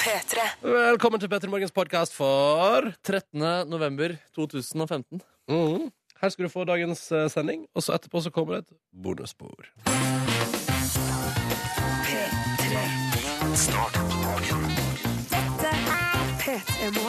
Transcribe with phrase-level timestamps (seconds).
[0.00, 0.42] P3.
[0.60, 3.40] Velkommen til Petter Morgens podkast for 13.
[3.70, 5.22] november 2015.
[5.48, 5.88] Mhm.
[6.20, 9.72] Her skal du få dagens eh, sending, og så etterpå så kommer det et bonusspor.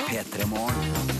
[0.07, 1.11] P3 Morgen.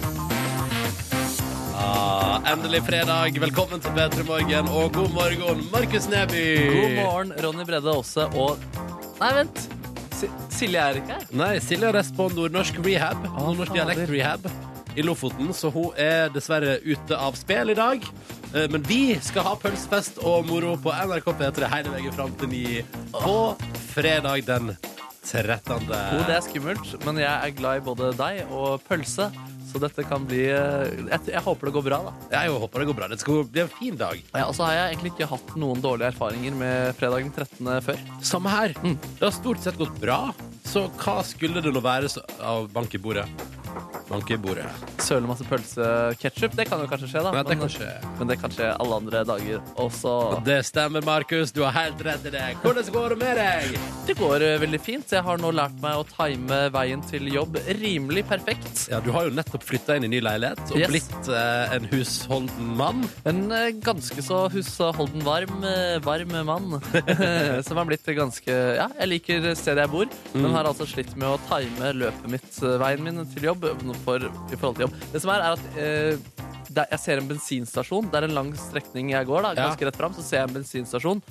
[1.76, 3.40] Ah, endelig fredag.
[3.42, 6.46] Velkommen til Bedre Morgen, og god morgen, Markus Neby.
[6.72, 8.58] God morgen, Ronny Bredde Aase og
[9.22, 9.81] Nei, vent.
[10.22, 11.26] Si- Silje er ikke her.
[11.42, 13.24] Nei, Silje har reist på Nordnorsk rehab.
[13.34, 14.46] Nordnorsk dialekt rehab
[14.96, 18.04] i Lofoten, så hun er dessverre ute av spill i dag.
[18.54, 22.50] Eh, Men vi skal ha pølsefest og moro på NRK P3 hele veien fram til
[22.52, 22.66] ni
[23.16, 23.36] på
[23.94, 24.74] fredag den
[25.24, 25.86] 13.
[25.88, 29.30] Jo, det er skummelt, men jeg er glad i både deg og pølse.
[29.72, 32.14] Så dette kan bli eh, Jeg, jeg håper det går bra, da.
[32.34, 33.08] Jeg håper det går bra.
[33.12, 34.20] Det skal bli en fin dag.
[34.36, 37.72] Ja, og så har jeg egentlig ikke hatt noen dårlige erfaringer med fredagen 13.
[37.88, 38.04] før.
[38.34, 38.76] Samme her.
[38.84, 40.20] Det har stort sett gått bra.
[40.68, 42.12] Så hva skulle det nå være
[42.44, 43.26] av bank i bordet?
[44.12, 44.66] Bank i bordet.
[45.00, 46.56] Søle masse pølseketchup.
[46.58, 47.32] Det kan jo kanskje skje, da.
[47.38, 47.90] Ja, det kan skje.
[48.20, 50.16] men det kan skje alle andre dager også.
[50.46, 51.54] Det stemmer, Markus.
[51.56, 52.44] Du har helt rett i det.
[52.64, 53.78] Hvordan går det med deg?
[54.10, 55.14] Det går eh, veldig fint.
[55.16, 58.88] Jeg har nå lært meg å time veien til jobb rimelig perfekt.
[58.92, 60.90] Ja, Du har jo nettopp flytta inn i ny leilighet og Yes.
[60.92, 63.06] blitt eh, en husholden mann.
[63.30, 66.80] En eh, ganske så husholden varm, eh, varm mann.
[67.68, 71.30] Som har blitt ganske Ja, jeg liker stedet jeg bor, men har altså slitt med
[71.32, 74.18] å time løpet mitt, eh, veien min til jobb, for,
[74.54, 74.96] i forhold til jobb.
[75.14, 78.10] Det som er, er at det, jeg ser en bensinstasjon.
[78.12, 80.16] Det er en lang strekning jeg går, da, ganske rett fram.
[80.16, 81.22] Så ser jeg en bensinstasjon,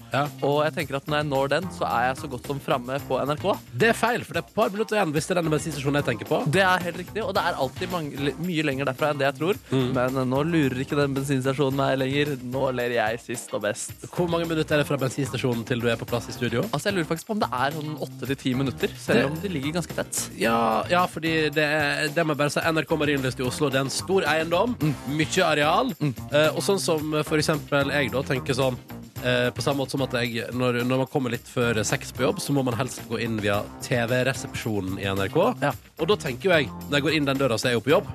[0.47, 2.99] og jeg tenker at når jeg når den, så er jeg så godt som framme
[3.09, 3.47] på NRK.
[3.83, 6.01] Det er feil, for det er et par minutter igjen hvis det er denne bensinstasjonen
[6.01, 6.41] jeg tenker på.
[6.53, 9.39] Det er helt riktig, og det er alltid mange, mye lenger derfra enn det jeg
[9.41, 9.61] tror.
[9.71, 9.89] Mm.
[9.97, 12.35] Men eh, nå lurer ikke den bensinstasjonen meg lenger.
[12.51, 13.95] Nå ler jeg sist og best.
[14.15, 16.65] Hvor mange minutter er det fra bensinstasjonen til du er på plass i studio?
[16.71, 19.39] Altså, Jeg lurer faktisk på om det er sånn åtte til ti minutter, selv om
[19.41, 20.23] de ligger ganske tett.
[20.41, 20.57] Ja,
[20.91, 21.69] ja fordi det,
[22.15, 24.77] det må jeg bare si NRK Marienlyst i Oslo Det er en stor eiendom,
[25.09, 25.93] mye areal.
[26.33, 28.77] Eh, Og sånn som for eksempel jeg da tenker sånn
[29.23, 32.23] eh, På samme måte som at jeg når, når man kommer litt før seks på
[32.27, 35.39] jobb Så må man helst gå inn via TV-resepsjonen i NRK.
[35.63, 35.73] Ja.
[36.01, 37.87] Og da tenker jo jeg Når jeg går inn den døra så er jeg jo
[37.87, 38.11] på jobb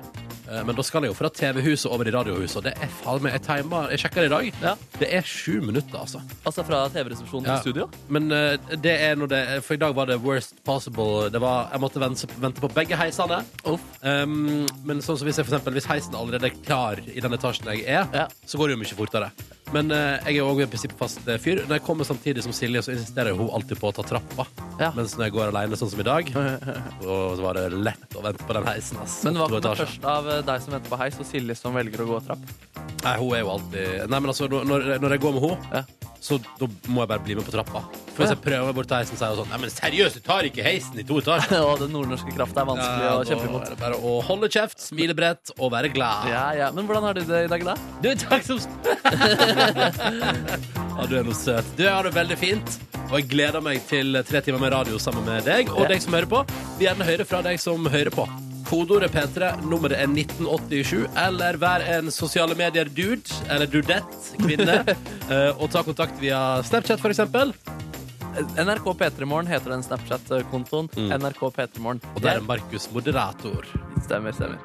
[0.50, 3.22] Eh, Men da skal jeg jo fra TV-huset over i radiohuset Og det er faen
[3.24, 4.74] meg, jeg timer, jeg sjekker i dag Ja.
[5.00, 7.56] Det er sju minutter altså Altså fra TV-resepsjonen Ja.
[7.58, 7.88] til studio.
[8.08, 11.68] Men eh, det er når det For i dag var det worst possible det var,
[11.72, 13.82] Jeg måtte vente, vente på begge heisene Uff.
[14.02, 17.32] Um, men sånn som hvis, jeg for eksempel, hvis heisen allerede er klar i den
[17.34, 18.28] etasjen jeg er, Ja.
[18.46, 19.30] så går det jo mye fortere.
[19.74, 21.64] Men eh, jeg er jo også prinsippfast eh, fyr.
[21.66, 24.46] Når jeg kommer samtidig som Silje, så insisterer hun alltid på å ta trappa.
[24.78, 24.92] Ja.
[24.94, 28.46] Mens når jeg går alene, sånn som i dag, så var det lett å vente
[28.46, 29.00] på den heisen.
[29.02, 29.18] Ass.
[29.26, 29.90] Men hva To kommer etasjer.
[29.90, 32.46] først av eh, deg som venter på heis, og Silje som velger å gå trapp?
[33.02, 35.84] Nei, hun er jo alltid Nei, men altså, når, når jeg går med henne, Ja.
[36.20, 37.82] Så da må jeg bare bli med på trappa.
[38.16, 40.22] For hvis jeg prøver bort til heisen, så er hun sånn Nei, men seriøst, du
[40.24, 41.60] tar ikke heisen i to etasjer.
[41.60, 43.74] og den nordnorske krafta er vanskelig Ja, å kjempe imot.
[43.80, 46.28] bare å holde kjeft, smile bredt og være glad.
[46.32, 46.70] Ja, ja.
[46.74, 47.76] Men hvordan har du det i dag, da?
[48.02, 48.56] Du, takk som
[50.96, 51.68] Ja, du er noe søt.
[51.76, 52.78] Du jeg har det veldig fint.
[53.06, 56.16] Og jeg gleder meg til tre timer med radio sammen med deg og deg som
[56.16, 56.40] hører på.
[56.80, 58.24] Vi gjerne høre fra deg som hører på.
[58.66, 64.80] Kodeordet P3, nummeret er 1987, eller vær en sosiale medier-dude, eller dudette, kvinne,
[65.32, 67.54] eh, og ta kontakt via Snapchat, eksempel.
[68.58, 70.90] NRK P3morgen heter den Snapchat-kontoen.
[70.98, 71.12] Mm.
[71.22, 72.02] NRK P3morgen.
[72.16, 73.64] Og der er Markus moderator.
[74.04, 74.60] Stemmer, stemmer.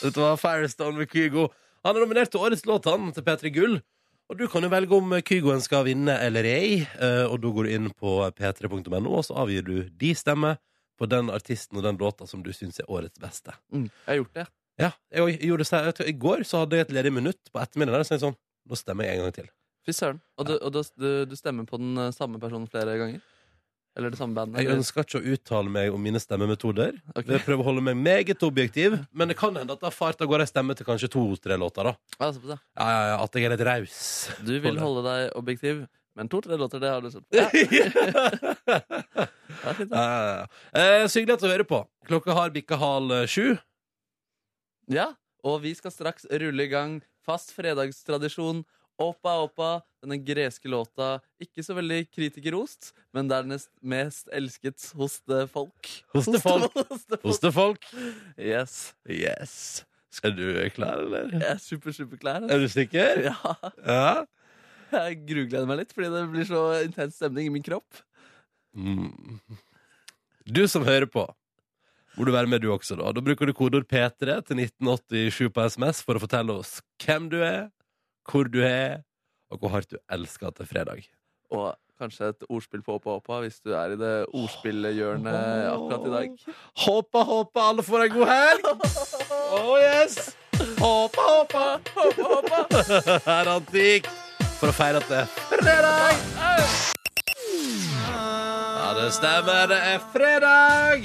[0.00, 1.50] Dette var Firestone med Kygo.
[1.84, 3.76] Han er nominert til årets låt han, til P3 Gull.
[4.30, 6.86] Og du kan jo velge om Kygoen skal vinne eller ei.
[6.86, 10.54] eh, Og da går du inn på p3.no, og så avgir du de stemme
[11.00, 13.54] på den artisten og den låta som du syns er årets beste.
[13.72, 13.88] Mm.
[13.88, 14.46] Jeg har gjort det.
[14.80, 17.60] Ja, jeg jeg gjorde det jeg, I går så hadde jeg et ledig minutt på
[17.60, 18.06] ettermiddagen.
[18.06, 18.38] Så jeg sånn,
[18.68, 19.50] nå stemmer jeg en gang til.
[19.86, 20.20] Fy søren.
[20.36, 23.20] Og, du, og du, du, du stemmer på den eh, samme personen flere ganger?
[23.98, 24.60] Eller det samme bandet?
[24.62, 27.00] Jeg ønsker ikke å uttale meg om mine stemmemetoder.
[27.10, 27.32] Okay.
[27.34, 30.20] Jeg prøver å holde meg meget objektiv, men det kan hende at det har fart
[30.22, 31.90] av gårde ei stemme til kanskje to-tre låter.
[31.90, 33.96] da ja, ja, ja, At jeg er litt raus.
[34.46, 35.82] Du vil holde deg objektiv,
[36.16, 37.36] men to-tre låter, det har du sett på.
[39.90, 40.46] Ja.
[40.72, 41.80] Eh, så hyggelig at du hører på.
[42.08, 43.56] Klokka har bikka halv eh, sju.
[44.90, 45.10] ja,
[45.44, 48.64] og vi skal straks rulle i gang fast fredagstradisjon.
[49.00, 49.70] Oppa Oppa,
[50.04, 51.20] denne greske låta.
[51.40, 55.88] Ikke så veldig kritikerost, men dernest mest elsket hos det folk.
[56.12, 56.74] Hos det folk.
[57.24, 57.86] Hostefolk.
[58.36, 58.92] Yes.
[59.08, 59.54] Yes.
[60.12, 60.44] Skal du
[60.74, 61.32] klare, eller?
[61.38, 62.44] Jeg er super, super klar.
[62.50, 63.24] Er du sikker?
[63.30, 63.54] Ja,
[63.86, 64.12] Ja.
[64.92, 68.02] Jeg grugleder meg litt, fordi det blir så intens stemning i min kropp.
[68.76, 69.38] Mm.
[70.50, 71.26] Du som hører på,
[72.18, 73.12] må du være med du også, da.
[73.14, 77.38] Da bruker du kodeord P3 til 1987 på SMS for å fortelle oss hvem du
[77.44, 77.68] er,
[78.30, 79.04] hvor du er,
[79.50, 81.06] og hvor hardt du elsker at det er fredag.
[81.54, 86.14] Og kanskje et ordspill på Håpa Håpa, hvis du er i det ordspillhjørnet akkurat i
[86.14, 86.56] dag.
[86.86, 88.70] Håpa Håpa, alle får en god helg.
[89.50, 90.36] Oh yes!
[90.78, 91.64] Håpa Håpa,
[91.96, 92.64] Håpa Håpa!
[93.26, 94.06] Her er Antik
[94.60, 96.12] for å feire at det er fredag.
[98.80, 99.62] Ja, det stemmer.
[99.70, 101.00] Det er fredag.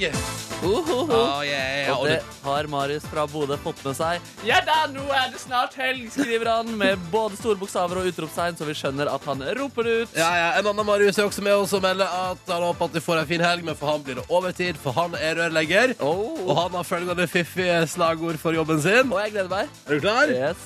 [0.62, 1.12] Uhuhu.
[1.12, 1.84] Oh, yeah.
[1.84, 2.00] yeah.
[2.00, 4.20] Og det har Marius fra Bodø fått med seg.
[4.46, 8.56] Ja da, nå er det snart helg, skriver han med både store bokstaver og utropstegn,
[8.56, 10.08] så vi skjønner at han roper det ut.
[10.16, 10.48] ja, ja.
[10.58, 13.16] En annen Marius er også med oss og melder at han håper at de får
[13.22, 15.88] en fin helg, men for han blir det overtid, for han er rørlegger.
[16.00, 16.40] Oh.
[16.46, 19.12] Og han har følgende fiffige slagord for jobben sin.
[19.12, 19.64] Og jeg gleder meg.
[19.86, 20.26] Er du klar?
[20.32, 20.58] Yes.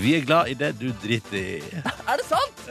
[0.00, 1.60] Vi er glad i det du driter i.
[2.10, 2.62] Er det sant?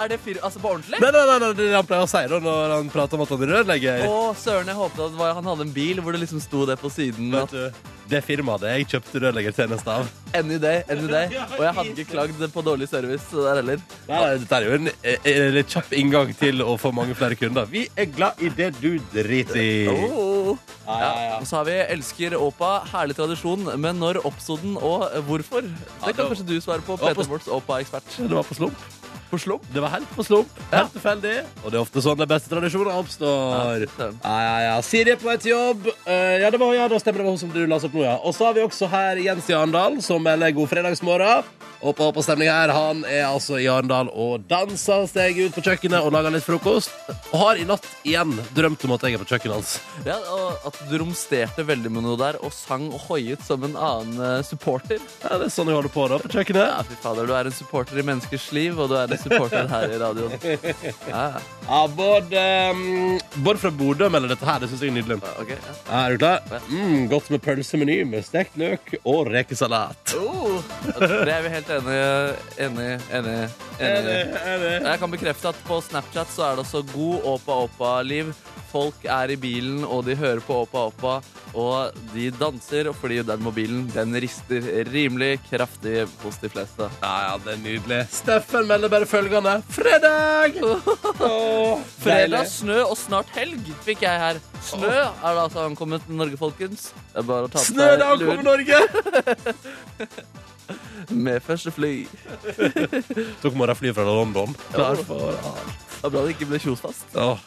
[0.00, 0.40] Er det fyr...
[0.42, 0.98] Altså på ordentlig?
[1.02, 3.30] Nei, nei, nei, nei, det han pleier å si det når han prater om at
[3.34, 4.02] han er rørlegger.
[4.08, 6.76] Å, søren, jeg håpet at var- han hadde en bil hvor det liksom sto det
[6.80, 7.30] på siden.
[7.36, 10.10] Vet du, det firmaet jeg kjøpte rørleggertjeneste av.
[10.34, 11.30] Any day, any day.
[11.58, 13.84] Og jeg hadde ikke klagd på dårlig service der heller.
[14.10, 17.70] Nei, dette er jo en, eh, en kjapp inngang til å få mange flere kunder.
[17.70, 19.70] Vi er glad i det du driter i.
[20.10, 20.56] Oh.
[20.90, 21.36] Ja, ja, ja.
[21.38, 25.62] Og så har vi Elsker Åpa, herlig tradisjon, men når oppstod den, og hvorfor?
[25.62, 28.16] Det kan kanskje du svare på, Ja, på- Peter Morts Åpa-ekspert.
[28.16, 28.99] Det var på slump.
[29.30, 29.62] På slump?
[29.70, 30.60] Det var helt på slump.
[30.72, 31.36] Helt tilfeldig.
[31.62, 33.86] Og det er ofte sånn de beste tradisjoner oppstår.
[33.86, 34.10] Ja.
[34.24, 34.74] Ja, ja.
[34.82, 35.86] Siri er på vei til jobb.
[36.02, 37.94] Uh, ja, det var, ja, da stemmer det var hun som du la oss opp
[37.94, 38.18] nå, ja.
[38.18, 41.50] Og så har vi også her Jens i Arendal, som melder god fredagsmorgen.
[41.80, 42.70] Håper på stemninga her.
[42.76, 46.92] Han er altså i Arendal og danser steg ut på kjøkkenet og lager litt frokost.
[47.30, 49.78] Og har i natt igjen drømt om at jeg er på kjøkkenet hans.
[50.04, 53.78] Ja, og At du romsterte veldig med noe der og sang og hoiet som en
[53.80, 55.00] annen eh, supporter.
[55.24, 56.66] Ja, det er sånn jeg holder på da, på kjøkkenet.
[56.68, 59.68] Ja, fy fader, Du er en supporter i menneskers liv, og du er en supporter
[59.70, 60.36] her i radioen.
[61.08, 61.42] Ja, ja.
[61.70, 62.40] Ja, både,
[62.74, 64.58] um, både fra Bodø melder dette her.
[64.62, 65.20] Det syns jeg er nydelig.
[65.38, 65.74] ok, ja.
[65.86, 66.62] Ja, er du klar?
[66.70, 70.14] Mm, godt med pølsemeny med stekt løk og rekesalat.
[70.18, 70.58] Oh,
[70.98, 71.98] det er vi helt enig,
[72.66, 72.88] enig,
[73.20, 73.36] enig.
[73.78, 74.16] enig.
[74.90, 78.32] Jeg kan bekrefte at på Snapchat så er det også god åpa-åpa-liv.
[78.70, 81.16] Folk er i bilen, og de hører på åpa-åpa,
[81.58, 84.62] og de danser, og fordi den mobilen den rister
[84.92, 86.86] rimelig kraftig hos de fleste.
[87.02, 87.98] Ja, ja, det er nydelig.
[88.14, 89.54] Steffen melder bare følgende.
[89.74, 90.50] Fredag!
[91.20, 94.36] Oh, Fredag, snø og snart helg fikk jeg her.
[94.64, 96.80] Snø er da altså ankommet til Norge, folkens.
[97.12, 98.78] Det er bare å ta på Snø da seg kommer Norge!
[101.26, 101.94] med første fly.
[103.42, 104.50] Tok morgenfly fra London.
[104.74, 105.70] Klar for alt.
[106.00, 107.02] Det er bra det ikke ble kjosfast.
[107.18, 107.38] Åh.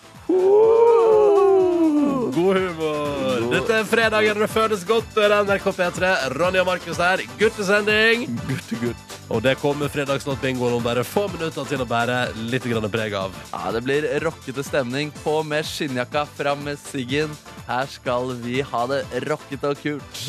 [2.33, 3.43] God humor.
[3.53, 5.09] Dette er fredagen, det føles godt.
[5.15, 6.09] Det er NRK P3.
[6.37, 7.21] Ronny og Markus her.
[7.39, 8.25] Guttesending.
[8.47, 9.17] Guttegutt.
[9.33, 12.17] Og det kommer fredagslåtbingoen om bare få minutter til å bære
[12.51, 13.35] litt grann preg av.
[13.53, 15.13] Ja, det blir rockete stemning.
[15.23, 17.33] På med skinnjakka, fram med siggen.
[17.69, 20.23] Her skal vi ha det rockete og kult.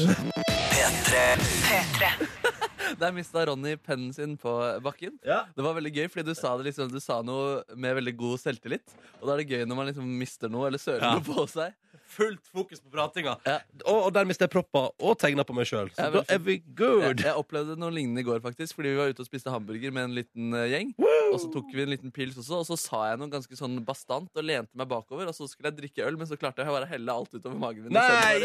[0.75, 1.25] P3.
[1.41, 2.13] P3.
[3.01, 4.53] Der mista Ronny pennen sin på
[4.85, 5.17] bakken.
[5.27, 5.41] Ja.
[5.57, 8.39] Det var veldig gøy, fordi du sa, det liksom, du sa noe med veldig god
[8.45, 8.93] selvtillit.
[9.19, 11.15] Og da er det gøy når man liksom mister noe eller søler Ja.
[11.17, 11.75] noe på seg.
[12.15, 13.37] Fullt fokus på pratinga.
[13.47, 13.59] Ja.
[13.85, 15.91] Og, og der mister jeg proppa og tegna på meg sjøl.
[15.97, 17.23] Så da er vi good.
[17.25, 18.77] jeg opplevde noe lignende i går, faktisk.
[18.79, 20.95] Fordi vi var ute og spiste hamburger med en liten uh, gjeng.
[21.33, 23.81] Og så tok vi en liten pils også, og så sa jeg noe ganske sånn
[23.87, 25.31] bastant og lente meg bakover.
[25.31, 27.59] Og så skulle jeg drikke øl, men så klarte jeg bare å helle alt utover
[27.59, 27.99] magen min.
[27.99, 28.45] Nei!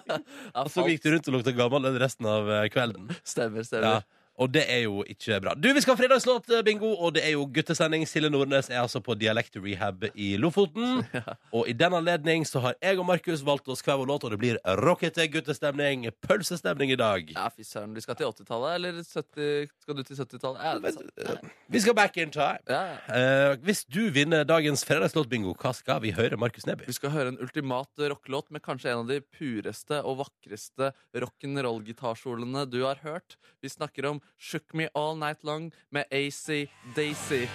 [0.60, 3.08] Og så gikk du rundt og lukta gammel den resten av kvelden.
[3.08, 3.20] kvelden.
[3.24, 4.00] Stemmer, Ja.
[4.40, 5.52] Og det er jo ikke bra.
[5.52, 8.06] Du, Vi skal ha fredagslåt-bingo, og det er jo guttesending.
[8.08, 11.02] Silje Nordnes er altså på dialektrehab i Lofoten.
[11.56, 14.32] Og i den anledning så har jeg og Markus valgt oss hver vår låt, og
[14.32, 17.32] det blir rockete guttestemning, pølsestemning i dag.
[17.34, 17.92] Ja, fy søren.
[17.96, 20.62] Vi skal til 80-tallet, eller 70, skal du til 70-tallet?
[20.64, 21.50] Ja, sant.
[21.70, 22.62] Vi skal back in time.
[22.70, 22.82] ja.
[23.10, 26.86] Eh, hvis du vinner dagens fredagslåt-bingo, hva skal vi høre, Markus Neby?
[26.88, 30.92] Vi skal høre en ultimat rockelåt med kanskje en av de pureste og vakreste
[31.24, 33.36] rock'n'roll-gitarsolene du har hørt.
[33.60, 37.46] Vi snakker om Shook Me All Night Long med AC Daisy.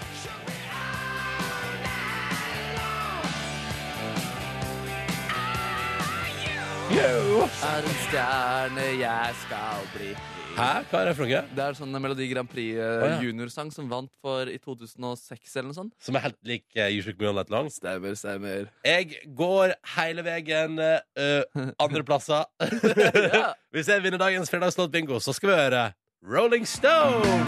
[6.96, 10.12] Er en stjerne jeg skal bli.
[10.56, 10.68] Hæ?
[10.88, 11.40] Hva er det for noe?
[11.52, 13.18] Det er en sånn Melodi Grand Prix eh, Å, ja.
[13.26, 15.92] juniorsang som vant for i 2006 eller noe sånt.
[16.00, 17.68] Som er helt lik uh, You Shook Me All Night Long?
[17.74, 18.70] Stemmer, stemmer.
[18.88, 22.48] Jeg går hele veien uh, andre plasser.
[23.36, 23.52] Ja.
[23.76, 25.82] Hvis jeg vinner dagens fredagslåt-bingo, så skal vi høre
[26.26, 27.46] Rolling Stone.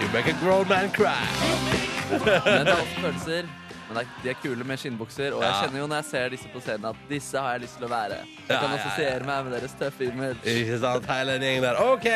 [0.00, 1.24] You make a grown man cry.
[2.10, 3.48] Men det er også følelser.
[3.88, 6.28] Men det er, de er kule med skinnbukser, og jeg kjenner jo når jeg ser
[6.34, 8.20] disse på scenen, at disse har jeg lyst til å være.
[8.22, 8.78] Jeg Ja, kan ja, ja.
[8.84, 10.38] assosiere meg med deres tøffe image.
[10.52, 11.08] Ikke sant?
[11.10, 11.80] Hele den gjengen der.
[11.82, 12.06] OK!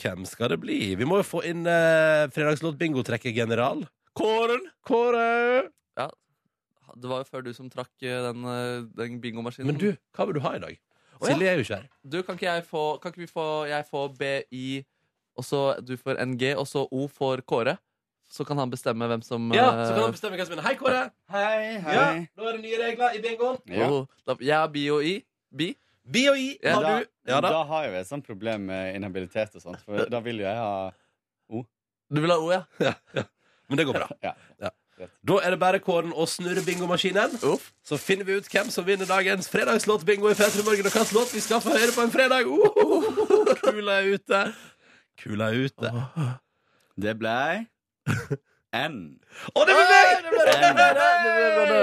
[0.00, 0.78] Hvem skal det bli?
[0.96, 3.84] Vi må jo få inn uh, fredagslåt-bingotrekket general.
[4.16, 4.64] Kåren!
[4.88, 5.28] Kåre!
[6.96, 9.68] Det var jo før du som trakk eh, den, eh, den bingomaskinen.
[9.72, 10.76] Men du, hva vil du ha i dag?
[10.76, 11.22] Ja.
[11.30, 11.88] Silje er jo ikke her.
[12.04, 14.64] Du, kan ikke jeg få Kan ikke vi få Jeg får BI,
[15.40, 17.78] og så du får NG, og så O for Kåre?
[18.28, 20.66] Så kan han bestemme hvem som Ja, så kan eh, han bestemme hvem som vinner.
[20.66, 21.02] Hei, Kåre!
[21.32, 21.96] Hei, hei.
[21.96, 23.60] Ja, Nå er det nye regler i bingoen.
[23.70, 23.88] Ja.
[23.88, 25.14] oh, da, Jeg har bi og I.
[25.56, 25.70] Bi?
[26.04, 26.96] Bi og I Ja, har da.
[27.26, 27.52] Ja da.
[27.54, 30.48] da har jeg jo et sånt problem med inhabilitet og sånt, for da vil jo
[30.48, 30.90] jeg ha
[31.48, 31.62] O.
[32.12, 32.92] Du vil ha O, ja?
[33.70, 34.10] Men det går bra.
[34.22, 34.34] Ja.
[34.96, 37.36] Da er det bare Kåren å snurre bingomaskinen.
[37.44, 37.68] Uff.
[37.84, 40.88] Så finner vi ut hvem som vinner dagens fredagslåtbingo i P3 Morgen.
[40.88, 42.48] Og hvilken låt vi skal få høre på en fredag.
[42.48, 44.42] Oh, kula er ute.
[45.20, 45.92] Kula er ute.
[46.96, 47.66] Det blei
[48.76, 48.96] N.
[49.54, 50.24] Og det ble meg!
[50.24, 50.88] Det ble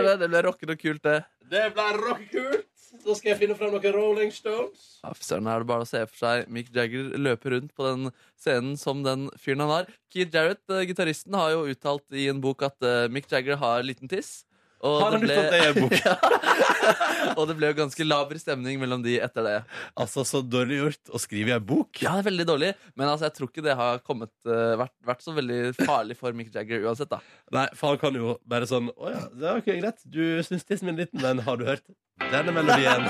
[0.03, 1.20] ble, det ble rockende og kult, det.
[1.52, 2.70] Det ble rockekult.
[3.04, 4.84] Nå skal jeg finne fram noen Rolling Stones.
[5.02, 8.76] Ja, er det bare å se for seg Mick Jagger løpe rundt på den scenen
[8.78, 9.90] som den fyren han har.
[10.14, 13.82] Keith Jarrett, eh, gitaristen, har jo uttalt i en bok at eh, Mick Jagger har
[13.82, 14.44] liten tiss.
[14.84, 15.94] Og Har han ble- uttalt det i en bok?
[17.38, 19.56] og det ble jo ganske laber stemning mellom de etter det.
[20.00, 22.02] Altså, så dårlig gjort å skrive i en bok.
[22.04, 24.94] Ja, det er veldig dårlig, men altså, jeg tror ikke det har kommet, uh, vært,
[25.08, 27.12] vært så veldig farlig for Mick Jagger uansett.
[27.13, 27.22] da
[27.56, 30.04] Nei, for han kan jo bare sånn Å ja, det er ok, greit.
[30.04, 31.86] Du syns tissen min er liten, men har du hørt
[32.32, 33.08] denne melodien?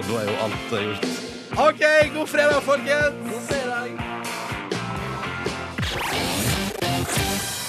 [0.00, 1.10] Og da er jo alt eh, gjort.
[1.60, 1.82] OK,
[2.18, 3.50] god fredag, folkens!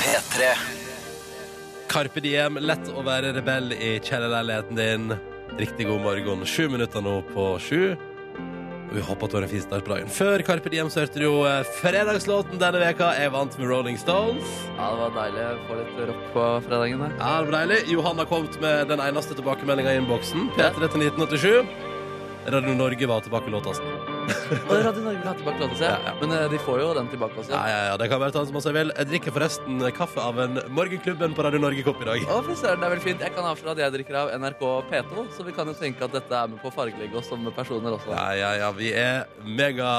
[0.01, 0.80] P3.
[1.91, 5.11] Carpe diem, lett å være rebell i kjellerleiligheten din.
[5.59, 6.45] Riktig god morgen.
[6.47, 7.81] Sju minutter nå på sju.
[8.91, 10.09] Og vi håper at du har en fin start på dagen.
[10.11, 13.11] Før Carpe diem så hørte du jo eh, fredagslåten denne veka.
[13.19, 14.55] Jeg vant med Rolling Stones.
[14.77, 17.03] Ja, Det var deilig å få litt rock på fredagen.
[17.05, 17.15] der.
[17.19, 17.79] Ja, det var deilig.
[17.91, 20.47] Johan har kommet med den eneste tilbakemeldinga i innboksen.
[20.59, 21.89] P3 til 1987.
[22.51, 23.90] Radio Norge var tilbake låta si.
[24.69, 25.85] Og Radio Norge vil ha tilbake låta si.
[25.87, 26.13] Ja, ja.
[26.21, 27.53] Men eh, de får jo den tilbake også.
[27.55, 28.93] Ja, ja, ja, det kan være ta den som man vil.
[28.97, 32.25] Jeg drikker forresten kaffe av en Morgenklubben på Radio Norge-kopp i dag.
[32.31, 33.23] Å, fy søren, det er vel fint.
[33.25, 36.15] Jeg kan avsløre at jeg drikker av NRK P2, så vi kan jo tenke at
[36.17, 38.13] dette er med på å fargelegge oss som personer også.
[38.15, 39.89] Ja, ja, ja, vi er mega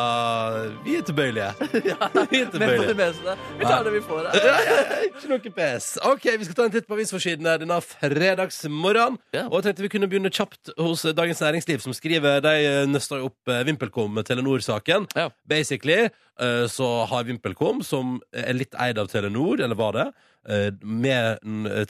[0.86, 1.50] Vi er tilbøyelige.
[1.72, 2.94] Vi er Med på det tilbøyelige.
[2.98, 3.36] meste.
[3.58, 5.06] Vi tar det vi får her.
[5.08, 5.86] Ikke noe pes.
[6.08, 9.18] OK, vi skal ta en titt på avisforsidene denne fredagsmorgenen.
[9.34, 9.44] Ja.
[9.48, 12.54] Og jeg tenkte vi kunne begynne kjapt hos Dagens Næringsliv, som skriver De
[12.90, 15.08] nøster opp eh, VimpelCom Telenor-saken.
[15.18, 15.28] Ja.
[15.48, 20.08] Basically eh, så har VimpelCom, som er litt eid av Telenor, eller var det,
[20.48, 21.38] eh, med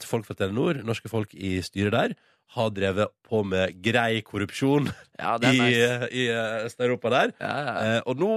[0.07, 2.15] folk fra Telenor, norske folk i styret der,
[2.53, 4.85] har drevet på med grei korrupsjon
[5.17, 6.09] Ja, i, nice.
[6.13, 7.31] i eh, Øst-Europa der.
[7.41, 7.73] Ja, ja.
[7.95, 8.29] Eh, og nå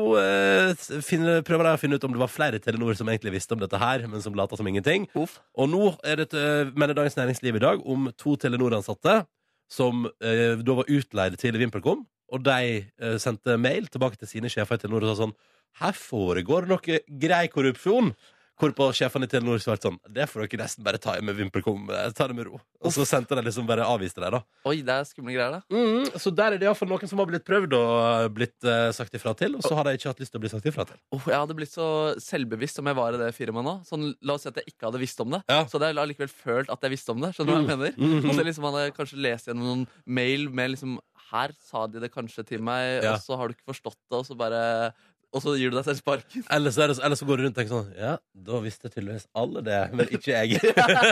[1.05, 3.61] finner, prøver jeg å finne ut om det var flere Telenor som egentlig visste om
[3.61, 5.05] dette her, men som lata som ingenting.
[5.19, 5.37] Uff.
[5.59, 6.31] Og nå er det,
[6.79, 9.25] mener Dagens Næringsliv i dag om to Telenor-ansatte
[9.69, 14.79] som da var utleid til VimpelCom, og de eh, sendte mail tilbake til sine sjefer
[14.79, 15.37] i Telenor og sa sånn
[15.83, 18.15] Her foregår noe grei korrupsjon.
[18.57, 21.91] Hvorpå sjefene i Telenor svarte sånn Det får dere nesten bare ta i med VimpelCom.
[21.93, 22.61] eh, Ta det med ro.
[22.81, 24.41] Og så sendte de liksom bare avviste det, da.
[24.65, 25.61] Oi, det er skumle greier, da.
[25.69, 27.91] Mm, så der er det iallfall noen som har blitt prøvd og
[28.25, 30.45] eh, blitt uh, sagt ifra til, og så har de ikke hatt lyst til å
[30.47, 30.97] bli sagt ifra til.
[31.13, 31.89] Oh, jeg hadde blitt så
[32.23, 33.75] selvbevisst om jeg var i det firmaet nå.
[33.89, 35.43] Sånn, la oss si at jeg ikke hadde visst om det.
[35.51, 35.65] Ja.
[35.67, 37.35] Så hadde jeg allikevel følt at jeg visste om det.
[37.37, 37.99] Skjønner du hva jeg mener?
[38.01, 38.31] Mm.
[38.31, 39.85] Og så liksom hadde jeg kanskje lest gjennom noen
[40.21, 40.97] mail med liksom
[41.27, 43.17] Her sa de det kanskje til meg, Ja.
[43.17, 44.93] og så har du ikke forstått det, og så bare
[45.37, 46.45] Og så gir du deg selv sparken.
[46.57, 48.13] Eller så, er det, eller så går du rundt og tenker sånn Ja,
[48.49, 50.61] da visste tydeligvis alle det, men ikke jeg.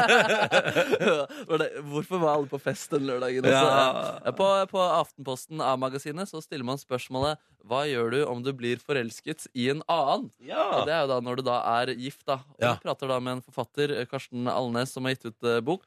[1.51, 3.47] Var det, hvorfor var alle på fest den lørdagen?
[3.49, 4.33] Ja.
[4.39, 9.47] På, på Aftenposten A-magasinet så stiller man spørsmålet Hva gjør du om du blir forelsket
[9.53, 10.31] i en annen?
[10.45, 12.25] Og det er jo da når du da er gift.
[12.29, 12.75] da Og Ja.
[12.75, 15.85] Vi prater da med en forfatter, eh, Karsten Alnes, som har gitt ut eh, bok.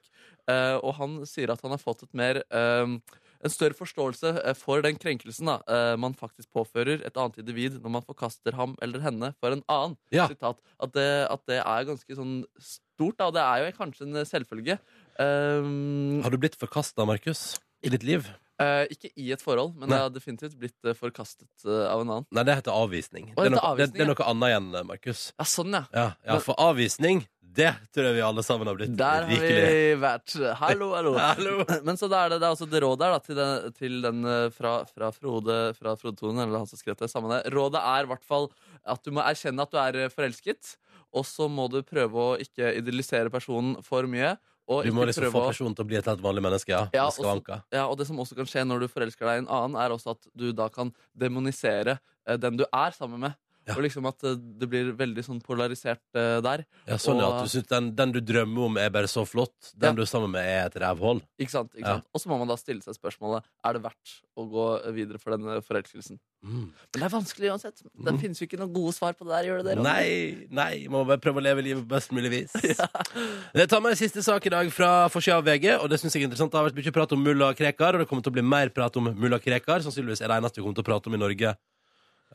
[0.48, 2.98] Eh, og han sier at han har fått et mer eh,
[3.44, 7.77] en større forståelse eh, for den krenkelsen da, eh, man faktisk påfører et annet individ
[7.82, 9.98] når man forkaster ham eller henne for en annen.
[10.13, 10.27] Ja.
[10.27, 13.29] At, det, at det er ganske sånn stort, da.
[13.29, 14.79] Og det er jo kanskje en selvfølge.
[15.20, 18.27] Um, Har du blitt forkasta, Markus, i ditt liv?
[18.58, 20.00] Uh, ikke i et forhold, men Nei.
[20.00, 22.25] jeg har definitivt blitt uh, forkastet uh, av en annen.
[22.34, 23.27] Nei, det heter avvisning.
[23.36, 25.22] Det er, noe, avvisning det, det er noe annet igjen, Markus.
[25.36, 25.84] Ja, sånn, ja.
[25.94, 27.22] Ja, ja, for avvisning,
[27.57, 29.61] det tror jeg vi alle sammen har blitt Der har rikelig.
[29.65, 30.35] vi vært.
[30.61, 31.13] Hallo, hallo.
[31.27, 31.55] Hallo.
[31.87, 33.95] Men så da er det, det er også det rådet er da, til den, til
[34.05, 37.41] den eh, fra, fra Frode fra Frode Thon, eller han som skrev det samme det.
[37.55, 38.49] Rådet er i hvert fall
[38.85, 40.75] at du må erkjenne at du er eh, forelsket,
[41.17, 44.35] og så må du prøve å ikke idealisere personen for mye.
[44.67, 46.81] Og Du ikke må liksom få personen til å bli et helt vanlig menneske, ja.
[46.91, 47.61] Ja, skavanker.
[47.71, 49.95] Ja, og det som også kan skje når du forelsker deg i en annen, er
[49.95, 51.97] også at du da kan demonisere
[52.27, 53.37] eh, den du er sammen med.
[53.75, 56.65] Og liksom at eh, det blir veldig sånn polarisert eh, der.
[56.88, 59.25] Ja, sånn ja, Og- at du synes den, den du drømmer om er bare så
[59.27, 59.74] flott.
[59.75, 59.95] Den Ja.
[59.95, 61.21] du er sammen med er et rævhold.
[61.39, 61.71] Ikke sant?
[61.75, 61.93] Ikke Ja.
[62.00, 62.05] sant?
[62.13, 65.31] Og så må man da stille seg spørsmålet Er det verdt å gå videre for
[65.36, 66.19] denne forelskelsen.
[66.45, 66.69] Mm.
[66.93, 67.81] Men det er vanskelig uansett.
[67.81, 68.19] Det Mm.
[68.21, 69.43] finnes jo ikke noen gode svar på det der.
[69.50, 69.77] Gjør det det?
[69.77, 69.89] Ronny?
[69.89, 72.53] Nei, nei, må bare prøve å leve livet på best mulig vis.
[73.55, 76.13] Jeg tar med en siste sak i dag fra forsida av VG, og det synes
[76.13, 76.51] jeg er interessant.
[76.51, 78.69] Det har vært mye prat om mulla Krekar, og det kommer til å bli mer
[78.69, 79.81] prat om mulla Krekar.
[79.81, 81.55] Sannsynligvis er det eneste vi kommer til å prate om i Norge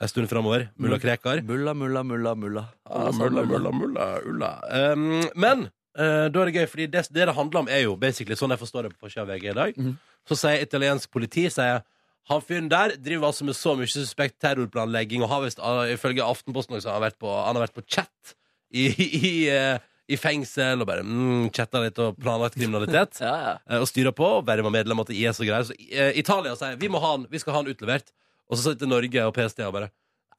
[0.02, 0.66] en stund framover.
[0.76, 1.42] Mulla Krekar.
[1.46, 2.64] Mulla, mulla, mulla, mulla.
[2.84, 4.50] Ah, mulla, mulla, mulla, ulla.
[4.92, 5.68] Um, men
[5.98, 8.54] uh, da er det gøy, fordi det, det det handler om, er jo basically sånn
[8.54, 9.78] jeg forstår det på forsida av VG i dag.
[9.78, 9.94] Mm.
[10.28, 11.82] Så sier italiensk politi sier
[12.30, 16.22] han fyren der driver altså med så mye suspekt terrorplanlegging, og har visst, ah, ifølge
[16.22, 18.36] Aftenposten også, han har vært på, han har vært på chat
[18.70, 18.86] i,
[19.30, 19.82] i, eh,
[20.12, 23.18] i fengsel og bare mm, chatta litt og planlagt kriminalitet.
[23.26, 23.54] Ja, ja.
[23.66, 25.66] eh, og styra på, og bare var medlem av IS og greier.
[25.66, 28.14] Så uh, Italia sier vi, må ha han, vi skal ha han utlevert.
[28.52, 29.92] Og så sitter Norge og PST og bare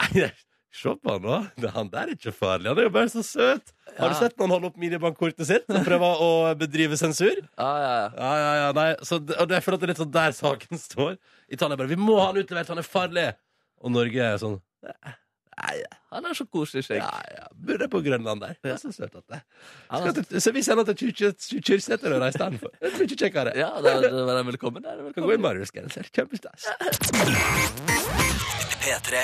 [0.03, 0.27] Nei,
[0.73, 1.37] se på han nå.
[1.75, 2.67] Han der er ikke farlig.
[2.69, 3.71] Han er jo bare så søt.
[3.97, 6.29] Har du sett når han holder opp minibankkortet sitt og prøver å
[6.59, 7.39] bedrive sensur?
[7.61, 8.07] ja, ja, ja.
[8.17, 8.87] Ja, ja, ja, nei.
[9.05, 11.17] Så, og jeg føler at det er litt sånn der saken står.
[11.53, 13.27] Italia bare Vi må ha han utlevert, han er farlig.
[13.83, 14.59] Og Norge er sånn
[15.61, 15.83] Nei,
[16.13, 17.01] Han er så koselig skjegg.
[17.03, 17.47] ja, ja.
[17.53, 18.55] Burde på Grønland der.
[18.63, 19.41] Det er så søt at det
[19.89, 22.69] Skal til- Så vi sender til Kyrksæter og reiser istedenfor.
[22.81, 23.53] Det er mye kjekkere.
[23.57, 24.83] Ja, det er, han er velkommen.
[24.83, 24.97] der.
[25.07, 25.37] er Kan gå i.
[25.37, 26.09] Marius-genser.
[26.13, 26.65] Kjempestas.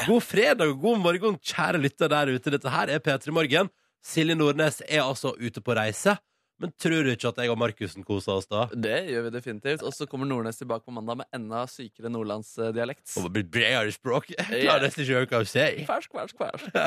[0.07, 2.51] God fredag og god morgen, kjære lytter der ute.
[2.53, 3.69] Dette her er P3 Morgen.
[4.05, 6.15] Silje Nordnes er altså ute på reise.
[6.59, 8.65] Men tror du ikke at jeg og Markussen koser oss da?
[8.75, 9.83] Det gjør vi definitivt.
[9.87, 13.13] Og så kommer Nordnes tilbake på mandag med enda sykere nordlandsdialekt.
[13.21, 14.31] Og bredere språk.
[14.35, 15.79] Jeg klarer nesten ikke å høre hva hun sier.
[15.87, 16.69] Fersk, fersk, fersk.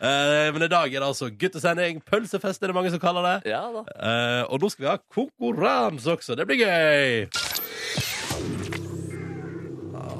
[0.00, 2.00] Eh, Men i dag er det altså guttesending.
[2.08, 3.50] Pølsefest er det mange som kaller det.
[3.52, 3.82] Ja da.
[3.96, 6.36] Eh, og nå skal vi ha konkurranse også.
[6.40, 8.09] Det blir gøy!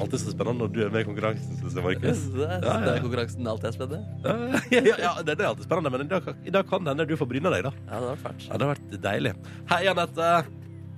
[0.01, 2.23] Alltid så spennende når du er med i konkurransen, synes jeg, Markus.
[2.41, 2.77] Ja, ja.
[2.87, 4.01] det er konkurransen alltid er spennende.
[4.25, 7.07] ja, ja, ja, det er alltid spennende, men i dag, i dag kan det hende
[7.11, 7.73] du får bryne deg, da.
[7.91, 8.47] Ja, det var fælt.
[8.49, 9.35] Ja, det har vært deilig.
[9.75, 10.31] Hei, Anette.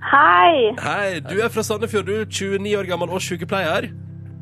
[0.02, 2.06] Hei, Hei, du er fra Sandefjord.
[2.06, 3.90] Du er 29 år gammel og sykepleier.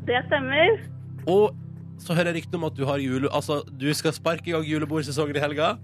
[0.07, 0.79] det stemmer.
[1.29, 1.51] Og
[2.01, 3.29] så hører jeg rykte om at du har jule...
[3.29, 5.75] Altså, du skal sparke i gang julebordsesongen i helga.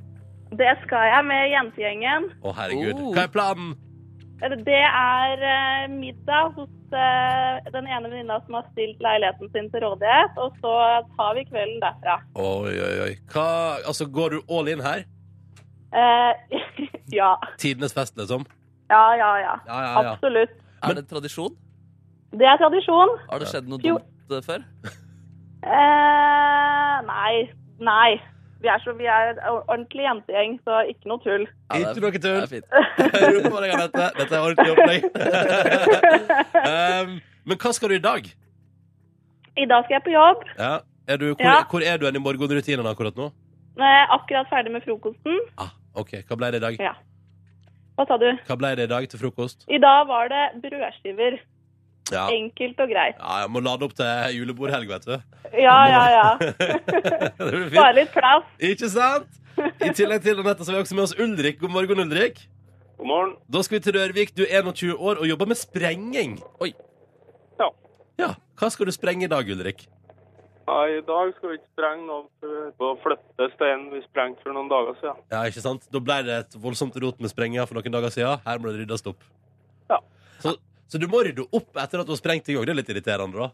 [0.57, 2.29] Det skal jeg med jentegjengen.
[2.41, 3.01] Å, herregud.
[3.03, 3.11] Oh.
[3.13, 3.75] Hva er planen?
[4.37, 9.81] Det er eh, middag hos eh, den ene venninna som har stilt leiligheten sin til
[9.81, 10.73] rådighet, og så
[11.17, 12.19] tar vi kvelden derfra.
[12.37, 13.13] Oi, oi, oi.
[13.33, 13.47] Hva,
[13.81, 15.07] altså, går du all in her?
[15.89, 16.59] Eh,
[17.19, 17.33] ja.
[17.57, 18.45] Tidenes fest, liksom?
[18.91, 19.55] Ja, ja, ja.
[19.65, 20.13] Ja, ja, ja.
[20.13, 20.53] Absolutt.
[20.85, 21.57] Er det tradisjon?
[22.37, 23.17] Det er tradisjon.
[23.31, 24.65] Har det skjedd noe dumt eh, før?
[25.65, 27.33] Eh, nei.
[27.81, 28.09] Nei.
[28.61, 29.37] Vi er, så, vi er
[29.69, 31.43] ordentlig jentegjeng, så ikke noe tull.
[31.45, 32.21] Ja, det er- Ikke noe tull.
[32.21, 32.65] Det er fint.
[33.45, 34.05] Jeg på deg, Anette.
[34.17, 35.01] Dette er ordentlig opplegg.
[36.65, 37.11] um,
[37.51, 38.29] men hva skal du i dag?
[39.57, 40.43] I dag skal jeg på jobb.
[40.57, 40.71] Ja.
[41.07, 41.59] Er du, hvor, Ja.
[41.69, 43.29] hvor er du i morgenrutinene akkurat nå?
[43.77, 45.37] Eh, akkurat ferdig med frokosten.
[45.57, 46.77] Ah, ok, Hva ble det i dag?
[46.81, 46.93] Ja.
[47.97, 48.27] Hva sa du?
[48.45, 49.65] Hva ble det i dag til frokost?
[49.69, 51.39] I dag var det brødskiver.
[52.13, 53.17] Ja, Enkelt og greit.
[53.19, 55.15] ja jeg må lade opp til julebordhelg, vet du.
[55.59, 56.27] Ja, ja, ja.
[57.39, 58.45] det blir Bare litt plass.
[58.63, 59.41] Ikke sant?
[59.57, 61.59] I tillegg til Anette så har vi også med oss Ulrik.
[61.59, 62.43] God morgen, Ulrik.
[62.97, 63.35] God morgen.
[63.49, 64.35] Da skal vi til Rørvik.
[64.37, 66.37] Du er 21 år og jobber med sprenging.
[66.61, 66.71] Oi.
[67.59, 67.69] Ja.
[68.21, 69.87] Ja, Hva skal du sprenge i dag, Ulrik?
[70.67, 74.51] Ja, I dag skal vi ikke sprenge noe på å flytte steinen vi sprengte for
[74.57, 75.21] noen dager siden.
[75.31, 75.85] Ja, ikke sant?
[75.93, 78.41] Da ble det et voldsomt rot med sprenginga for noen dager siden.
[78.45, 79.23] Her må det ryddes opp.
[79.89, 80.01] Ja.
[80.43, 82.65] Så, så du må rydde opp etter at du har sprengt i gang.
[82.67, 83.49] Det er litt irriterende, da.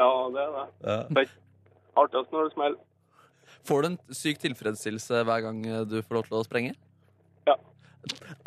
[0.00, 0.64] Ja, det er det.
[0.84, 0.98] Ja.
[1.22, 1.30] Er
[2.00, 2.80] artigst når det smeller.
[3.68, 6.74] Får du en syk tilfredsstillelse hver gang du får lov til å sprenge?
[7.48, 7.56] Ja.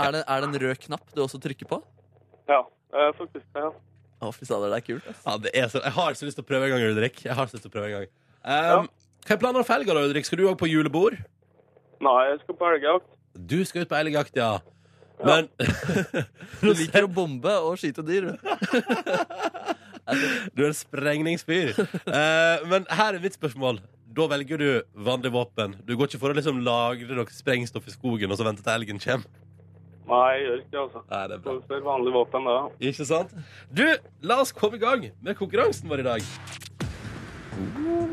[0.02, 1.82] Er det, er det en rød knapp du også trykker på?
[2.50, 2.62] Ja,
[3.20, 3.46] faktisk.
[3.58, 3.70] Ja.
[4.24, 5.08] Å, fy fader, det er kult.
[5.12, 5.24] ass.
[5.26, 7.24] Ja, det er så, jeg har så lyst til å prøve en gang, Ulrik.
[7.26, 8.12] Jeg har så lyst til å prøve en gang.
[8.44, 8.88] Um,
[9.28, 10.28] Hva er planene for helga, da, Ulrik?
[10.30, 11.18] Skal du òg på julebord?
[12.04, 13.10] Nei, jeg skal på elgjakt.
[13.54, 14.52] Du skal ut på elgjakt, ja.
[15.22, 15.50] Men
[16.64, 18.34] Du liker å bombe og skyte dyr.
[20.54, 21.78] Du er en sprengningsfyr.
[21.80, 23.78] Eh, men her er mitt spørsmål.
[24.14, 24.68] Da velger du
[25.06, 25.78] vanlig våpen.
[25.88, 28.76] Du går ikke for å liksom lagre noe sprengstoff i skogen og så vente til
[28.76, 29.40] elgen kommer.
[30.04, 31.02] Nei, jeg gjør ikke altså.
[31.08, 31.80] Nei, det er bra.
[31.88, 32.58] Vanlig våpen, da.
[32.92, 33.32] Ikke sant?
[33.72, 33.86] Du,
[34.28, 36.28] la oss komme i gang med konkurransen vår i dag.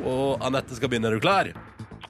[0.07, 1.11] Og Anette skal begynne.
[1.11, 1.51] Er du klar?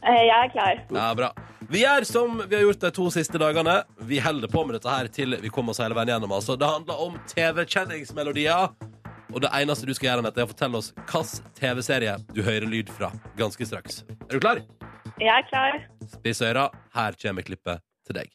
[0.03, 0.83] Eh, Jeg er klar.
[0.97, 1.31] Ja, bra.
[1.71, 3.83] Vi gjør som vi har gjort de to siste dagene.
[4.09, 6.33] Vi holder på med dette her til vi kommer oss hele veien gjennom.
[6.35, 6.57] Altså.
[6.59, 8.73] Det handler om TV-kjenningsmelodier.
[9.31, 12.67] Og det eneste du skal gjøre, Anette, er å fortelle oss hvilken TV-serie du hører
[12.67, 14.03] lyd fra ganske straks.
[14.27, 14.65] Er du klar?
[15.21, 15.79] Jeg er klar.
[16.17, 16.67] Spiss øra.
[16.97, 18.35] Her kommer klippet til deg.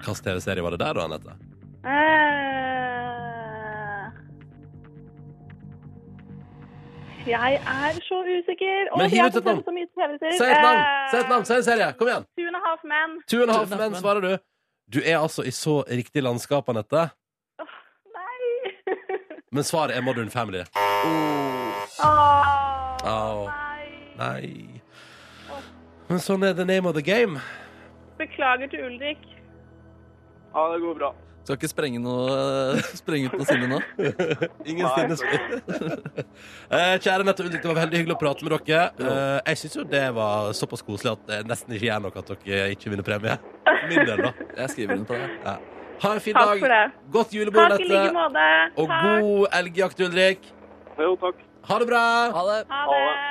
[0.00, 1.36] Hvilken TV-serie var det der, da, Anette?
[1.84, 1.90] Eh,
[7.26, 8.96] jeg er så usikker.
[8.96, 9.62] Men hiv ut et navn.
[9.64, 10.82] Si et navn!
[11.10, 11.92] Si et navn, si en serie.
[11.98, 12.26] Kom igjen.
[12.36, 13.22] Two and a Half Men.
[13.28, 14.36] Two and a half men, svarer du.
[14.92, 17.08] Du er altså i så riktig landskap, Anette.
[18.16, 18.72] Nei.
[19.54, 20.64] Men svaret er Modern Family.
[20.76, 21.70] Oh.
[23.04, 23.48] Åh.
[23.48, 23.86] nei.
[24.18, 24.80] Nei.
[26.08, 27.40] Men sånn er the name of the game.
[28.18, 29.22] Beklager til Ulrik.
[30.54, 31.14] Ja, det går bra.
[31.40, 33.78] Skal ikke sprenge, noe, sprenge ut noe sinne nå.
[34.68, 35.16] Ingen sinne.
[36.76, 38.84] eh, kjære Nette Ulrik, det var veldig hyggelig å prate med dere.
[39.00, 42.32] Eh, jeg syns jo det var såpass koselig at det nesten ikke gjør noe at
[42.44, 43.36] dere ikke vinner premie.
[43.90, 44.32] Min del, da.
[44.60, 45.28] Jeg skriver under på det.
[45.46, 45.58] Ja.
[46.00, 46.94] Ha en fin Takk dag.
[47.12, 48.46] Godt julebord, Takk i like måte.
[48.76, 49.06] Og Takk.
[49.24, 50.48] god elgjakt, Ulrik.
[51.00, 51.44] Jo, takk.
[51.68, 52.04] Ha det bra.
[52.36, 52.62] Ha det.
[52.72, 53.29] Ha det.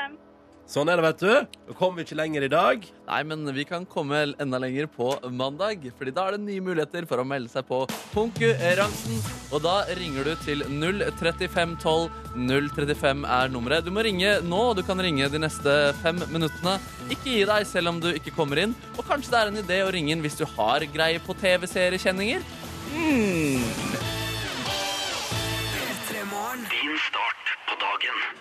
[0.69, 1.73] Sånn er det, vet du.
[1.79, 2.83] Kommer vi ikke lenger i dag.
[3.07, 7.07] Nei, men vi kan komme enda lenger på mandag, Fordi da er det nye muligheter
[7.09, 7.79] for å melde seg på
[8.13, 9.17] konkurransen.
[9.49, 12.05] Og da ringer du til 03512.
[12.37, 13.85] 035 er nummeret.
[13.87, 16.77] Du må ringe nå, og du kan ringe de neste fem minuttene.
[17.09, 18.77] Ikke gi deg selv om du ikke kommer inn.
[18.93, 22.45] Og kanskje det er en idé å ringe inn hvis du har greie på TV-seriekjenninger.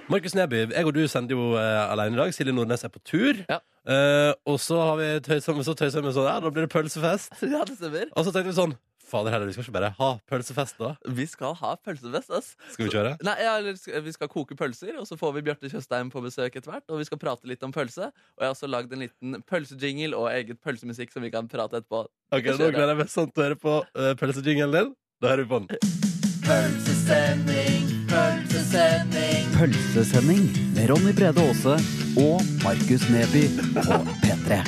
[0.09, 2.31] Markus Neby, jeg og du sender jo eh, alene i dag.
[2.33, 3.43] Silje Nordnes er på tur.
[3.49, 3.59] Ja.
[3.89, 6.73] Eh, og så har vi tøysa med så tøysa med sånn, ja, da blir det
[6.73, 7.35] pølsefest.
[7.55, 8.09] Ja, det stemmer.
[8.17, 8.77] Og så tenkte vi sånn
[9.09, 10.91] Fader heller, vi skal ikke bare ha pølsefest, da.
[11.17, 12.51] Vi skal ha pølsefest, ass.
[12.75, 13.15] Skal vi kjøre?
[13.25, 16.21] Nei, ja, eller sk- Vi skal koke pølser, og så får vi Bjarte Tjøstheim på
[16.27, 16.85] besøk etter hvert.
[16.93, 18.11] Og vi skal prate litt om pølse.
[18.37, 21.81] Og jeg har også lagd en liten pølsejingle og eget pølsemusikk som vi kan prate
[21.81, 22.03] etterpå.
[22.37, 24.93] Ok, Nå gleder jeg meg sånn til å høre på uh, pølsejingelen din.
[25.25, 25.73] Da hører vi på den.
[26.45, 28.58] Pølsesending, pølsesending.
[28.69, 31.79] Pølsesending Pølsesending med Ronny Brede Aase
[32.21, 34.61] og Markus Neby på P3.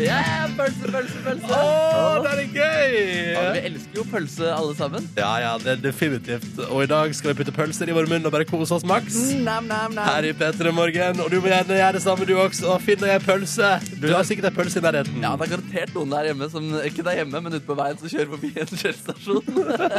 [0.00, 1.48] Yeah, pølse, pølse, pølse.
[1.48, 2.96] Å, det er gøy!
[3.34, 5.08] Ja, vi elsker jo pølse, alle sammen.
[5.18, 6.60] Ja, ja, det er definitivt.
[6.68, 9.16] Og i dag skal vi putte pølser i vår munn og bare kose oss maks.
[9.44, 10.06] Nam, nam, nam.
[10.06, 11.22] Her i P3 Morgen.
[11.24, 12.76] Og du må gjerne gjøre det samme, du også.
[12.84, 13.72] Finn deg en pølse.
[14.02, 15.20] Du har sikkert en pølse i nærheten.
[15.24, 18.00] Ja, det er garantert noen der hjemme som ikke der hjemme, men ute på veien
[18.00, 19.44] som kjører forbi en kjølestasjon.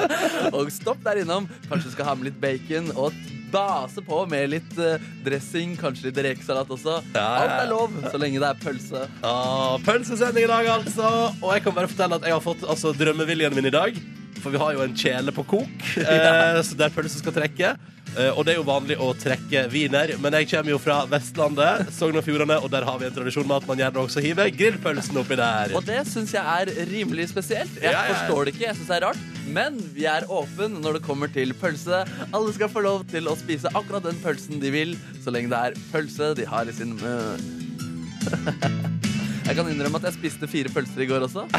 [0.55, 1.49] og stopp der innom.
[1.67, 2.54] Kanskje du skal ha med litt bacon
[2.95, 3.11] og
[3.55, 6.99] base på med litt eh, dressing, kanskje litt rekesalat også.
[7.15, 9.05] Ja, ja, Alt er lov så lenge det er pølse.
[9.25, 11.09] Ah, pølsesending i dag, altså.
[11.41, 13.97] Og jeg kan bare fortelle at jeg har fått altså, drømmeviljen min i dag.
[14.43, 17.71] For vi har jo en kjele på kok eh, så der pølse skal trekke.
[18.15, 21.89] Eh, og det er jo vanlig å trekke wiener, men jeg kommer jo fra Vestlandet,
[21.95, 24.51] Sogn og Fjordane, og der har vi en tradisjon med at man gjerne også hiver
[24.55, 25.73] grillpølsen oppi der.
[25.75, 27.73] Og det syns jeg er rimelig spesielt.
[27.81, 29.25] Jeg Ja, ja, forstår det ikke, jeg synes det er rart.
[29.55, 32.03] Men vi er åpne når det kommer til pølse.
[32.29, 35.59] Alle skal få lov til å spise akkurat den pølsen de vil, så lenge det
[35.59, 37.43] er pølse de har i sin munn.
[39.45, 41.43] Jeg kan innrømme at jeg spiste fire pølser i går også.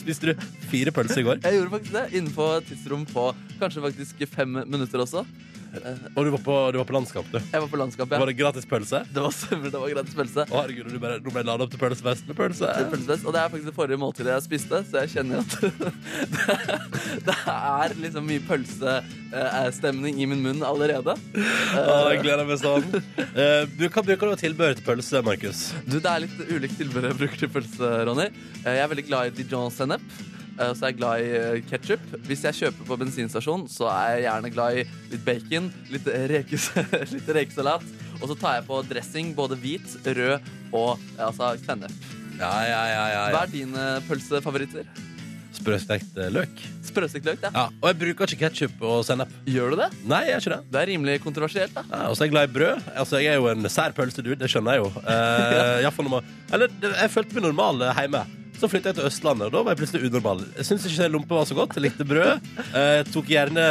[0.00, 1.42] Spiste du fire pølser i går?
[1.44, 3.26] Jeg gjorde faktisk det innenfor et tidsrom på
[3.60, 5.20] kanskje faktisk fem minutter også.
[6.16, 7.38] Og du var på, du var på landskap, du.
[7.38, 8.18] Jeg var på landskap, ja.
[8.22, 9.02] Var det gratis pølse?
[9.12, 9.34] Det var,
[9.72, 10.44] det var gratis pølse.
[10.48, 12.70] Å, herregud, du bare, nå ble lada opp til pølsefest med pølse.
[12.92, 15.50] Pølsefest, Og det er faktisk det forrige måltidet jeg spiste, så jeg kjenner at
[16.32, 16.58] det,
[17.28, 21.14] det er liksom mye pølsestemning i min munn allerede.
[21.14, 22.88] Å, jeg gleder meg sånn.
[23.28, 25.66] Eh, du, hva bruker du tilbehør til pølse, Markus?
[25.84, 28.30] Du, Det er litt ulikt tilbehør jeg bruker til pølse, Ronny.
[28.64, 30.04] Eh, Jeg er veldig glad i dijon-sennep.
[30.58, 32.04] Eh, Så er jeg glad i ketsjup.
[32.28, 36.70] Hvis jeg kjøper på bensinstasjon, så er jeg gjerne glad i litt bacon, litt, rekes,
[37.14, 37.86] litt rekesalat.
[38.18, 40.38] Og så tar jeg på dressing, både hvit, rød
[40.72, 42.08] og eh, altså, sennep.
[42.38, 44.86] Ja, ja, ja, ja, Hva er dine pølsefavoritter?
[45.58, 46.60] Sprøstekt eh, løk.
[46.86, 47.50] Sprøstekt løk, ja.
[47.54, 49.32] Ja, og jeg bruker ikke ketsjup og sennep.
[49.48, 49.88] Gjør du det?
[50.08, 50.72] Nei, jeg gjør ikke det.
[50.72, 51.84] Det er rimelig kontroversielt, da.
[51.90, 52.90] Ja, og så er jeg glad i brød.
[52.94, 54.90] Altså, Jeg er jo en sær pølsedude, det skjønner jeg jo.
[55.02, 55.92] Eh, ja.
[55.98, 58.22] man, eller jeg følte meg normal eh, hjemme.
[58.58, 60.40] Så flytta jeg til Østlandet, og da var jeg plutselig unormal.
[60.58, 61.76] Jeg syns ikke lompe var så godt.
[61.78, 62.48] Jeg likte brød.
[62.74, 63.66] Eh, tok gjerne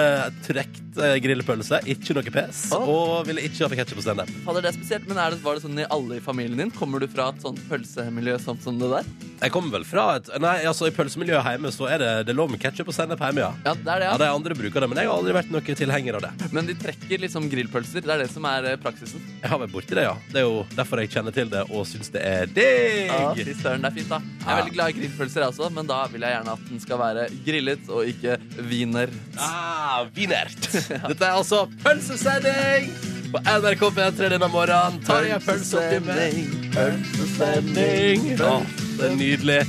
[1.03, 2.63] eh, grillpølse, ikke noe pes.
[2.75, 2.88] Åh.
[2.89, 4.31] Og ville ikke ha ketsjup og sennep.
[4.45, 6.71] Fader, det er spesielt, men er det, Var det sånn i alle i familien din?
[6.75, 9.10] Kommer du fra et sånt pølsemiljø sånn som det der?
[9.38, 12.38] Jeg kommer vel fra et Nei, altså i pølsemiljøet hjemme så er det, det er
[12.39, 13.51] lov med ketsjup og sennep hjemme, ja.
[13.67, 14.17] Ja, det er det, Ja, ja.
[14.23, 16.49] De andre bruker det, men jeg har aldri vært noen tilhenger av det.
[16.55, 18.01] Men de trekker liksom grillpølser.
[18.05, 19.21] Det er det som er eh, praksisen.
[19.43, 20.15] Jeg har vært borti det, ja.
[20.33, 23.12] Det er jo derfor jeg kjenner til det og syns det er digg.
[23.12, 24.19] Ja, fy søren, det er fint, da.
[24.25, 24.57] Jeg er Ja.
[24.63, 27.27] veldig glad i grillpølser, jeg også, men da vil jeg gjerne at den skal være
[27.45, 28.38] grillet og ikke
[28.69, 29.13] wiener.
[29.38, 30.69] Ah, vinert.
[31.10, 32.91] Dette er altså pølsesending
[33.32, 35.02] på NRK P3 denne morgenen.
[35.04, 36.38] Tar jeg pølse oppi med
[36.76, 38.30] pølsesending.
[38.39, 38.54] Å,
[38.97, 39.60] det er nydelig.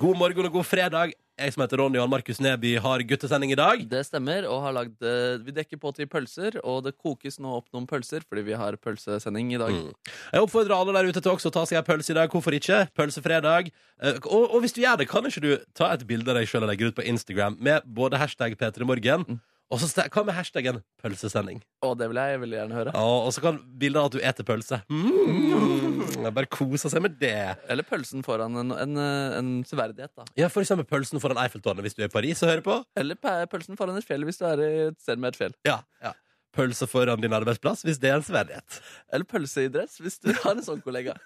[0.00, 1.14] God morgen og god fredag.
[1.40, 3.82] Jeg som heter Ronny og Markus Neby har guttesending i dag.
[3.88, 7.54] Det stemmer, og har lagd eh, Vi dekker på til pølser, og det kokes nå
[7.56, 9.72] opp noen pølser fordi vi har pølsesending i dag.
[9.72, 9.90] Mm.
[10.34, 12.28] Jeg oppfordrer alle der ute til også å ta seg en pølse i dag.
[12.32, 12.82] Hvorfor ikke?
[12.96, 13.70] Pølsefredag.
[14.02, 16.48] Eh, Og, og hvis du gjør det, kan ikke du ta et bilde av deg
[16.50, 19.40] sjøl og legge ut på Instagram med både hashtag P3morgen Mm.
[19.70, 21.60] og så hva med hashtaggen pølsesending?
[21.86, 22.92] Å, det vil jeg veldig gjerne høre.
[22.94, 24.80] Ja, og så kan bildet av at du eter pølse.
[24.90, 25.89] Mm.
[26.16, 27.34] Jeg Bare kose seg med det.
[27.70, 28.96] Eller pølsen foran en, en,
[29.38, 30.26] en severdighet, da.
[30.38, 32.80] Ja, For eksempel pølsen foran Eiffeltårnet hvis du er i Paris og hører på.
[33.00, 33.18] Eller
[33.50, 35.54] pølsen foran et fjell hvis du er i et sted med et fjell.
[35.68, 36.14] Ja, ja.
[36.50, 38.80] Pølse foran din arbeidsplass hvis det er en sverdighet.
[39.14, 41.16] Eller pølse i dress hvis du har en sånn kollega.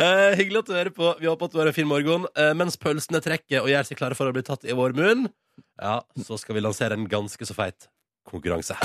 [0.00, 1.08] Eh, hyggelig at du hører på.
[1.18, 2.24] Vi håper at du har en fin morgen.
[2.38, 5.26] Eh, mens pølsene trekker og gjør seg klare for å bli tatt i vår munn,
[5.82, 7.88] ja, så skal vi lansere en ganske så feit
[8.30, 8.76] konkurranse.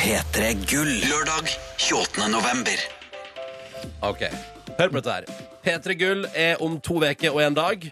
[0.00, 0.94] P3 Gull.
[1.12, 2.26] Lørdag 28.
[2.32, 2.80] november.
[4.06, 4.26] Ok,
[4.78, 5.26] hør på dette her.
[5.64, 7.90] P3 Gull er om to uker og en dag.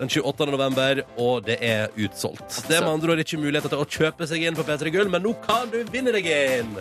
[0.00, 0.46] Den 28.
[0.48, 2.62] november, og det er utsolgt.
[2.64, 5.10] Det er med andre ord ikke muligheter til å kjøpe seg inn på P3 Gull,
[5.12, 6.72] men nå kan du vinne deg inn!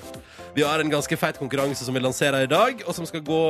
[0.55, 3.41] Vi har en ganske feit konkurranse som vi lanserer i dag, og som skal gå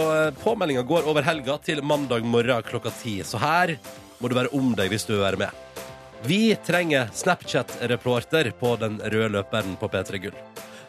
[0.41, 3.19] Påmeldinga går over helga til mandag morgen klokka ti.
[3.21, 3.77] Så her
[4.19, 5.85] må du være om deg hvis du vil være med.
[6.25, 10.41] Vi trenger Snapchat-reporter på den røde løperen på P3 Gull.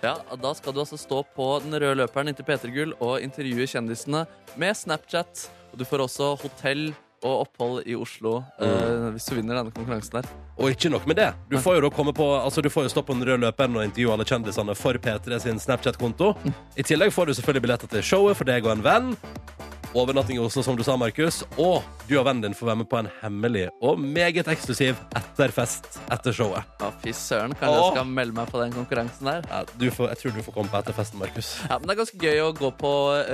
[0.02, 3.68] Ja, Da skal du altså stå på den røde løperen inntil P3 Gull og intervjue
[3.68, 4.24] kjendisene
[4.60, 5.48] med Snapchat.
[5.72, 10.22] Og du får også hotell og opphold i Oslo eh, hvis du vinner denne konkurransen
[10.22, 10.28] her.
[10.56, 11.26] Og ikke nok med det.
[11.50, 13.76] Du får jo da komme på Altså du får jo stå på den røde løperen
[13.76, 16.32] og intervjue alle kjendisene for P3 sin Snapchat-konto.
[16.80, 19.12] I tillegg får du selvfølgelig billetter til showet for deg og en venn.
[19.90, 21.40] Overnatting i Oslo, som du sa, Markus.
[21.58, 25.98] Og du og vennen din får være med på en hemmelig og meget eksklusiv etterfest
[26.10, 26.66] etter showet.
[26.78, 27.80] Ja, Fy søren, kanskje Åh.
[27.80, 29.48] jeg skal melde meg på den konkurransen der.
[29.50, 31.52] Ja, du får, jeg tror du får komme på etterfesten, Markus.
[31.66, 32.92] Ja, men Det er ganske gøy å gå på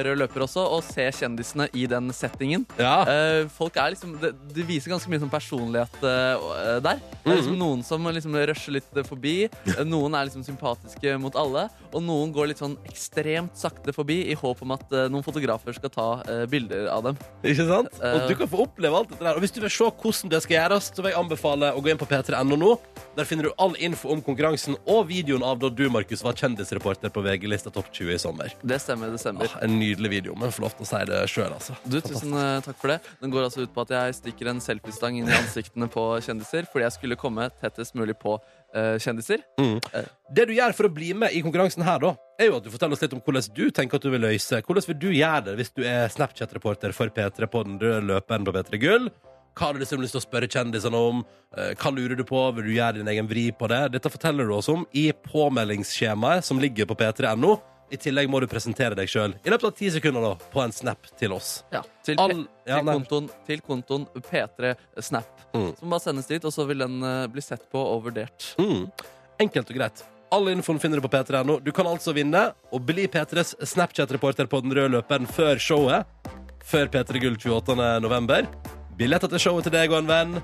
[0.09, 2.65] rød løper også og se kjendisene i den settingen.
[2.81, 2.95] Ja.
[3.05, 7.05] Uh, folk er liksom, det, det viser ganske mye sånn personlighet uh, der.
[7.21, 9.37] Det er liksom Noen som liksom rusher litt forbi.
[9.49, 11.67] Eh, Noen er liksom sympatiske mot alle.
[11.93, 15.77] Og noen går litt sånn ekstremt sakte forbi i håp om at uh, noen fotografer
[15.77, 17.19] skal ta eh, bilder av dem.
[17.45, 17.93] Ikke sant?
[18.01, 18.29] Og Eh.
[18.29, 19.35] du kan få oppleve alt dette der.
[19.35, 21.91] Og hvis du vil se hvordan det skal gjøres, så vil jeg anbefale å gå
[21.93, 22.79] inn på p3.no nå.
[23.17, 27.09] Der finner du all info om konkurransen og videoen av da du, Markus, var kjendisreporter
[27.15, 28.53] på VG-lista Topp 20 i sommer.
[28.63, 29.49] Det stemmer, det stemmer.
[29.57, 31.77] Ah, en nydelig video, men få lov til å si det sjøl, altså.
[31.87, 33.01] Du, tusen eh, takk for det.
[33.23, 36.67] Den går altså ut på at jeg stikker en selfiestang inn i ansiktene på kjendiser
[36.71, 38.37] fordi jeg skulle komme tettest mulig på
[38.77, 39.43] eh, kjendiser.
[40.37, 42.73] Det du gjør for å bli med i konkurransen her, da, er jo at du
[42.73, 44.61] forteller oss litt om hvordan du tenker at du vil løse.
[44.67, 48.45] Hvordan vil du gjøre det hvis du er Snapchat-reporter for P3 på den røde løperen
[48.47, 49.09] på P3 Gull?
[49.57, 51.23] Hva har du liksom lyst til å spørre kjendisene om?
[51.57, 52.43] Eh, Hva lurer du på?
[52.59, 53.87] Vil du gjøre din egen vri på det?
[53.95, 57.57] Dette forteller du oss om i påmeldingsskjemaet som ligger på p3.no.
[57.91, 60.75] I tillegg må du presentere deg sjøl i løpet av ti sekunder da, på en
[60.75, 61.61] snap til oss.
[61.71, 64.75] Ja, til, All- ja, til, kontoen, til kontoen P3
[65.07, 65.47] Snap.
[65.55, 65.71] Mm.
[65.79, 68.51] Som bare sendes dit, og så vil den uh, bli sett på og vurdert.
[68.59, 68.89] Mm.
[69.47, 70.03] Enkelt og greit.
[70.35, 71.61] All infoen finner du på p3.no.
[71.63, 76.09] Du kan altså vinne og bli P3s Snapchat-reporter på den røde løperen før showet.
[76.67, 77.77] Før P3 Gull 28.
[78.03, 78.49] november.
[78.99, 80.41] Billetter til showet til deg og en venn.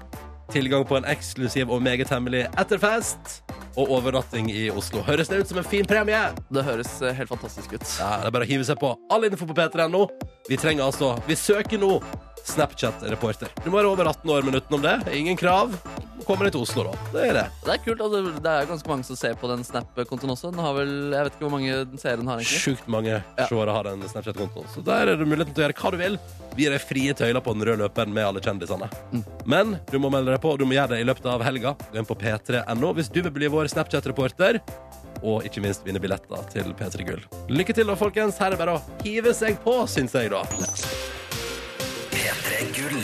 [0.52, 3.38] Tilgang på en eksklusiv og meget hemmelig etterfest.
[3.80, 5.00] Og overnatting i Oslo.
[5.06, 6.18] Høres det ut som en fin premie?
[6.52, 7.86] Det høres eh, helt fantastisk ut.
[7.96, 8.90] Ja, Det er bare å hive seg på.
[9.08, 10.02] All info på p3.no.
[10.50, 11.94] Vi trenger altså Vi søker nå
[12.48, 13.48] Snapchat-reporter.
[13.64, 14.96] Du må være over 18 år men utenom det.
[15.16, 15.74] Ingen krav.
[16.22, 16.92] Kommer deg til Oslo, da.
[17.10, 17.44] Det er det.
[17.64, 20.52] Det er kult, og det, det er ganske mange som ser på den Snap-kontoen også.
[20.54, 22.60] Den har vel, Jeg vet ikke hvor mange seere den har, egentlig.
[22.62, 23.46] Sjukt mange Ja.
[23.50, 24.68] seere har den Snapchat-kontoen.
[24.74, 26.18] Så der er det muligheten til å gjøre hva du vil.
[26.54, 28.86] Vi gir deg frie tøyler på den røde løperen med alle kjendisene.
[29.12, 29.24] Mm.
[29.50, 31.74] Men du må melde deg på, og du må gjøre det i løpet av helga.
[31.90, 34.60] Gå inn på p3.no hvis du vil bli vår Snapchat-reporter.
[35.22, 37.26] Og ikke minst vinne billetter til P3 Gull.
[37.50, 38.38] Lykke til, da, folkens.
[38.42, 40.42] Her er det bare å hive seg på, syns jeg, da.
[42.22, 43.02] P3 Gull.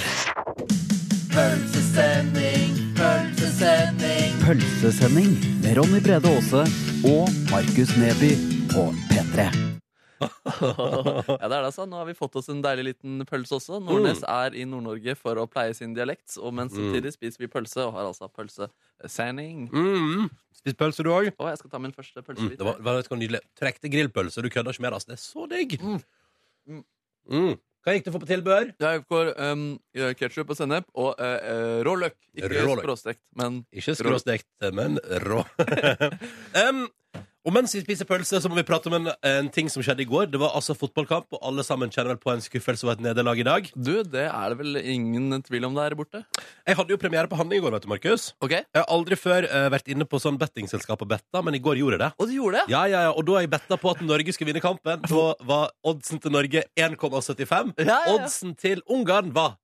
[4.47, 6.61] Pølsesending med Ronny Brede Aase
[7.09, 8.31] og Markus Neby
[8.71, 9.49] på P3.
[10.23, 11.85] Ja, det er det altså.
[11.91, 13.81] Nå har vi fått oss en deilig liten pølse også.
[13.83, 17.85] Nordnes er i Nord-Norge for å pleie sin dialekt, og mens samtidig spiser vi pølse
[17.89, 19.67] og har altså pølsesending.
[19.75, 20.29] Mm.
[20.63, 21.33] Spis pølse, du òg?
[21.37, 22.59] Og jeg skal ta min første Mm, pølsebit.
[22.59, 23.43] det var, det var hva nydelig.
[23.59, 24.43] Trekte grillpølse.
[24.43, 25.01] Du kødder ikke med det.
[25.03, 25.11] altså.
[25.11, 25.71] Det er så digg.
[25.83, 26.85] Mm.
[27.29, 27.57] Mm.
[27.87, 28.73] Hva gikk du for på tilbør?
[28.83, 29.65] Jeg får um,
[30.19, 32.17] ketsjup og sennep og uh, uh, rå løk.
[32.37, 32.83] Ikke Rå løk.
[32.85, 35.45] skråstekt, men Ikke skråstekt, men rå.
[36.65, 36.83] um,
[37.49, 40.03] og mens vi spiser pølse, så må vi prate om en, en ting som skjedde
[40.05, 40.27] i går.
[40.29, 43.41] Det var altså fotballkamp, og alle sammen kjenner vel på en skuffelse og et nederlag
[43.41, 43.71] i dag.
[43.73, 46.21] du, det er det vel ingen tvil om der borte?
[46.69, 48.27] Jeg hadde jo premiere på handling i går, vet du, Markus.
[48.45, 48.53] Ok?
[48.53, 51.81] Jeg har aldri før uh, vært inne på sånn bettingselskap og betta, men i går
[51.81, 52.11] gjorde jeg det.
[52.21, 52.75] Og du gjorde det?
[52.75, 55.09] Ja, ja, ja, Og da har jeg betta på at Norge skulle vinne kampen.
[55.09, 57.73] Da var oddsen til Norge 1,75.
[57.81, 58.19] Ja, ja, ja.
[58.19, 59.57] Oddsen til Ungarn var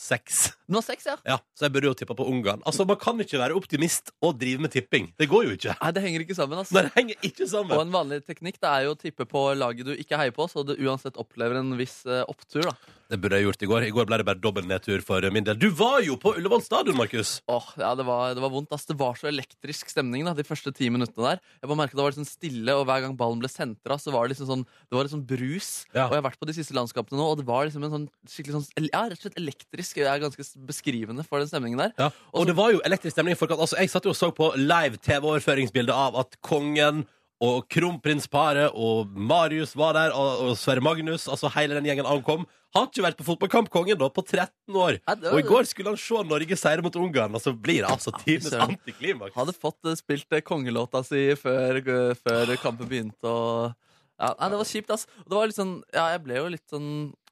[0.00, 0.38] seks.
[0.70, 1.16] Var seks, ja.
[1.28, 2.62] Ja, så jeg burde jo tippa på Ungarn.
[2.68, 5.10] Altså, Man kan ikke være optimist og drive med tipping.
[5.20, 5.74] Det går jo ikke.
[5.82, 6.62] Nei, det henger ikke sammen.
[6.62, 6.76] altså.
[6.78, 9.90] Nei, det henger ikke Og en vanlig teknikk det er jo å tippe på laget
[9.90, 12.64] du ikke heier på, så du uansett opplever en viss eh, opptur.
[12.70, 12.74] da.
[13.10, 13.84] Det burde jeg gjort i går.
[13.88, 15.56] I går ble det bare dobbel nedtur for min del.
[15.58, 17.40] Du var jo på Ullevål stadion, Markus!
[17.50, 18.70] Åh, ja, det var, det var vondt.
[18.76, 18.86] ass.
[18.86, 21.40] Det var så elektrisk stemning da, de første ti minuttene der.
[21.58, 24.28] Jeg bare merket Det var liksom stille, og hver gang ballen ble sentra, så var
[24.28, 25.70] det liksom sånn Det var sånn brus.
[25.90, 26.06] Ja.
[26.06, 28.08] Og jeg har vært på de siste landskapene nå, og det var liksom en sånn
[28.30, 29.98] skikkelig sånn Ja, rett og slett elektrisk.
[29.98, 31.96] Det er ganske beskrivende for den stemningen der.
[31.98, 33.62] Ja, og det var jo elektrisk stemning forkant.
[33.66, 37.04] Altså, jeg satt jo og så på live TV-overføringsbilde av at kongen
[37.40, 42.42] og kronprinsparet og Marius var der, og, og Sverre Magnus, altså hele den gjengen ankom.
[42.74, 44.98] Han Har ikke vært på fotballkamp, kongen, da, på 13 år.
[45.32, 48.12] Og i går skulle han se Norge seire mot Ungarn, og så blir det altså
[48.20, 49.34] tidenes antiklimaks.
[49.34, 53.72] Hadde fått eh, spilt eh, kongelåta si før, eh, før kampen begynte, og
[54.20, 55.06] ja, Nei, det var kjipt, ass.
[55.24, 56.88] Det var litt sånn Ja, jeg ble jo litt sånn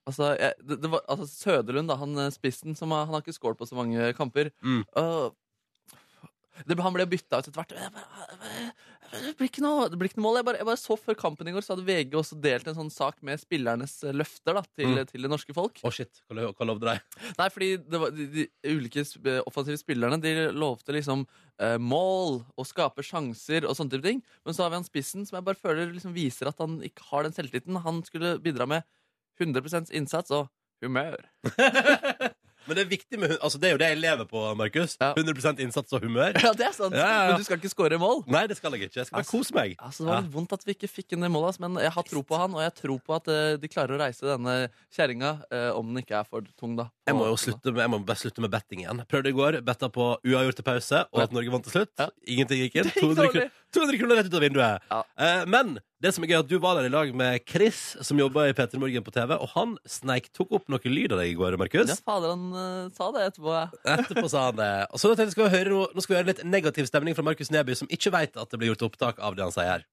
[0.09, 3.59] Altså, jeg, det, det var, altså Søderlund, da, han spissen, som han har ikke skåret
[3.61, 4.49] på så mange kamper.
[4.65, 4.81] Mm.
[4.97, 5.35] Og
[6.65, 7.75] det, han ble bytta ut etter hvert.
[7.77, 8.73] Jeg bare-
[9.09, 10.37] Det blir ikke noe, det blir ikke noe mål.
[10.41, 12.77] Jeg bare, jeg bare så Før kampen i går så hadde VG også delt en
[12.77, 15.07] sånn sak med spillernes eh, løfter da, til, Mm.
[15.09, 15.81] til det norske folk.
[15.87, 16.21] Å, shit.
[16.29, 17.23] Hva, lo- hva lovde de?
[17.39, 19.05] Nei, fordi det var, de, de ulike
[19.49, 21.25] offensive spillerne De lovte liksom
[21.61, 24.23] eh, mål og skape sjanser og sånne type ting.
[24.45, 27.09] Men så har vi han spissen som jeg bare føler liksom viser at han ikke
[27.11, 27.81] har den selvtilliten.
[27.85, 28.85] Han skulle bidra med
[29.41, 30.49] 100% innsats og
[30.85, 31.17] humør.
[32.69, 34.97] Men det er viktig med Altså, det er jo det jeg lever på, Markus.
[35.01, 35.11] Ja.
[35.17, 36.37] 100% innsats og humør.
[36.45, 36.95] Ja, det er sant.
[36.97, 37.25] Ja, ja.
[37.33, 38.23] Men du skal ikke skåre mål.
[38.31, 39.01] Nei, det skal jeg ikke.
[39.01, 39.75] Jeg skal bare Altså, kose meg.
[39.81, 42.07] Altså, det var litt vondt at vi ikke fikk inn det målet, men jeg har
[42.09, 44.57] tro på han, og jeg tror på at eh, de klarer å reise denne
[44.95, 46.89] kjerringa, eh, om den ikke er for tung, da.
[47.09, 49.03] Jeg må jo slutte med, jeg må bare slutte med betting igjen.
[49.09, 52.07] Prøvde i går, betta på uavgjort til pause, og at Norge vant til slutt.
[52.29, 52.91] Ingenting gikk inn.
[52.99, 54.89] 200 kroner, 200 kroner rett ut av vinduet.
[55.19, 57.97] Eh, men det som er gøy, er at du var der i lag med Chris,
[58.07, 61.19] som jobba i P3 Morgen på TV, og han sneik tok opp noe lyd av
[61.19, 61.91] deg i går, Markus.
[61.91, 63.55] Ja, fader, han uh, sa det etterpå.
[63.57, 63.97] Ja.
[63.97, 64.71] Etterpå sa han det.
[64.95, 67.19] Og så tenkte jeg skal vi høre noe, nå skal vi høre litt negativ stemning
[67.19, 69.75] fra Markus Neby, som ikke veit at det blir gjort opptak av det han sier
[69.75, 69.89] her.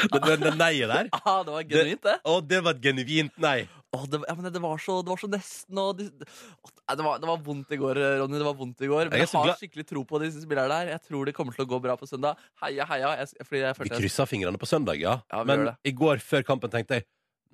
[0.00, 1.12] Det, det, det neiet der.
[1.20, 2.16] Ah, det var genuint, det.
[2.24, 3.58] Og det var et genuint nei.
[3.90, 7.02] Åh, det, ja, men det, var så, det var så nesten og de, Åh, det,
[7.02, 8.38] var, det var vondt i går, Ronny.
[8.38, 9.10] Det var vondt i går.
[9.10, 10.92] Men Jeg jeg, har skikkelig tro på disse spillerne der.
[10.94, 12.38] Jeg tror det kommer til å gå bra på søndag.
[12.62, 13.16] Heia, heia.
[13.18, 15.18] Jeg, jeg Vi kryssa fingrene på søndag, ja.
[15.32, 17.08] Ja, Men i går før kampen tenkte jeg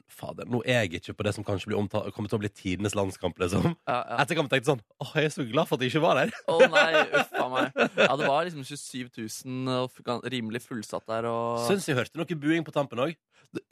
[0.09, 2.49] Fader, nå er jeg ikke på det som kanskje blir omtalt, kommer til å bli
[2.55, 3.65] tidenes landskamp, liksom.
[3.91, 4.19] ja, ja.
[4.23, 6.21] Etter kampen tenkte jeg sånn Åh, jeg er så glad for at jeg ikke var
[6.23, 6.31] der.
[6.47, 6.91] Å nei,
[7.21, 7.81] uffa meg.
[7.99, 9.11] Ja, det var liksom 27
[9.45, 11.27] 000 og rimelig fullsatt der.
[11.31, 11.67] Og...
[11.67, 13.17] Syns jeg hørte noe buing på tampen òg.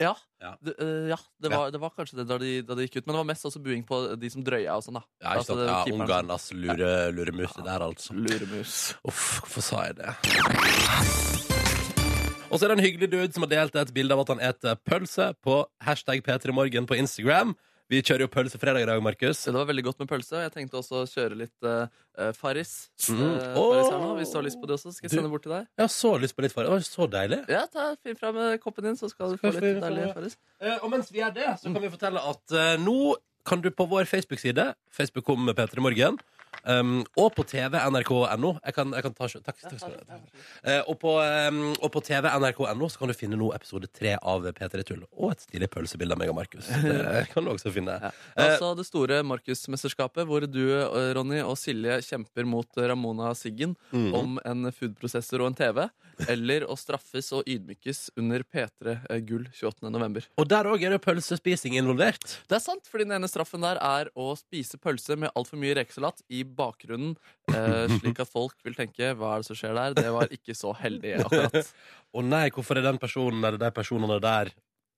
[0.01, 0.53] Ja, Ja.
[0.63, 3.05] det, øh, ja, det, var, det var kanskje det da de, da de gikk ut.
[3.07, 5.03] Men det var mest også buing på de som drøya og sånn, da.
[5.21, 5.59] Ja, ikke Altså, sant?
[5.59, 6.79] det- ja, Ungarnas Ungarn.
[6.79, 8.13] Lure, luremus det der, altså.
[8.17, 8.75] Luremus.
[9.03, 11.64] Uff, hvorfor sa jeg det?
[12.55, 14.41] Og så er det en hyggelig dude som har delt et bilde av at han
[14.47, 17.51] eter pølse på hashtag P3morgen på Instagram.
[17.91, 19.41] Vi kjører jo pølsefredag i dag, Markus.
[19.43, 20.39] Det var veldig godt med pølse.
[20.45, 22.71] Jeg tenkte også å kjøre litt uh, Farris.
[23.11, 23.19] Mm.
[23.27, 23.65] Eh, nå.
[24.21, 25.67] Hvis du har lyst på det også, skal jeg Du- sende bort til deg.
[25.75, 26.71] Jeg har så lyst på litt Farris.
[26.71, 27.41] Det var så deilig.
[27.51, 30.07] Ja, ta, Finn fram eh, koppen din, så skal du få litt deilig?
[30.15, 30.39] Farris.
[30.63, 32.97] Uh, og mens vi er det, så kan vi fortelle at eh, nå
[33.45, 36.15] kan du på vår Facebook-side, Facebook kom med P3 Morgen,
[36.67, 39.59] um, og på TV nrk.no Jeg kan, jeg kan ta Takk.
[39.61, 40.17] takk skal du ha.
[40.63, 44.15] Eh, og, på, um, og på TV nrk.no så kan du finne nå episode tre
[44.21, 45.03] av P3 Tull.
[45.17, 46.67] Og et stilig pølsebilde av meg og Markus.
[46.85, 47.97] Det kan du også finne.
[48.01, 48.11] Ja.
[48.35, 54.13] Altså det store Markus-mesterskapet, hvor du, eh, Ronny, og Silje kjemper mot Ramona Siggen Mm.
[54.17, 55.79] om en foodprosessor og en TV,
[56.31, 58.95] eller å straffes og ydmykes under P3
[59.27, 59.89] Gull 28.
[59.93, 60.25] november.
[60.41, 62.23] Og der òg er det pølsespising involvert.
[62.49, 65.75] Det er sant, fordi den ene straffen der er å spise pølse med altfor mye
[65.79, 67.15] rekesalat i bakgrunnen,
[67.51, 70.55] eh, slik at folk vil tenke 'hva er det som skjer der?' Det var ikke
[70.55, 71.73] så heldig akkurat.
[72.15, 74.51] Å nei, hvorfor er den personen eller de personene der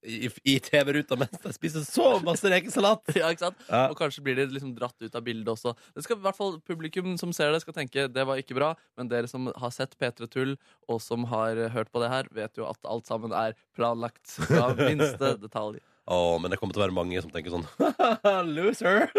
[0.08, 3.04] i, i TV-ruta mens de spiser så masse rekesalat?
[3.20, 3.66] ja, ikke sant?
[3.68, 3.88] Ja.
[3.92, 5.74] Og kanskje blir de liksom dratt ut av bildet også.
[5.96, 8.74] Det skal i hvert fall Publikum som ser det, skal tenke det var ikke bra,
[8.98, 10.56] men dere som har sett P3 Tull,
[10.88, 14.72] og som har hørt på det her, vet jo at alt sammen er planlagt fra
[14.78, 15.82] minste detalj.
[16.08, 17.66] Å, men det kommer til å være mange som tenker sånn
[18.56, 19.10] Loser!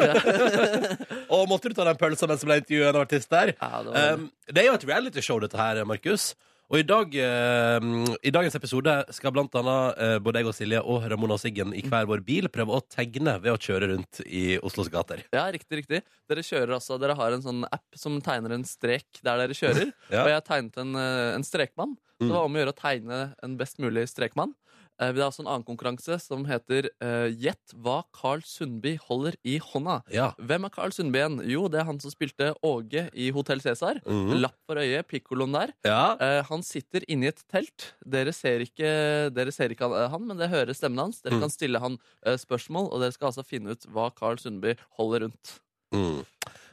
[1.34, 3.52] Og måtte du ta den pølsa mens du ble intervjuet en artist der?
[3.58, 6.30] Ja, det var Um, det er jo et realityshow, dette her, Markus.
[6.68, 7.84] Og i, dag, eh,
[8.28, 11.80] I dagens episode skal blant annet uh, både jeg og Silje og Ramona Siggen i
[11.84, 15.22] hver vår bil prøve å tegne ved å kjøre rundt i Oslos gater.
[15.32, 16.02] Ja, riktig, riktig.
[16.28, 19.92] Dere kjører altså, dere har en sånn app som tegner en strek der dere kjører.
[20.12, 20.22] Ja.
[20.24, 21.96] Og jeg har tegnet en, eh, en strekmann.
[22.18, 24.54] Så det var om å gjøre å tegne en best mulig strekmann.
[25.00, 29.36] Eh, har er også en annen konkurranse som heter eh, Gjett hva Carl Sundby holder
[29.46, 30.00] i hånda.
[30.10, 30.32] Ja.
[30.42, 31.36] Hvem er Carl Sundby igjen?
[31.48, 34.00] Jo, det er han som spilte Åge i Hotell Cæsar.
[34.06, 34.40] Mhm.
[34.42, 35.72] Lapp for øyet, pikkoloen der.
[35.86, 36.16] ja.
[36.20, 37.92] Eh, han sitter inni et telt.
[38.04, 41.22] Dere ser ikke, dere ser ikke han, men dere hører stemmen hans.
[41.22, 41.40] Dere Mm.
[41.46, 45.20] kan stille han eh, spørsmål, og dere skal altså finne ut hva Carl Sundby holder
[45.28, 45.60] rundt.
[45.94, 46.24] Mm.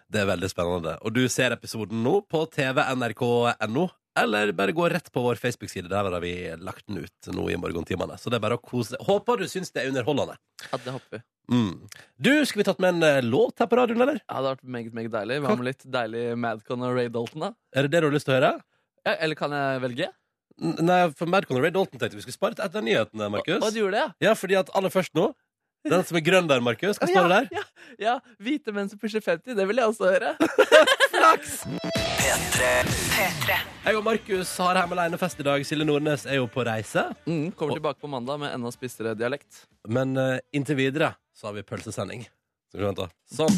[0.10, 0.98] Det er veldig spennende.
[1.06, 3.90] Og du ser episoden nå på tv.nrk.no.
[4.18, 5.90] Eller bare gå rett på vår Facebook-side.
[5.92, 6.32] Der har vi
[6.64, 8.16] lagt den ut nå i morgentimene.
[8.22, 10.38] Så det er bare å kose deg Håper du syns det er underholdende.
[10.70, 11.22] Ja, det håper vi.
[11.52, 11.74] Mm.
[12.18, 14.22] Du, skal vi tatt med en eh, låt her på radioen, eller?
[14.24, 15.42] Ja, det har vært meget, meget deilig.
[15.44, 17.52] Hva med litt deilig Madcon og Ray Dalton, da?
[17.76, 18.54] Er det det du har lyst til å høre?
[19.06, 20.08] Ja, eller kan jeg velge?
[20.64, 23.60] N- Nei, for Madcon og Ray Dalton tenkte vi skulle spare til etter nyhetene, Markus.
[23.60, 25.28] Og du gjorde det, Ja, fordi at aller først nå
[25.86, 26.98] Den som er grønn der, Markus.
[26.98, 27.46] Hva står det der?
[27.60, 27.64] Ja,
[28.02, 29.54] ja, hvite menn som pusher 50.
[29.58, 30.36] Det vil jeg også høre.
[33.86, 35.66] Jeg og Markus har hjemme alenefest i dag.
[35.68, 37.04] Silje Nordnes er jo på reise.
[37.28, 39.66] Mm, kommer tilbake på mandag med enda spissere dialekt.
[39.88, 42.26] Men uh, inntil videre så har vi pølsesending.
[42.72, 43.08] Skal vi vente.
[43.30, 43.56] Sånn.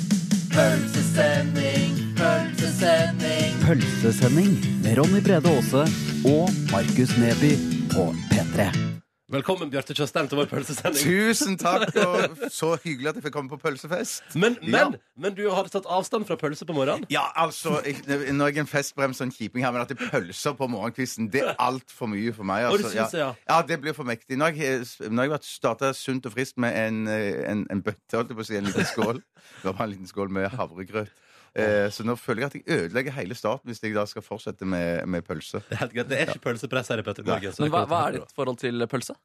[3.64, 5.88] Pølsesending med Ronny Brede Aase
[6.28, 7.56] og Markus Neby
[7.94, 8.97] på P3.
[9.28, 11.04] Velkommen, Bjarte Tjøstheim, til vår pølsesending.
[11.04, 14.22] Tusen takk, og så hyggelig at jeg fikk komme på pølsefest.
[14.40, 14.86] Men, Ja.
[14.88, 17.04] men, men du har tatt avstand fra pølse på morgenen?
[17.12, 20.00] Ja, altså, jeg, Når jeg er en festbrems og en kjiping her, men at det
[20.00, 22.70] pølser på morgenkvisten, det er altfor mye for meg.
[22.70, 22.94] Og du Altså.
[22.96, 23.34] synes det, ja.
[23.52, 24.40] ja, det blir for mektig.
[24.40, 27.68] Nå har jeg, nå har jeg vært starta sunt og friskt med en, eh, en,
[27.76, 29.20] en bøtte, holdt jeg på å si, en liten skål.
[29.60, 31.12] Det var bare en liten skål med havregrøt.
[31.56, 34.68] Eh, så nå føler jeg at jeg ødelegger hele starten hvis jeg da skal fortsette
[34.68, 35.64] med, med pølse.
[35.70, 36.12] Det er helt greit.
[36.12, 37.56] Det er ikke pølsepress her i Petter Morgen.
[37.56, 39.18] så Men det hva, kan hva er ditt forhold til pølse?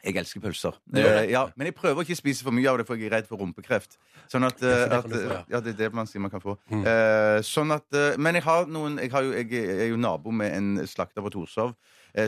[0.00, 0.76] Jeg elsker pølser.
[0.96, 3.18] Eh, ja, men jeg prøver ikke å spise for mye av det, for jeg er
[3.18, 3.98] redd for rumpekreft.
[4.32, 5.40] Sånn at, eh, kan du at få, ja.
[5.52, 6.56] ja, det er det man sier man kan få.
[6.72, 6.84] Mm.
[6.88, 10.32] Eh, sånn at, eh, men jeg har noen jeg, har jo, jeg er jo nabo
[10.32, 11.74] med en slakter på Torshov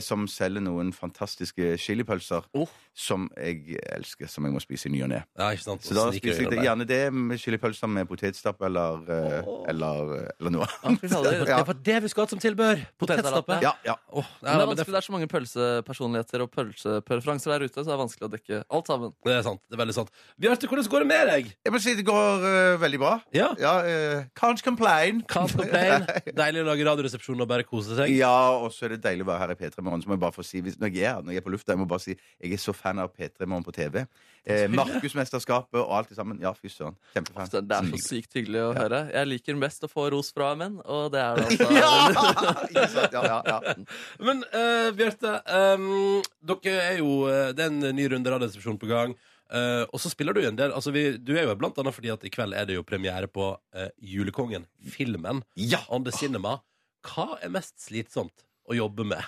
[0.05, 2.69] som selger noen fantastiske chilipølser Oh.
[2.95, 5.23] som jeg elsker, som jeg må spise i ny og ne.
[5.39, 5.85] Ja, ikke sant?
[5.87, 9.07] Så da spiser jeg det, gjerne det med chilipølser med potetstapp eller,
[9.49, 9.63] oh.
[9.71, 10.69] Eller, eller noe.
[11.13, 11.59] Ja.
[11.63, 12.81] Det var det vi skulle hatt som tilbør.
[13.01, 13.59] Potetstappe.
[13.65, 13.95] Ja, ja.
[14.13, 17.95] Oh, det, er vanskelig, det er så mange pølsepersonligheter og pølsepreferanser der ute, så det
[17.95, 19.15] er vanskelig å dekke alt sammen.
[19.27, 19.63] det er sant.
[19.69, 20.13] Det er veldig sant.
[20.41, 21.51] Bjarte, hvordan går det med deg?
[21.65, 23.13] Jeg må si det går uh, veldig bra.
[23.37, 23.49] Ja.
[23.63, 25.23] Ja, eh, can't complain.
[25.31, 26.07] Can't complain.
[26.43, 28.13] Deilig å lage Radioresepsjonen og bare kose seg.
[28.17, 30.03] Ja, og så er det deilig å være her i P3 Morgen.
[30.03, 31.73] Så må jeg bare få si, hvis, når jeg er når jeg er på lufta,
[31.73, 34.03] jeg må bare si jeg er så fan av P3 Morgen på TV.
[34.45, 36.41] Eh, Markusmesterskapet og alt det sammen.
[36.43, 36.97] Ja, fy søren.
[37.15, 37.45] Kjempefan.
[37.47, 39.05] Altså, det er så sykt hyggelig å høre.
[39.15, 41.73] Jeg liker best å få ros fra menn, og det er det altså.
[41.79, 43.11] Ja!
[43.13, 43.75] Ja, ja, ja.
[44.23, 45.37] Men uh, Bjarte,
[45.79, 49.15] um, dere er jo eh, Det er en ny runde radioresepsjon på gang.
[49.53, 52.09] Uh, og så spiller du en del altså vi, Du er jo blant annet fordi
[52.15, 54.65] at i kveld er det jo premiere på uh, Julekongen,
[54.95, 55.43] filmen.
[55.61, 55.83] ja.
[55.93, 56.57] On the Cinema.
[57.05, 59.21] Hva er mest slitsomt å jobbe med?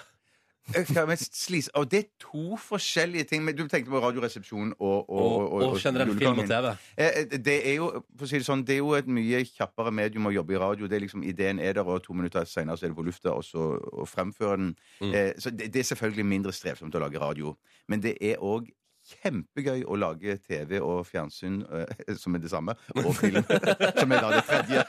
[0.72, 1.68] Jeg slis.
[1.76, 3.44] Og det er to forskjellige ting.
[3.44, 6.70] Men Du tenkte på Radioresepsjon og, og, Og, og generelt film og TV?
[6.96, 9.92] Eh, Det er jo for å si det sånn, det er jo et mye kjappere
[9.92, 10.88] medium å jobbe i radio.
[10.88, 13.34] Det er liksom Ideen er der, og to minutter senere så er det på lufta,
[13.36, 14.76] og så og fremføre den.
[15.00, 15.14] Mm.
[15.14, 17.56] Eh, Så det, det er selvfølgelig mindre strevsomt å lage radio.
[17.88, 18.70] Men det er òg
[19.10, 23.44] kjempegøy å lage TV og fjernsyn, eh, som er det samme, og film,
[24.00, 24.84] som er da det tredje.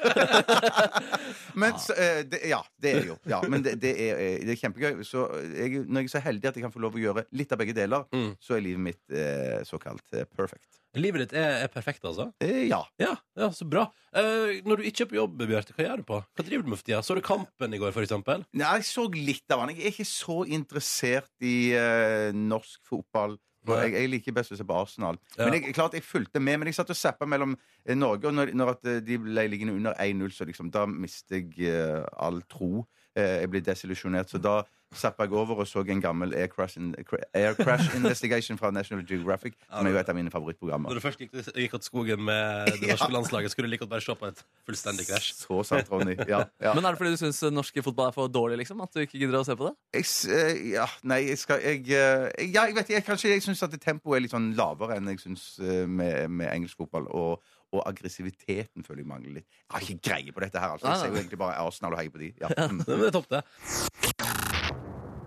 [1.62, 3.18] Men så, eh, det, Ja, det er jo.
[3.30, 5.04] Ja, men det, det, er, eh, det er kjempegøy.
[5.08, 7.52] Så jeg, når jeg er så heldig at jeg kan få lov å gjøre litt
[7.56, 8.36] av begge deler, Mm.
[8.44, 10.82] så er livet mitt eh, såkalt eh, perfect.
[10.96, 12.30] Livet ditt er, er perfekt, altså?
[12.44, 12.82] Eh, ja.
[13.02, 13.86] Ja, ja så bra.
[14.16, 16.20] Eh, når du ikke er på jobb, Bjarte, hva gjør du på?
[16.24, 17.02] Hva driver du med for tida?
[17.04, 18.46] Så du Kampen i går, for eksempel?
[18.56, 19.74] Nei, jeg så litt av han.
[19.76, 23.36] Jeg er ikke så interessert i eh, norsk fotball.
[23.66, 25.20] For jeg, jeg liker best å se på Arsenal.
[25.36, 25.48] Ja.
[25.48, 26.60] Men jeg, klart jeg fulgte med.
[26.62, 29.48] Men jeg satt og zappa mellom eh, Norge, og når, når at eh, de ble
[29.50, 32.86] liggende under 1-0, så liksom, da mister jeg uh, all tro.
[33.16, 34.30] Eh, jeg ble desillusjonert.
[34.30, 34.62] Så da
[34.96, 36.94] zappa jeg over og så en gammel Air Crash, in,
[37.34, 40.90] Air Crash Investigation fra National Geographic, som er jo et av mine favorittprogrammer.
[40.90, 43.94] Når du først gikk, gikk til skogen med det norske landslaget, skulle du like godt
[43.96, 45.32] bare se på et fullstendig krasj.
[45.42, 46.16] Så sant, Ronny.
[46.28, 46.76] Ja, ja.
[46.76, 48.84] Men er det fordi du syns norsk fotball er for dårlig, liksom?
[48.84, 49.76] At du ikke gidder å se på det?
[50.00, 53.06] Jeg, eh, ja, nei, jeg skal Jeg, eh, ja, jeg vet ikke.
[53.12, 56.84] Kanskje jeg syns at tempoet er litt sånn lavere enn jeg syns med, med engelsk
[56.84, 57.08] fotball.
[57.16, 59.48] Og, og aggressiviteten føler jeg mangler litt.
[59.66, 60.76] Jeg har ikke greie på dette her.
[60.76, 62.34] altså Jeg ser jo egentlig bare Arsenal og heier på de.
[62.42, 62.52] Ja.
[62.66, 62.80] Mm.
[62.88, 63.44] Det det topp, det.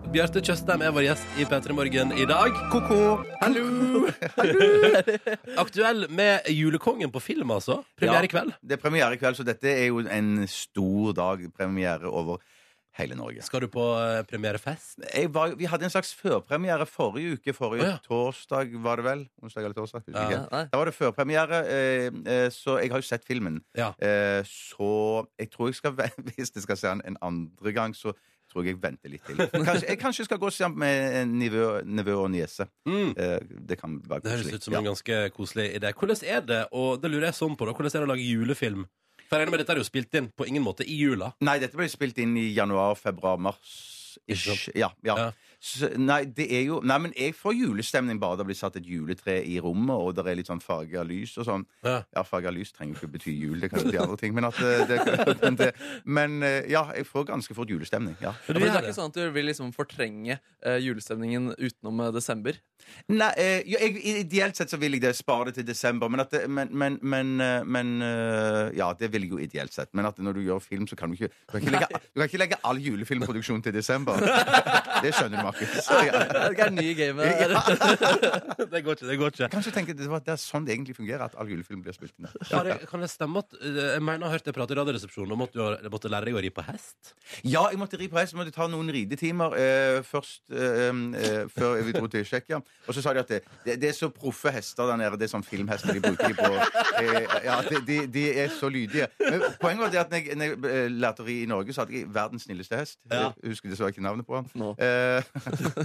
[0.09, 2.55] Bjarte Tjøstheim er vår gjest i P3 Morgen i dag.
[2.73, 2.97] Ko-ko!
[3.43, 4.07] Hallo!
[5.63, 7.83] Aktuell med Julekongen på film, altså.
[7.99, 8.55] Premiere i kveld.
[8.65, 11.43] Det er premiere i kveld, så dette er jo en stor dag.
[11.53, 12.41] Premiere over
[12.99, 13.41] hele Norge.
[13.47, 14.99] Skal du på eh, premierefest?
[15.13, 17.53] Jeg var, vi hadde en slags førpremiere forrige uke.
[17.57, 17.97] Forrige Å, ja.
[18.05, 19.25] torsdag, var det vel?
[19.41, 20.03] Onsdag eller torsdag?
[20.05, 20.27] husker Ja.
[20.29, 20.41] ikke.
[20.53, 20.63] Nei.
[20.73, 23.61] Da var det førpremiere, eh, eh, så jeg har jo sett filmen.
[23.77, 23.93] Ja.
[23.99, 27.95] Eh, så jeg tror jeg skal, ve- hvis jeg skal se den en andre gang,
[27.95, 28.13] så
[28.49, 29.37] tror jeg jeg venter litt til.
[29.37, 31.35] Kanskje, jeg kanskje skal gå og se den med en
[32.17, 32.65] og niese.
[32.89, 33.11] Mm.
[33.15, 33.39] Eh,
[33.69, 34.55] Det kan være Det høres koselig.
[34.57, 35.91] ut som en ganske koselig idé.
[35.93, 38.25] Hvordan er det, og det lurer jeg sånn på, da, hvordan er det å lage
[38.25, 38.87] julefilm?
[39.29, 41.29] For jeg regner med dette er jo spilt inn på ingen måte i jula.
[41.45, 44.17] Nei, dette ble spilt inn i januar, februar, mars.
[44.25, 44.71] Ikke Ish.
[44.73, 45.15] Ja, ja.
[45.21, 45.27] Ja.
[45.59, 48.85] Så, nei, det er jo Nei, men jeg får julestemning bare det blir satt et
[48.87, 51.65] juletre i rommet, og det er litt sånn farga lys og sånn.
[51.83, 51.97] Ja.
[52.15, 54.59] Ja, farga lys trenger ikke bety jul, det kan jo bety andre ting, men at
[54.59, 55.69] det, det, men, det,
[56.07, 58.15] men eh, ja, jeg får ganske fort julestemning.
[58.23, 58.31] Ja.
[58.47, 62.59] Ja, det er ikke sånn at du vil liksom fortrenge eh, julestemningen utenom eh, desember?
[63.09, 66.23] Nei, eh, jo, jeg, ideelt sett så vil jeg det spare det til desember, men,
[66.23, 69.91] at det, men, men, men, eh, men eh, Ja, det vil jeg jo ideelt sett.
[69.97, 72.21] Men at når du gjør film, så kan du ikke Du kan ikke legge, du
[72.21, 74.19] kan ikke legge all julefilmproduksjon til desember.
[75.03, 76.23] Det skjønner du, Så, ja.
[76.53, 77.25] Det er ny gamet.
[77.39, 77.61] Ja.
[78.69, 79.07] Det går ikke.
[79.07, 81.49] det går ikke Kanskje tenke det, var, det er sånn det egentlig fungerer, at all
[81.49, 82.27] julefilm blir spilt inn.
[82.89, 85.43] Kan det stemme at eh, Jeg mener jeg har hørt deg prate i Radioresepsjonen om
[85.45, 87.13] at du har, måtte lære deg å ri på hest?
[87.41, 88.35] Ja, jeg måtte ri på hest.
[88.35, 90.91] Jeg måtte ta noen ridetimer eh, først eh,
[91.23, 92.61] eh, før vi dro til Tsjekkia.
[92.85, 95.19] Og så sa de at det, det, det er så proffe hester der nede.
[95.19, 96.51] Det er sånn filmhester de bruker på
[97.01, 99.09] eh, Ja, de, de, de er så lydige.
[99.23, 101.83] Men poenget var det at når jeg, når jeg lærte å ri i Norge, så
[101.85, 102.99] hadde jeg verdens snilleste hest.
[103.09, 103.29] Ja.
[103.41, 104.49] Jeg husker dessverre ikke navnet på han.
[104.59, 104.73] Nå.
[104.81, 105.38] Eh,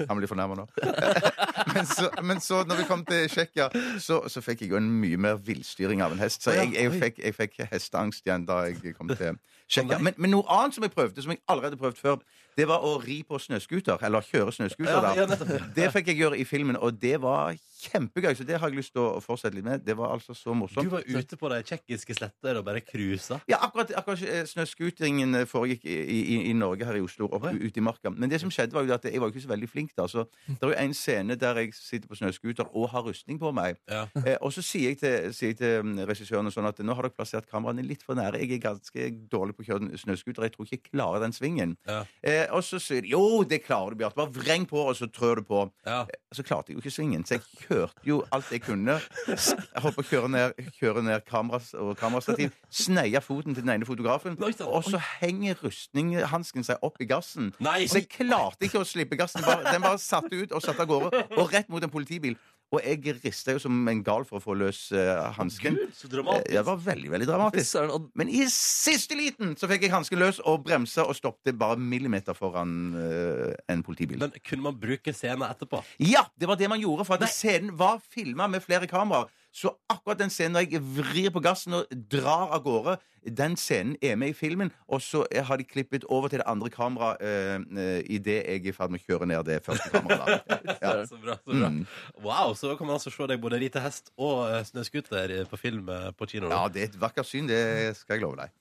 [0.09, 0.67] han blir fornærma nå.
[1.75, 3.69] men, så, men så, når vi kom til Tsjekkia,
[4.03, 6.45] så, så fikk jeg jo en mye mer villstyring av en hest.
[6.45, 9.37] Så jeg, jeg, fikk, jeg fikk hesteangst igjen da jeg kom til
[9.69, 9.99] Tsjekkia.
[9.99, 12.97] Men, men noe annet som jeg prøvde, som jeg allerede prøvd før, det var å
[13.03, 14.03] ri på snøscooter.
[14.07, 15.09] Eller kjøre snøscooter.
[15.27, 15.61] Da.
[15.75, 17.55] det fikk jeg gjøre i filmen, og det var
[17.85, 18.33] kjempegøy.
[18.39, 19.83] Så det har jeg lyst til å fortsette litt med.
[19.85, 20.87] Det var altså så morsomt.
[20.87, 23.41] Du var ute på de tsjekkiske sletter og bare cruisa.
[23.51, 27.49] Ja, akkurat, akkurat eh, snøscooteringen eh, foregikk i, i, i Norge her i Oslo, opp,
[27.51, 28.13] ute i marka.
[28.15, 30.07] Men det som skjedde var jo at jeg var ikke så veldig flink da.
[30.11, 33.53] Så det er jo en scene der jeg sitter på snøscooter og har rustning på
[33.57, 33.79] meg.
[33.89, 34.05] Ja.
[34.25, 37.05] Eh, og så sier jeg til, sier jeg til mm, regissøren sånn at nå har
[37.09, 38.39] dere plassert kameraene litt for nære.
[38.41, 40.47] Jeg er ganske dårlig på å kjøre snøscooter.
[40.47, 41.75] Jeg tror ikke jeg klarer den svingen.
[41.89, 41.99] Ja.
[42.25, 44.17] Eh, og så sier de jo, det klarer du, Bjarte.
[44.17, 45.65] Bare vreng på, og så trør du på.
[45.87, 46.03] Ja.
[46.09, 48.97] Eh, Så klarte jeg jo ikke svingen, så jeg kjørte jo alt jeg kunne.
[49.29, 52.51] Jeg holdt på å kjøre ned, kjøre ned kameras og kamerastativ.
[52.75, 57.53] Sneia foten til den ene fotografen, og så henger rustninghansken seg opp i gassen.
[57.63, 57.85] Nei!
[57.87, 59.45] Så jeg klarte ikke å slippe gassen.
[59.47, 62.37] Den bare satte ut og satte av gårde, og rett mot en politibil.
[62.75, 65.77] Og jeg rista jo som en gal for å få løs uh, hansken.
[65.79, 66.49] Gud, så dramatisk.
[66.49, 67.77] Eh, Det var veldig, veldig dramatisk.
[68.19, 72.35] Men i siste liten så fikk jeg hansken løs og bremsa og stoppet bare millimeter
[72.35, 74.19] foran uh, en politibil.
[74.25, 75.85] Men kunne man bruke scenen etterpå?
[76.03, 79.31] Ja, det var det man gjorde, for at scenen var filma med flere kameraer.
[79.55, 83.97] Så akkurat den scenen når jeg vrir på gassen og drar av gårde, den scenen
[84.03, 87.63] er med i filmen, og så har de klippet over til det andre kameraet uh,
[87.79, 90.45] uh, idet jeg er i ferd med å kjøre ned det første kameraet.
[90.85, 90.91] Ja.
[91.09, 91.69] Så bra, så bra.
[91.71, 91.85] Mm.
[92.25, 95.89] Wow, så kan man altså se deg både rite hest og snøscooter eh, på film
[95.93, 96.51] eh, på kino.
[96.53, 98.53] ja, det er et vakkert syn, det skal jeg love deg.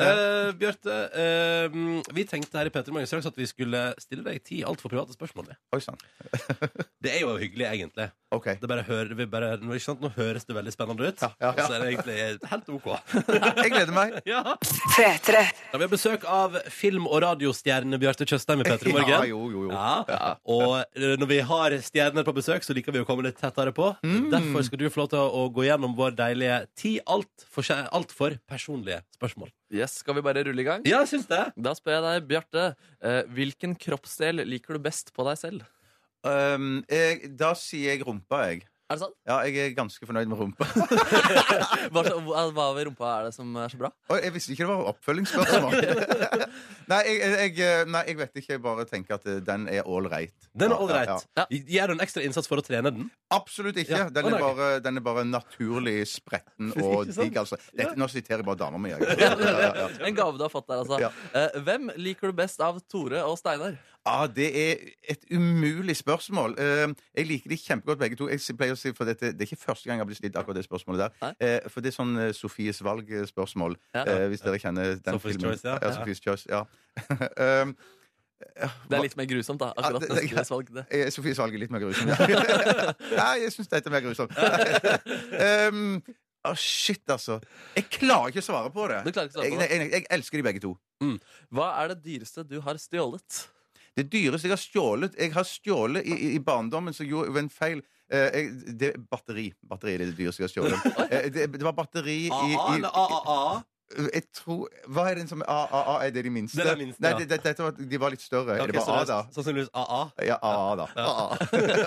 [0.00, 1.78] Eh, Bjarte, eh,
[2.16, 5.52] vi tenkte her i Peter Morgen at vi skulle stille deg ti altfor private spørsmål.
[5.76, 5.80] Oi.
[7.02, 8.10] Det er jo hyggelig, egentlig.
[8.30, 8.58] Okay.
[8.60, 11.22] Det bare hører, vi bare, nå, nå høres det veldig spennende ut.
[11.22, 11.66] Ja, ja, ja.
[11.66, 12.88] Så er det egentlig helt OK.
[13.64, 13.99] Jeg gleder meg.
[14.32, 14.56] ja.
[14.94, 15.32] P3.
[15.32, 19.12] Da har vi besøk av film- og radiostjerne Bjarte Tjøstheim i P3 Morgen.
[19.12, 19.72] Ja, jo, jo, jo.
[19.74, 20.34] Ja.
[20.50, 23.74] Og eh, når vi har stjerner på besøk, så liker vi å komme litt tettere
[23.76, 23.92] på.
[24.06, 24.28] Mm.
[24.32, 28.38] Derfor skal du få lov til å gå gjennom vår deilige ti altfor alt for
[28.50, 29.50] personlige spørsmål.
[29.72, 30.86] yes, skal vi bare rulle i gang?
[30.88, 31.42] Ja, jeg syns det.
[31.56, 32.64] Da spør jeg deg, Bjarte,
[33.02, 35.68] eh, hvilken kroppsdel liker du best på deg selv?
[36.26, 38.66] Um, jeg, da sier jeg rumpa, jeg.
[38.90, 39.12] Er det sant?
[39.28, 40.66] Ja, jeg er ganske fornøyd med rumpa.
[41.94, 42.16] Hva, så,
[42.50, 43.90] hva ved rumpa er det som er så bra?
[44.10, 45.76] Oi, jeg visste ikke det var oppfølgingsspørsmål.
[46.90, 48.52] nei, jeg, jeg, nei, jeg vet ikke.
[48.56, 50.34] Jeg bare tenker at eh, den er ålreit.
[50.58, 51.12] Den er Ja, ålreit.
[51.38, 51.60] ja, ja.
[51.76, 53.06] Gjør du en ekstra innsats for å trene den?
[53.34, 53.94] Absolutt ikke.
[53.94, 54.08] Ja.
[54.10, 57.38] Den, er bare, den er bare naturlig spretten og digg.
[57.44, 57.60] Altså.
[57.70, 58.90] Dette, nå siterer jeg bare dama mi.
[58.90, 59.86] Ja, ja, ja.
[60.10, 60.98] En gave du har fått der, altså.
[61.06, 61.12] Ja.
[61.30, 63.78] Eh, hvem liker du best av Tore og Steinar?
[64.08, 64.76] Ah, det er
[65.12, 66.54] et umulig spørsmål.
[66.58, 68.28] Eh, jeg liker de kjempegodt, begge to.
[68.32, 70.36] Jeg pleier å si, for dette, Det er ikke første gang jeg har blitt stilt
[70.40, 71.34] akkurat det spørsmålet der.
[71.40, 74.04] Eh, for det er sånn eh, Sofies valg-spørsmål, Ja.
[74.06, 75.50] eh, hvis dere kjenner den Sophies filmen.
[75.52, 75.78] Choice, ja.
[75.82, 75.92] ja.
[75.98, 76.62] Sofies Choice, ja.
[77.64, 77.76] um,
[78.40, 79.68] Det er litt mer grusomt, da.
[79.76, 80.86] Akkurat Ja, det- det, valg, det.
[80.90, 82.08] Eh, Sofies valg er litt mer grusomt.
[83.12, 83.34] Ja.
[83.44, 84.32] Jeg syns dette er mer grusomt.
[85.76, 86.02] um,
[86.48, 87.36] oh, shit, altså.
[87.76, 89.04] Jeg klarer ikke å svare på det.
[89.04, 90.72] Du klarer ikke å svare på jeg, jeg, jeg elsker de begge to.
[91.52, 93.44] Hva er det dyreste du har stjålet?
[93.98, 97.44] Det dyreste jeg har stjålet Jeg har stjålet i, i, i barndommen, så gjorde jeg
[97.44, 97.82] en feil.
[98.10, 99.50] Eh, jeg, det, batteri.
[99.66, 100.86] Batteri er det dyreste jeg har stjålet.
[101.10, 103.60] Eh, det, det var batteri i, i, AA eller AAA?
[103.90, 106.60] Jeg tror Hva er den som AAA er det de minste?
[106.60, 107.18] Det er den minste, Nei, ja.
[107.18, 108.54] det, det, dette var, de var litt større.
[108.54, 109.20] Er det så bare A, det da?
[109.34, 110.00] Sannsynligvis AA.
[110.28, 110.86] Ja, AA, da.
[110.94, 111.24] AA.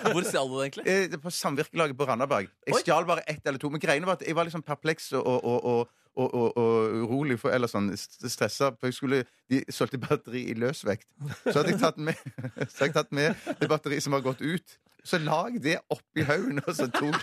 [0.09, 0.85] Hvor stjal du det egentlig?
[0.91, 2.49] Eh, det er på samvirkelaget på Randaberg.
[2.67, 2.81] Jeg Oi.
[2.83, 3.71] stjal bare ett eller to.
[3.71, 7.39] Men greiene var at jeg var liksom perpleks og, og, og, og, og, og urolig,
[7.41, 8.71] for, eller sånn stressa.
[8.77, 11.07] For jeg skulle, de solgte batteri i løsvekt.
[11.45, 12.19] Så hadde jeg tatt med,
[12.71, 14.77] så hadde jeg tatt med det batteriet som har gått ut.
[15.03, 17.17] Så lag jeg det oppi haugen, og så tok,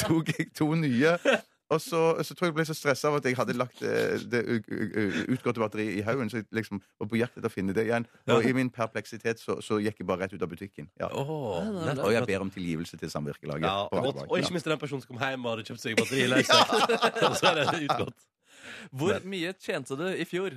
[0.00, 1.14] tok jeg to nye.
[1.72, 4.30] Og så, så tror jeg jeg ble så stressa av at jeg hadde lagt det,
[4.30, 6.28] det u- utgåtte batteriet i haugen.
[6.30, 8.04] Så jeg liksom var på jakt etter å finne det igjen.
[8.28, 10.90] Og i min perpleksitet så, så gikk jeg bare rett ut av butikken.
[11.00, 11.08] Ja.
[11.08, 13.64] Nett- Og jeg ber om tilgivelse til samvirkelaget.
[13.64, 16.28] Ja, og, og ikke minst den personen som kom hjem og hadde kjøpt seg batteri.
[17.30, 18.28] Og så er det utgått.
[18.92, 20.54] Hvor mye tjente du i fjor?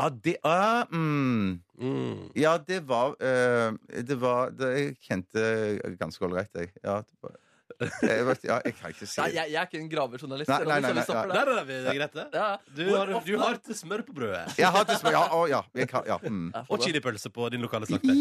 [0.00, 2.30] Ja, det ah, mm, Mm.
[2.36, 5.42] Ja, det var uh, Det var det, Jeg kjente
[6.00, 6.72] ganske ålreit, jeg.
[6.84, 7.36] Ja, det var,
[7.80, 10.50] jeg, vet, ja, jeg kan ikke si Nei, jeg, jeg er ikke en gravejournalist.
[10.50, 11.22] Nei, nei, nei, nei, ja.
[11.30, 11.50] Der.
[11.56, 12.26] er greit, det.
[12.36, 12.48] Ja.
[12.76, 14.42] Du har, du har til smør på brødet.
[14.60, 16.50] Jeg har til Ja, å, ja, jeg kan, ja mm.
[16.68, 18.14] Og chilipølse på din lokale slakter.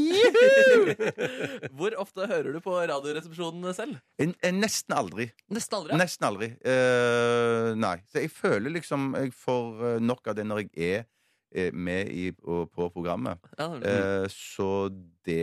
[1.75, 3.99] Hvor ofte hører du på Radioresepsjonen selv?
[4.21, 5.29] En- en Nesten aldri.
[5.51, 5.99] Nesten aldri.
[5.99, 6.51] Nesten aldri.
[6.63, 7.97] Uh, nei.
[8.11, 11.07] Så jeg føler liksom jeg får eh, nok av det når jeg er
[11.73, 13.39] med i, på, på programmet.
[13.57, 13.83] Ja, mm.
[13.83, 14.67] Eh, så
[15.25, 15.37] det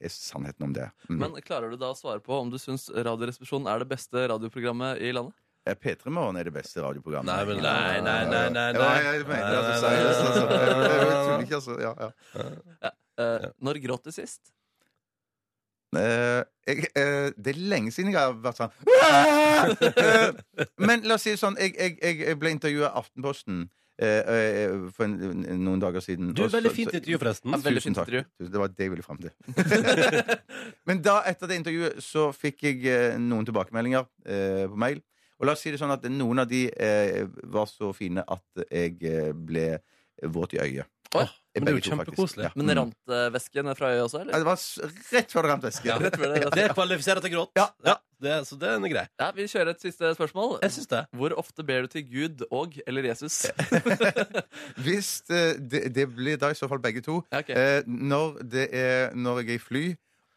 [0.00, 0.88] er sannheten om det.
[1.08, 1.18] Mm.
[1.22, 4.98] Men klarer du da å svare på om du syns Radioresepsjonen er det beste radioprogrammet
[5.06, 5.34] i landet?
[5.66, 7.30] Eh, P3 Morgen er det beste radioprogrammet.
[7.30, 8.98] Nei, men nei, nei, nei, nei, Ja, nei.
[9.06, 10.44] jeg mener Nei, altså, altså.
[10.50, 11.80] Jeg- jeg- jeg tuller ikke, altså.
[11.80, 12.92] Ja, ja.
[13.18, 14.52] Eh, Når gråt du sist?
[15.96, 21.22] Uh, jeg, uh, det er lenge siden jeg har vært sånn uh, Men la oss
[21.24, 25.42] si det sånn, jeg, jeg, jeg- jeg ble intervjua av Aftenposten eh, eh, for en,
[25.64, 26.34] noen dager siden.
[26.36, 27.54] Du, er veldig fint intervju, forresten.
[27.54, 28.10] Ja, veldig Tusen fint takk.
[28.12, 28.50] intervju.
[28.52, 29.32] Det var det jeg ville fram til.
[30.88, 35.00] Men da, etter det intervjuet, så fikk jeg eh, noen tilbakemeldinger eh, på mail.
[35.36, 38.66] Og la oss si det sånn at noen av de eh, var så fine at
[38.70, 39.68] jeg eh, ble
[40.32, 40.88] våt i øyet.
[41.14, 42.42] Oi, men det er jo begge to, kjempekoselig.
[42.44, 42.50] Ja.
[42.56, 42.76] Men Mm.
[42.78, 44.32] rant eh, væsken fra øyet også, Ja, eller?
[44.38, 44.78] det var s-
[45.12, 45.84] rett før det rant væske.
[45.86, 45.98] Ja.
[45.98, 47.50] Rett ved det, Det kvalifiserer til gråt.
[47.56, 47.94] Ja.
[48.20, 49.06] det, så det er grei.
[49.20, 50.58] Ja, Vi kjører et siste spørsmål.
[50.62, 51.06] Jeg syns det.
[51.14, 53.46] Hvor ofte ber du til Gud og eller Jesus?
[54.84, 57.22] Hvis eh, det, det blir da i så fall begge to.
[57.32, 57.50] Ja, ok.
[57.50, 59.84] Eh, når, det er, når jeg er i fly,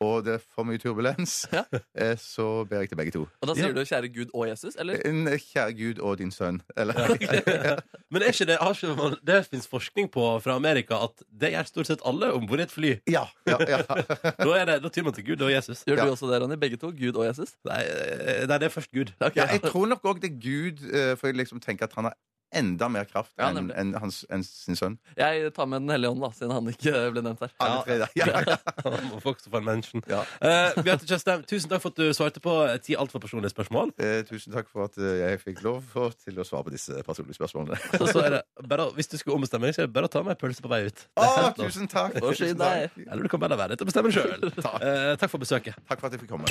[0.01, 1.63] og det er for mye turbulens, Ja.
[1.95, 3.25] eh, så ber jeg til begge to.
[3.41, 4.75] Og da sier du 'kjære Gud og Jesus'?
[4.79, 4.99] eller?
[5.05, 6.61] En kjære Gud og din sønn.
[6.77, 6.93] Eller
[8.11, 11.51] Men er ikke det, har ikke, man- det fins forskning på fra Amerika at det
[11.53, 12.95] gjør stort sett alle om bord i et fly.
[13.07, 13.25] Ja.
[13.47, 13.81] ja, ja.
[14.45, 15.83] Da, er det, da tyr man til Gud og Jesus.
[15.85, 16.05] Gjør Ja.
[16.05, 16.55] du også det, Ronny?
[16.55, 16.91] Begge to?
[16.91, 17.53] Gud og Jesus?
[17.65, 19.11] Nei, eh, nei det er først Gud.
[19.21, 19.35] Ok.
[19.35, 22.05] ja jeg tror nok òg det er Gud, eh, for jeg liksom tenker at han
[22.09, 22.15] har
[22.55, 24.97] enda mer kraft Ja, enn en, hans- enn sin sønn.
[25.17, 27.51] Jeg tar med Den hellige ånd, da, siden han ikke ble nevnt her.
[27.61, 27.83] Ja.
[27.85, 28.57] Ja, ja, ja.
[29.29, 30.03] Også en mention.
[30.09, 30.23] Ja.
[30.41, 33.93] Eh, Bjarte Tjøstheim, tusen takk for at du svarte på ti altfor personlige spørsmål.
[34.01, 37.03] Eh, tusen takk for at eh, jeg fikk lov for, til å svare på disse
[37.05, 37.79] personlige spørsmålene.
[37.99, 40.13] så, så er det bare, Hvis du skulle ombestemme deg, så er det bare å
[40.13, 41.05] ta med en pølse på vei ut.
[41.19, 42.17] Å, oh, tusen takk!
[42.23, 42.97] Tusen takk.
[43.05, 44.49] Eller du kan bare la være til å bestemme sjøl.
[44.79, 45.75] Eh, takk for besøket.
[45.89, 46.47] Takk for at jeg fikk komme.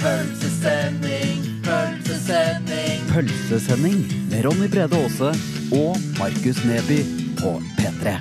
[0.00, 1.60] Pølsesending
[4.30, 5.30] med Ronny Brede Aase
[5.72, 7.00] og Markus Neby
[7.40, 8.20] på P3.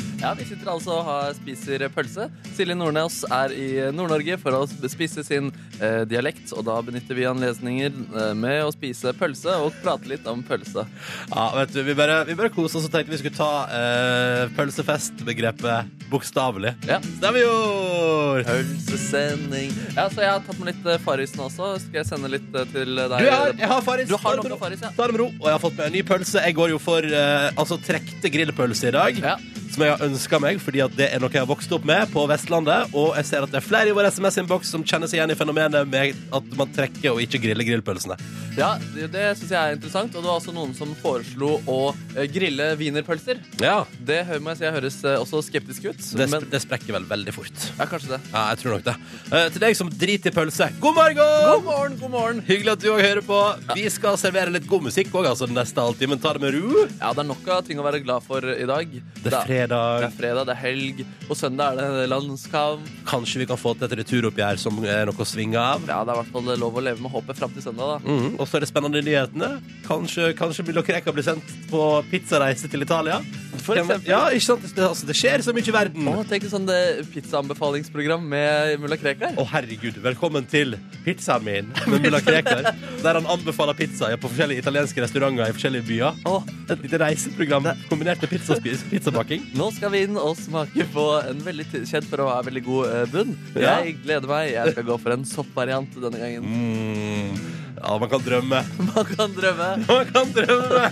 [0.24, 2.30] Ja, Vi sitter altså og har, spiser pølse.
[2.56, 5.50] Silje Nordnes er i Nord-Norge for å spise sin
[5.82, 10.24] eh, dialekt, og da benytter vi anledninger eh, med å spise pølse og prate litt
[10.30, 10.86] om pølse.
[11.28, 14.54] Ja, vet du, Vi bare, vi bare koser oss og tenkte vi skulle ta eh,
[14.56, 16.72] pølsefestbegrepet bokstavelig.
[16.88, 17.02] Ja.
[17.04, 18.48] Så det har vi gjort!
[18.48, 19.74] Pølsesending.
[19.96, 21.74] Ja, så jeg har tatt med litt eh, Farris nå også.
[21.84, 23.18] Skal jeg sende litt eh, til deg?
[23.18, 24.08] Du, jeg har, jeg har Farris.
[24.08, 24.62] Du har Ta det med noe ro.
[24.64, 24.94] Farris, ja.
[24.96, 25.28] Ta det med ro.
[25.36, 26.46] Og jeg har fått med en ny pølse.
[26.48, 29.20] Jeg går jo for eh, altså trekte grillpølse i dag.
[29.20, 29.36] Ja.
[29.72, 32.10] Som jeg har ønska meg, fordi at det er noe jeg har vokst opp med
[32.12, 32.92] på Vestlandet.
[32.94, 35.38] Og jeg ser at det er flere i vår SMS-innboks som kjenner seg igjen i
[35.38, 38.18] fenomenet med at man trekker og ikke griller grillpølsene.
[38.54, 40.14] Ja, det, syns jeg er interessant.
[40.14, 41.78] Og det var også noen som foreslo å
[42.14, 43.40] eh, grille wienerpølser.
[43.62, 46.04] Ja, Det må jeg si jeg høres eh, også skeptisk ut.
[46.18, 47.66] det, men det sprekker vel veldig fort.
[47.78, 48.20] ja, kanskje det.
[48.30, 48.96] Ja, jeg tror nok det.
[49.32, 51.22] Uh, til deg som driter i pølse, god morgen!
[51.24, 52.42] God morgen, god morgen.
[52.46, 53.40] Hyggelig at du òg hører på.
[53.74, 56.20] Vi skal servere litt god musikk òg, altså den neste halvtimen.
[56.22, 56.86] Ta det med ro.
[57.00, 58.94] Ja, det er nok av ting å være glad for i dag.
[59.24, 59.53] Det er
[60.02, 61.04] Det er fredag, det er helg.
[61.28, 62.88] og søndag er det landskamp.
[63.08, 65.84] Kanskje vi kan få til et returoppgjør som er noe å svinge av.
[65.88, 67.98] Ja, det er i hvert fall lov å leve med håpet fram til søndag, da.
[68.10, 69.50] Mhm, Og så er det spennende nyhetene.
[69.86, 71.80] Kanskje, kanskje Mulla Krekar blir sendt på
[72.10, 73.20] pizzareise til Italia.
[73.64, 74.10] For eksempel.
[74.10, 74.64] Ja, ikke sant?
[74.76, 76.08] Det, altså, det skjer så mye i verden.
[76.10, 76.78] Å, tenk sånn det
[77.14, 79.36] pizzaanbefalingsprogram med mulla Krekar.
[79.40, 79.96] Å, herregud.
[80.04, 82.70] Velkommen til pizzaen min med mulla Krekar.
[83.04, 86.20] Der han anbefaler pizza på forskjellige italienske restauranter i forskjellige byer.
[86.28, 86.36] Å,
[86.74, 89.42] Et lite reiseprogram kombinert med pizzaspis, pizzabaking.
[89.56, 92.92] nå skal vi inn og smake på en veldig kjent for å ha veldig god
[92.92, 93.34] eh, bunn.
[93.56, 93.78] Ja.
[93.84, 94.52] Jeg gleder meg.
[94.54, 96.44] Jeg skal gå for en soppvariant denne gangen.
[96.44, 97.63] Mm.
[97.84, 98.60] Ja, man kan drømme.
[98.94, 99.66] Man kan drømme.
[99.88, 100.86] Man kan drømme.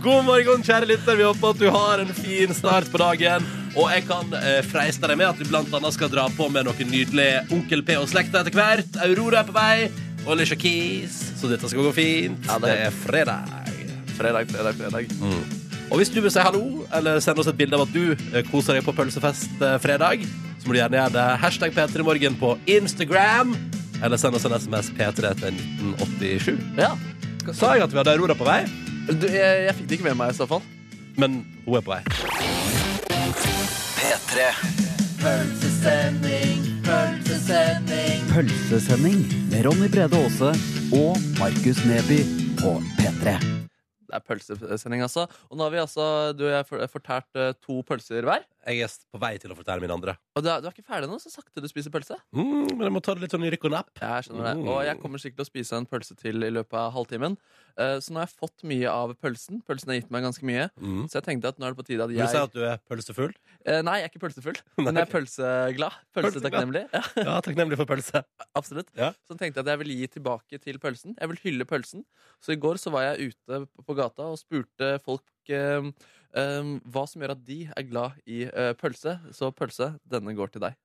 [0.00, 1.18] God morgen, kjære lytter.
[1.18, 3.44] Vi håper at du har en fin start på dagen.
[3.76, 6.88] Og jeg kan eh, freiste deg med at vi annet skal dra på med noe
[6.88, 8.96] nydelig Onkel P og slekta etter hvert.
[9.04, 9.88] Aurora er på vei.
[10.24, 11.18] Og Alicia Keys.
[11.38, 12.40] så dette skal gå fint.
[12.48, 12.72] Ja, det...
[12.72, 13.52] det er- fredag.
[14.16, 14.48] fredag.
[14.48, 15.66] Fredag, fredag, fredag.
[15.88, 18.42] Og hvis du vil si hallo, eller sende oss et bilde av at du eh,
[18.50, 20.24] koser deg på pølsefest eh, fredag,
[20.58, 21.26] så må du gjerne gjøre det.
[21.44, 23.54] Hashtag P3morgen på Instagram.
[24.02, 26.58] Eller send oss en SMS P3 til 1987.
[26.78, 26.92] Ja.
[27.56, 28.60] Sa jeg at vi hadde Aurora på vei?
[29.08, 30.62] Du, jeg, jeg fikk det ikke med meg i så fall.
[31.18, 32.02] Men hun er på vei.
[33.98, 34.44] P3.
[35.18, 38.20] Pølsesending, pølsesending.
[38.30, 40.52] Pølsesending med Ronny Brede Aase
[40.94, 42.20] og Markus Neby
[42.60, 43.34] på P3.
[44.08, 45.26] Det er pølsesending, altså.
[45.50, 46.04] Og nå har vi altså,
[46.38, 48.46] du og jeg for- fortært eh, to pølser hver.
[48.68, 50.12] Jeg er på vei til å fortelle min andre.
[50.36, 52.18] Og er, du er ikke ferdig nå, så sakte du spiser pølse.
[52.36, 53.88] Mm, men jeg må ta det litt sånn i rykk og napp.
[54.02, 54.52] Ja, jeg skjønner det.
[54.60, 54.68] Mm.
[54.74, 57.38] Og jeg kommer sikkert til å spise en pølse til i løpet av halvtimen.
[57.78, 59.62] Uh, Så nå har jeg fått mye av pølsen.
[59.66, 60.66] Pølsen har gitt meg ganske mye.
[60.82, 61.06] Mm.
[61.08, 62.60] Så jeg tenkte at nå er det på tide at Vil du si at du
[62.68, 63.32] er pølsefull?
[63.64, 65.98] Uh, Nei, jeg er ikke pølsefull, men jeg er pølseglad.
[66.18, 66.84] Pølsetakknemlig.
[66.98, 68.24] Ja, Ja, takknemlig for pølse.
[68.58, 68.92] absolutt.
[68.98, 69.12] Ja.
[69.24, 71.16] Så jeg tenkte jeg at jeg vil gi tilbake til pølsen.
[71.18, 72.04] Jeg vil hylle pølsen.
[72.44, 75.24] Så i går så var jeg ute på gata og spurte folk
[75.54, 75.88] eh,
[76.34, 79.18] eh, hva som gjør at de er glad i eh, pølse.
[79.32, 80.78] Så pølse, denne går til deg.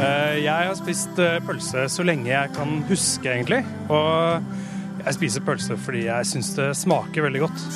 [0.00, 3.62] Eh, Jeg har spist eh, pølse så lenge jeg kan huske, egentlig.
[3.92, 4.42] Og
[5.04, 7.66] jeg spiser pølse fordi jeg syns det smaker veldig godt.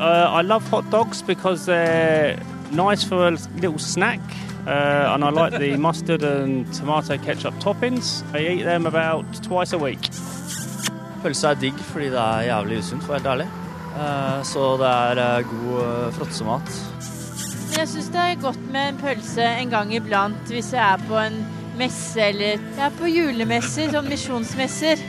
[0.00, 2.38] Uh, I love hot dogs because they're
[2.72, 4.20] nice for a little snack.
[4.66, 8.22] Uh, and I like the mustard and tomato ketchup toppings.
[8.34, 9.98] I eat them about twice a week.
[11.20, 13.48] Pølse er digg fordi det er jævlig usunt, for å være helt ærlig.
[13.90, 16.74] Eh, Så det er eh, god eh, fråtsemat.
[17.76, 21.16] Jeg syns det er godt med en pølse en gang iblant hvis jeg er på
[21.20, 21.38] en
[21.78, 25.00] messe eller jeg er på julemesser, sånn misjonsmesser.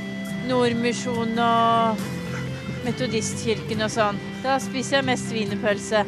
[0.47, 2.05] Nordmisjon og
[2.85, 4.21] Metodistkirken og sånn.
[4.41, 6.05] Da spiser jeg mest wienerpølse.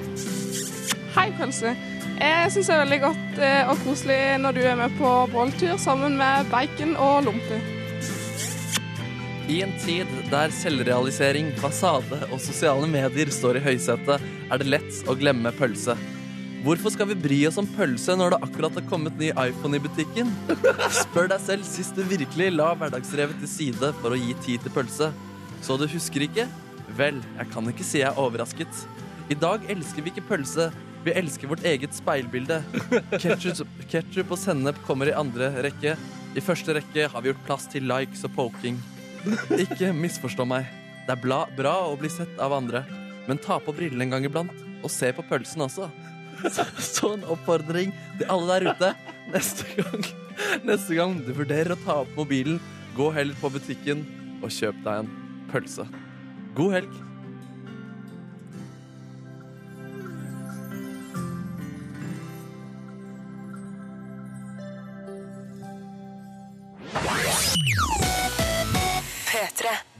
[1.17, 1.75] Hei, pølse.
[2.17, 3.43] Jeg syns det er veldig godt
[3.73, 7.61] og koselig når du er med på båltur sammen med bacon og lompe.
[9.53, 15.01] I en tid der selvrealisering, fasade og sosiale medier står i høysetet, er det lett
[15.05, 15.93] å glemme pølse.
[16.63, 19.83] Hvorfor skal vi bry oss om pølse når det akkurat har kommet ny iPhone i
[19.83, 20.31] butikken?
[21.03, 24.73] Spør deg selv sist du virkelig la hverdagsrevet til side for å gi tid til
[24.73, 25.11] pølse.
[25.61, 26.47] Så du husker ikke?
[26.97, 28.81] Vel, jeg kan ikke si jeg er overrasket.
[29.29, 30.71] I dag elsker vi ikke pølse.
[31.05, 32.63] Vi elsker vårt eget speilbilde.
[33.19, 35.93] Ketchup, og sennep kommer i andre rekke.
[36.33, 38.81] I første rekke har vi gjort plass til likes og poking.
[39.59, 40.67] Ikke misforstå meg.
[41.07, 42.83] Det er bla, bra å bli sett av andre,
[43.27, 45.89] men ta på brillene en gang iblant, og se på pølsen også.
[46.43, 46.65] Så,
[46.95, 48.91] så en oppfordring til alle der ute.
[49.33, 50.07] Neste gang,
[50.67, 52.59] neste gang du vurderer å ta opp mobilen,
[52.97, 54.03] gå heller på butikken
[54.43, 55.11] og kjøp deg en
[55.51, 55.87] pølse.
[56.57, 57.01] God helg.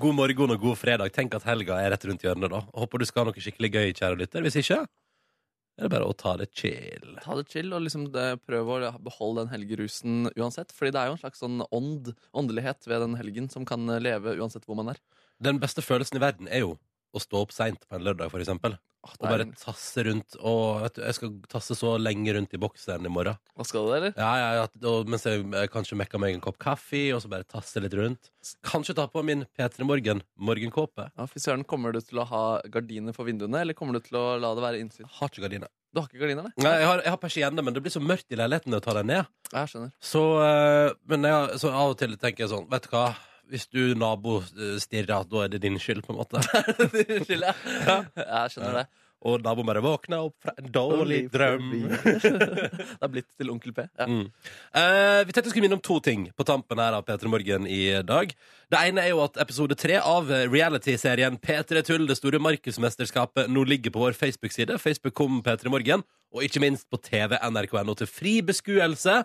[0.04, 1.14] God morgen og god fredag.
[1.16, 2.52] Tenk at helga er rett rundt hjørnet.
[2.52, 4.44] da Håper du skal ha noe skikkelig gøy, kjære lytter.
[4.44, 7.14] Hvis ikke, er det bare å ta det chill.
[7.24, 8.10] Ta det chill og liksom
[8.44, 10.76] prøve å beholde den helgerusen uansett.
[10.76, 14.36] Fordi det er jo en slags sånn ånd, åndelighet ved den helgen som kan leve
[14.36, 15.00] uansett hvor man er.
[15.40, 16.76] Den beste følelsen i verden er jo
[17.16, 18.76] å stå opp seint på en lørdag, for eksempel.
[19.04, 20.38] Og bare tasse rundt.
[20.40, 23.36] Og vet du, jeg skal tasse så lenge rundt i bokseren i morgen.
[23.58, 24.14] Hva skal du, eller?
[24.16, 27.32] Ja, ja, ja, og mens jeg eh, kanskje mekker meg en kopp kaffe, og så
[27.32, 28.32] bare tasse litt rundt.
[28.66, 31.10] Kanskje ta på min P3 Morgen morgenkåpe.
[31.18, 34.20] Ja, Fy søren, kommer du til å ha gardiner for vinduene, eller kommer du til
[34.20, 35.10] å la det være innsyn?
[35.20, 35.72] Har ikke gardiner.
[35.94, 36.64] Du har ikke gardiner, nei?
[36.66, 38.88] Nei, jeg har, jeg har persienne, men det blir så mørkt i leiligheten når jeg
[38.88, 39.30] tar dem ned.
[39.52, 39.92] Jeg skjønner.
[40.02, 43.06] Så, eh, men jeg, så av og til tenker jeg sånn, vet du hva?
[43.54, 46.42] Hvis du nabo eh, stirrer, da er det din skyld, på en måte.
[46.98, 48.00] Din skyld, ja.
[48.18, 48.86] Jeg skjønner det.
[49.24, 51.70] Og naboen bare våkna opp fra en dårlig drøm.
[51.94, 53.86] det er blitt til Onkel P.
[53.86, 54.08] Ja.
[54.10, 54.26] Mm.
[54.26, 57.70] Eh, vi tenkte vi skulle minne om to ting på tampen her av P3 Morgen
[57.70, 58.34] i dag.
[58.74, 63.64] Det ene er jo at episode tre av reality-serien P3 Tull, det store markedsmesterskapet, nå
[63.70, 64.82] ligger på vår Facebook-side.
[64.82, 69.22] Facebook kom P3 Morgen, og ikke minst på TV nrk.no til fri beskuelse.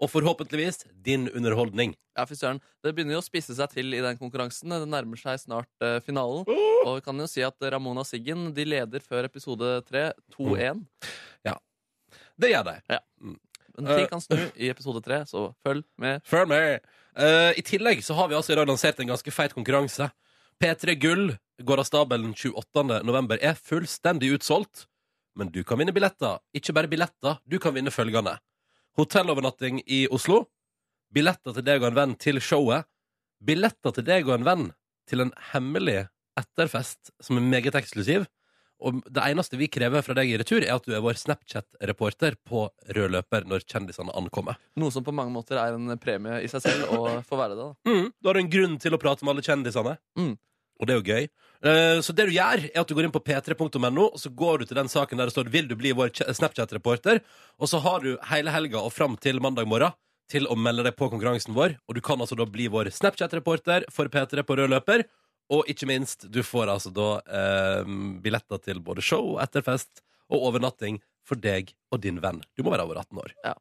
[0.00, 1.92] Og forhåpentligvis din underholdning.
[2.16, 2.60] Ja, fy søren.
[2.80, 4.72] Det begynner jo å spisse seg til i den konkurransen.
[4.72, 6.46] Det nærmer seg snart uh, finalen.
[6.86, 10.06] Og vi kan jo si at Ramona Siggen de leder før episode 3
[10.38, 10.80] 2-1.
[11.44, 11.58] Ja.
[12.40, 12.76] Det gjør de.
[12.96, 13.00] Ja.
[13.76, 16.24] Men ting kan snu i episode 3, så følg med.
[16.28, 16.88] Følg med.
[17.12, 20.08] Uh, I tillegg så har vi altså i dag lansert en ganske feit konkurranse.
[20.60, 21.34] P3 Gull
[21.64, 23.02] går av stabelen 28.
[23.04, 23.40] november.
[23.40, 24.86] Er fullstendig utsolgt.
[25.38, 26.40] Men du kan vinne billetter.
[26.56, 28.34] Ikke bare billetter, du kan vinne følgende.
[28.98, 30.44] Hotellovernatting i Oslo.
[31.14, 32.86] Billetter til deg og en venn til showet.
[33.42, 34.66] Billetter til deg og en venn
[35.10, 36.04] til en hemmelig
[36.38, 38.26] etterfest som er meget eksklusiv.
[38.80, 42.38] og det eneste vi krever fra deg i retur, er at du er vår Snapchat-reporter
[42.48, 42.62] på
[42.96, 44.56] rød løper når kjendisene ankommer.
[44.80, 47.66] Noe som på mange måter er en premie i seg selv å få være det.
[47.66, 49.98] da Mm, da har du en grunn til å prate med alle kjendisene.
[50.80, 51.28] Og det er jo gøy.
[51.60, 54.58] Eh, Så det du gjør, er at du går inn på p3.no, og så går
[54.58, 57.20] du til den saken der det står 'Vil du bli vår Snapchat-reporter?',
[57.60, 59.92] og så har du hele helga og fram til mandag morgen
[60.30, 63.84] til å melde deg på konkurransen vår, og du kan altså da bli vår Snapchat-reporter
[63.90, 65.04] for P3 på rød løper.
[65.50, 67.84] Og ikke minst, du får altså da eh,
[68.22, 70.00] billetter til både show, og etterfest
[70.30, 72.40] og overnatting for deg og din venn.
[72.58, 73.32] Du må være over 18 år.
[73.44, 73.52] Ja.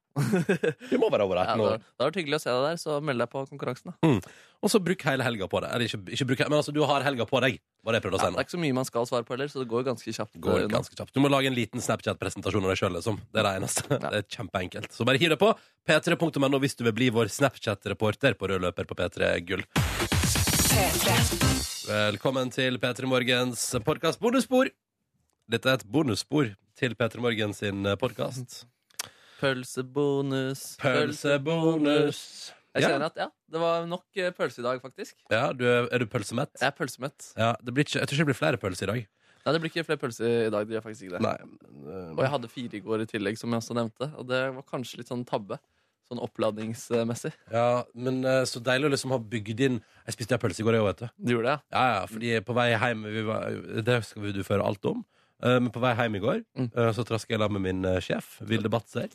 [0.90, 1.74] du må være over 18 det, år.
[1.74, 3.92] var- det har vært hyggelig å se deg der, så meld deg på konkurransen.
[3.92, 4.22] da Mm.
[4.60, 5.70] Og så bruk hele helga på det.
[5.72, 7.60] Eller ikke, ikke bruk, men altså, du har helga på deg.
[7.86, 8.36] Var det jeg prøvde å Ja, nå.
[8.36, 10.34] det er ikke så mye man skal svare på heller, så det går ganske kjapt.
[10.44, 11.14] Går eh, ganske kjapt.
[11.16, 12.96] Du må lage en liten Snapchat-presentasjon av deg sjøl.
[12.98, 13.22] Liksom.
[13.32, 13.88] Det er det eneste.
[14.04, 14.92] Det er kjempeenkelt.
[14.98, 15.54] Så bare hiv deg på.
[15.88, 19.64] P3.no hvis du vil bli vår Snapchat-reporter på rød løper på P3 Gull.
[21.90, 24.68] Velkommen til P3 Morgens podkast Bonusspor.
[25.50, 28.68] Dette er et bonusspor til P3 Morgen sin podkast.
[29.40, 30.76] Pølsebonus.
[30.78, 32.20] Pølsebonus.
[32.78, 35.16] Jeg kjenner at ja, det var nok eh, pølse i dag, faktisk.
[35.34, 36.54] Ja, du er, er du pølsemett?
[36.62, 37.32] Jeg er pølsemett.
[37.34, 39.10] Ja, det blir ikke, jeg tror ikke det blir flere pølser i dag.
[39.40, 40.70] Nei, det blir ikke flere pølser i dag.
[40.70, 41.26] Det gjør faktisk ikke det.
[41.26, 42.00] Nei.
[42.14, 44.12] Og jeg hadde fire i går i tillegg, som jeg også nevnte.
[44.22, 45.58] Og det var kanskje litt sånn tabbe.
[46.10, 47.34] Sånn oppladningsmessig.
[47.54, 49.76] Ja, men eh, så deilig å liksom ha bygd inn
[50.08, 51.10] Jeg spiste pølse i går, jeg òg, vet du.
[51.26, 51.74] Du gjorde det?
[51.74, 53.58] Ja, ja, fordi på vei hjem vi var,
[53.90, 55.04] Det skal vi du føre alt om.
[55.44, 56.68] Eh, Men på vei hjem i går mm.
[56.98, 59.08] Så traska jeg sammen med min eh, sjef, Vilde Batzer.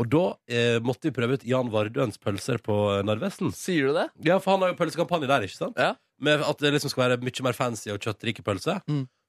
[0.00, 3.52] Og da eh, måtte vi prøve ut Jan Vardøens pølser på eh, Narvesen.
[3.54, 4.08] Sier du det?
[4.26, 5.78] Ja, for han har jo pølsekampanje der, ikke sant?
[6.20, 8.82] Med at det liksom skal være mye mer fancy og kjøttrike pølser.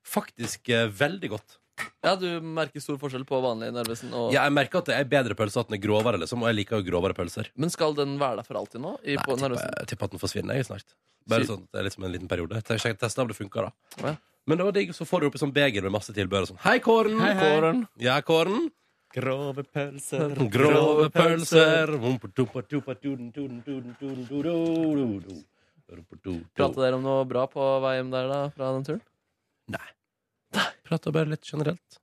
[0.06, 1.60] Faktisk eh, veldig godt.
[2.03, 5.05] Ja, du merker stor forskjell på vanlig Narvesen og Ja, jeg merker at det er
[5.09, 7.49] bedre pølse, at den er grovere, liksom, og jeg liker jo grovere pølser.
[7.55, 8.95] Men skal den være der for alltid nå?
[9.05, 9.76] I, Nei, på jeg tipper, Narvesen?
[9.80, 10.95] jeg tipper at den forsvinner jeg snart.
[11.30, 12.61] Bare Sy- sånn, at det er liksom en liten periode.
[12.67, 13.72] Jeg skal teste om det funker, da.
[14.01, 14.15] Ja.
[14.49, 16.51] Men det var digg, så får du opp et sånt beger med masse tilbehør og
[16.53, 16.61] sånn.
[16.65, 17.19] Hei, Kåren!
[17.22, 17.49] Hei, hei.
[17.53, 17.84] Kåren.
[18.01, 18.72] Ja, Kåren.
[19.13, 20.34] Grove pølser.
[20.55, 21.91] Grove pølser.
[26.55, 28.41] Prater dere om noe bra på vei hjem der, da?
[28.55, 29.01] Fra den turen?
[30.92, 32.00] Prata bare litt generelt.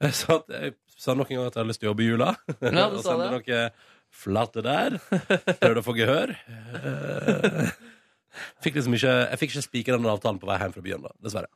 [0.00, 2.04] Jeg sa, at jeg sa nok en gang at jeg hadde lyst til å jobbe
[2.04, 2.30] i jula.
[2.60, 3.32] Ja, og sende det.
[3.38, 3.62] noe
[4.20, 4.96] flate der.
[5.60, 6.32] Prøvde å få gehør.
[6.34, 7.72] Eh,
[8.62, 11.10] Fikk liksom ikke, jeg fikk ikke spikra den avtalen på vei hjem fra byen, da,
[11.24, 11.50] dessverre.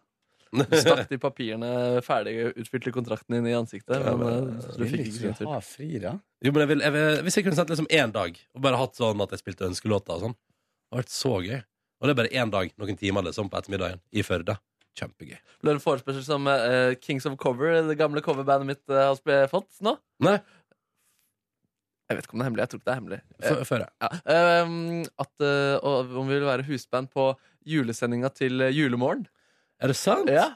[0.55, 1.69] Du stakk de papirene
[2.07, 3.95] ferdig utfylte kontrakten inn i ansiktet.
[3.99, 5.49] Ja, Men, men, eh, du fikk ikke tur.
[5.51, 6.12] Ha fri, da.
[6.47, 8.79] Jo, men jeg vil, jeg vil, Hvis jeg kunne sendt liksom én dag og bare
[8.79, 11.59] hatt sånn at jeg spilte ønskelåter og sånn, det hadde vært så gøy.
[11.99, 14.59] Og det er bare én dag, noen timer liksom på ettermiddagen i Førde.
[14.99, 15.38] Kjempegøy.
[15.62, 19.51] Ble det en forespørsel som eh, Kings of Cover, det gamle coverbandet mitt, eh, har
[19.51, 19.97] fått nå?
[20.24, 20.38] Nei.
[22.05, 22.64] Jeg vet ikke om det er hemmelig.
[22.64, 23.20] Jeg tror ikke det er hemmelig.
[23.40, 24.09] F før, ja.
[24.34, 27.30] Ehm, at, uh, om vi vil være husband på
[27.64, 29.24] julesendinga til eh, Julemorgen.
[29.80, 30.28] Er det sant?
[30.30, 30.51] Ja.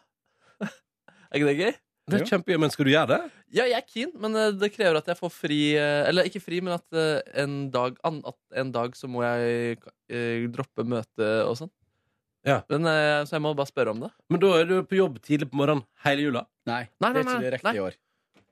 [0.69, 1.73] er ikke det gøy?
[2.09, 3.19] Det er kjempegøy, men skal du gjøre det?
[3.53, 6.43] Ja, jeg er keen, men eh, det krever at jeg får fri eh, Eller ikke
[6.45, 9.81] fri, men at eh, en dag, at en dag så må jeg
[10.13, 11.73] eh, droppe møte og sånn.
[12.47, 12.61] Ja.
[12.71, 14.11] Men, eh, så jeg må bare spørre om det.
[14.31, 16.47] Men da er du på jobb tidlig på morgenen hele jula?
[16.69, 17.77] Nei, Nei, det er ikke nei, direkte nei.
[17.77, 17.97] i år.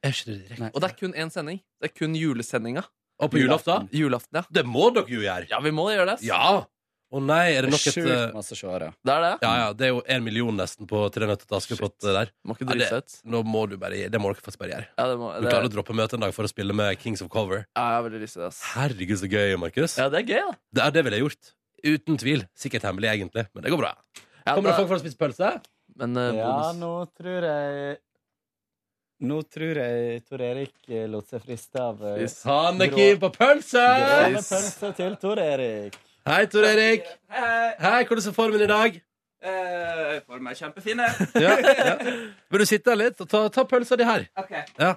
[0.04, 0.70] Er ikke det direkte?
[0.74, 1.60] Og det er kun én sending.
[1.80, 2.82] Det er kun julesendinga.
[3.22, 3.86] Og på julaften?
[3.96, 4.42] Julaften, ja.
[4.52, 5.46] Det må dere jo gjøre!
[5.48, 6.18] Ja, vi må gjøre det.
[6.18, 6.26] ass.
[6.26, 6.64] Ja!
[7.16, 8.88] Å nei, er det nok et Sjukt eh, masse seere.
[9.06, 9.28] Det er det.
[9.46, 12.32] Ja, ja, det er jo en million nesten på Tre nøtter til Askepott eh, der.
[12.44, 13.30] Må ikke Ja, drite det, seg ut.
[13.32, 14.88] nå må du bare, det må dere faktisk bare gjøre.
[14.98, 16.98] Ja, det må, Du det, klarer å droppe møtet en dag for å spille med
[16.98, 17.62] Kings of Cover.
[17.62, 18.48] ja, jeg har veldig lyst til det.
[18.50, 18.60] ass.
[18.74, 19.94] Herregud, så gøy, Markus.
[20.02, 20.58] Ja, det er gøy, da.
[20.74, 21.52] Det, er det ville jeg gjort.
[21.86, 22.42] Uten tvil.
[22.58, 23.92] Sikkert hemmelig, egentlig, men det går bra.
[24.46, 25.52] Ja, Kommer det folk for å spise pølse?
[25.96, 27.96] Men eh, Ja, bonus nå tror jeg
[29.26, 32.26] Nå tror jeg Tor Erik eh, lot seg friste av eh.
[32.50, 33.80] Han er keen på pølse!
[33.80, 35.96] grove pølse til Tor Erik.
[36.26, 37.06] Hei, Tor Erik.
[37.32, 37.70] Hei.
[37.80, 38.98] Hei, hvordan er formen i dag?
[39.46, 41.00] Eh, Formen er kjempefin.
[41.04, 41.28] jeg.
[41.46, 41.96] Ja, ja.
[42.50, 44.26] Vil du sitte her litt og ta, ta pølsa di her?
[44.42, 44.52] Ok.
[44.80, 44.94] Ja.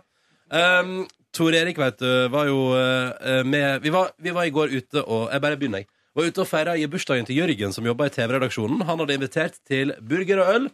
[0.49, 1.03] Um,
[1.35, 5.03] Tor Erik, vet du, var jo eh, med vi var, vi var i går ute
[5.05, 5.91] og Jeg bare begynner, jeg.
[6.19, 8.81] Var ute og feira i bursdagen til Jørgen, som jobba i TV-redaksjonen.
[8.83, 10.65] Han hadde invitert til burger og øl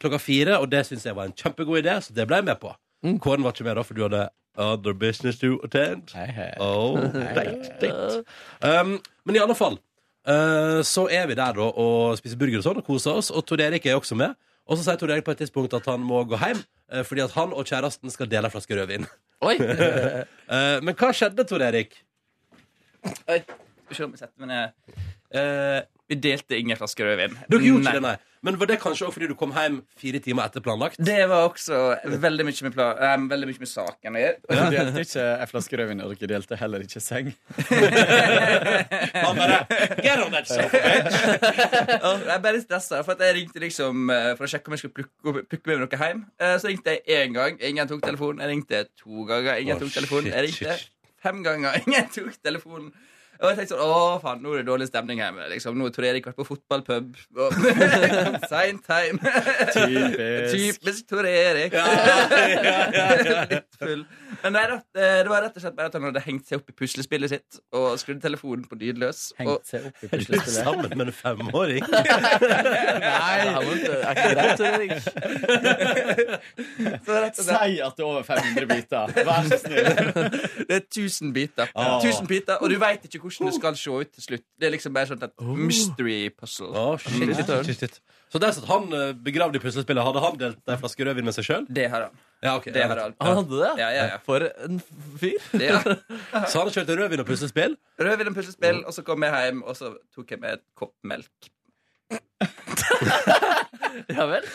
[0.00, 2.56] klokka fire, og det syns jeg var en kjempegod idé, så det ble jeg med
[2.62, 2.70] på.
[3.20, 4.22] Kåren var ikke med, da, for du hadde
[4.56, 6.14] other business to attend.
[6.56, 6.96] Oh,
[7.36, 8.22] date, date.
[8.64, 8.94] Um,
[9.28, 12.80] men i alle fall uh, så er vi der da og spiser burger og sånn
[12.80, 14.32] og koser oss, og Tor Erik er også med.
[14.64, 17.26] Og så sier Tor Erik på et tidspunkt at han må gå hjem uh, fordi
[17.26, 19.04] at han og kjæresten skal dele en flaske rødvin.
[19.44, 19.58] Oi!
[20.54, 22.00] uh, men hva skjedde, Tor Erik?
[23.28, 23.42] Oi.
[23.98, 25.02] Vi om jeg setter meg ned.
[25.34, 25.80] Uh,
[26.10, 27.34] vi delte ingen flasker rødvin.
[27.50, 28.16] Dere gjorde ikke det, nei.
[28.44, 30.98] Men var det kanskje også fordi du kom hjem fire timer etter planlagt?
[31.00, 31.78] Det var også
[32.20, 34.36] veldig mye med, pla- um, veldig mye med saken å gjøre.
[34.50, 37.30] Dere delte ikke en flaske rødvin, og dere delte heller ikke seng.
[39.24, 39.58] Han bare
[40.04, 40.82] Get on that sofa!
[40.84, 44.98] Jeg bare stressa, for at jeg ringte liksom eh, for å sjekke om jeg skulle
[45.00, 46.22] plukke, plukke med meg noe hjem.
[46.44, 48.44] Eh, Så ringte jeg én gang, ingen tok telefonen.
[48.44, 50.30] Jeg ringte to ganger, ingen oh, tok telefonen.
[50.36, 50.76] Jeg ringte
[51.24, 52.92] fem ganger, ingen tok telefonen.
[53.40, 55.48] Og jeg tenkte sånn, å faen, nå er det dårlig stemning hjemme.
[55.52, 55.76] Liksom.
[55.78, 57.16] Nå har Tor Erik vært på fotballpub.
[58.50, 59.18] Seint Sein time.
[59.74, 60.52] Typisk.
[60.54, 61.74] Typisk Tor Erik.
[63.54, 64.04] Litt full.
[64.44, 66.68] Men nei eh, det var rett og slett bare at han hadde hengt seg opp
[66.68, 69.20] i puslespillet sitt og skrudd telefonen på lydløs.
[69.38, 71.84] Hengt seg opp i du sammen med en femåring?
[73.04, 73.38] Nei!
[77.34, 79.14] Si at det er over 500 biter.
[79.26, 79.88] Vær så snill.
[80.68, 81.70] Det er 1000 biter.
[81.74, 81.98] Ah.
[81.98, 84.44] 1000 biter, Og du veit ikke hvordan det skal se ut til slutt.
[84.60, 86.70] Det er liksom bare sånn et mystery puzzle.
[86.76, 87.96] Oh, shit, shit, shit, shit.
[88.32, 90.04] Så der satt han eh, begravd i puslespillet.
[90.06, 91.66] Hadde han delt ei flaske rødvin med seg sjøl?
[91.70, 92.22] Det har han.
[92.44, 93.14] Ja, okay, Det har han.
[93.22, 93.72] Han hadde det?
[93.80, 94.20] Ja, ja, ja.
[94.26, 94.80] For en
[95.20, 95.38] fyr.
[95.62, 95.80] Ja.
[96.50, 97.76] Så han kjørte rødvin og puslespill?
[98.00, 100.94] Rødvin og puslespill, og så kom jeg hjem, og så tok jeg med et kopp
[101.06, 101.52] melk.
[104.10, 104.42] Ja vel.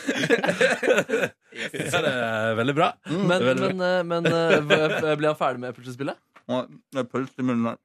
[1.59, 2.91] Ja, det er veldig bra.
[3.09, 6.19] Men, Det er veldig men, eh, men eh, ble han ferdig med puslespillet?
[6.49, 7.79] Og det er pølse i munnen.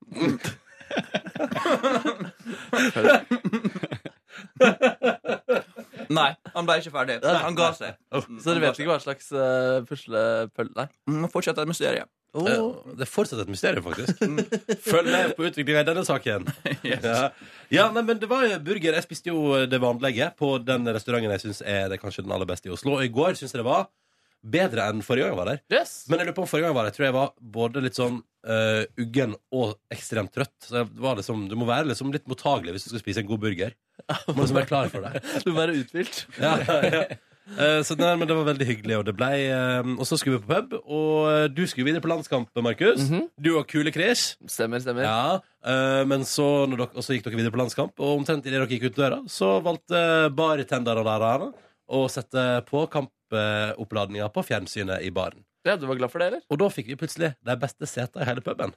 [6.15, 7.17] Nei, han ble ikke ferdig.
[7.25, 7.97] Han ga seg.
[8.13, 10.87] Så dere vet ikke hva slags uh, puslepølle Nei.
[11.11, 12.11] Mm, Fortsatt et mysterium.
[12.35, 12.63] Eh,
[12.99, 14.19] Det er fortsatt et mysterium, faktisk.
[14.91, 16.49] Følg med på utviklinga i denne saken.
[16.85, 17.31] Ja,
[17.73, 18.97] ja nei, men det var jo burger.
[18.99, 22.49] Jeg spiste jo det vanlige på den restauranten jeg syns er det kanskje den aller
[22.49, 22.99] beste i Oslo.
[22.99, 23.87] Og i går syns jeg det var
[24.45, 25.61] bedre enn forrige gang jeg var der.
[25.73, 25.97] Yes.
[26.09, 27.99] Men jeg lurer på om forrige gang jeg var der, tror jeg var både litt
[27.99, 30.57] sånn uh, uggen og ekstremt trøtt.
[30.65, 33.31] Så jeg var liksom, du må være liksom litt mottagelig hvis du skal spise en
[33.31, 33.77] god burger.
[34.27, 35.23] Du må liksom være klar for det.
[35.45, 36.27] Du må være uthvilt.
[36.41, 37.07] Ja, ja.
[37.45, 40.39] Uh, så nei, men det var veldig hyggelig, og det ble uh, Og så skulle
[40.39, 43.03] vi på pub, og eh, du skulle videre på landskamp, Markus.
[43.05, 43.27] Mhm.
[43.37, 44.39] Du og kule Chris.
[44.49, 45.05] Stemmer, stemmer.
[45.05, 45.37] Ja,
[45.69, 48.71] uh, men så, dere, og så gikk dere videre på landskamp, og omtrent idet dere
[48.73, 50.01] gikk ut døra, så valgte
[50.33, 51.47] bartenderne der
[51.85, 52.87] å sette på
[53.35, 55.45] kampoppladninga på fjernsynet i baren.
[55.65, 56.43] Ja, Du var glad for det, eller?
[56.51, 58.75] Og da fikk vi plutselig de beste setene i hele puben.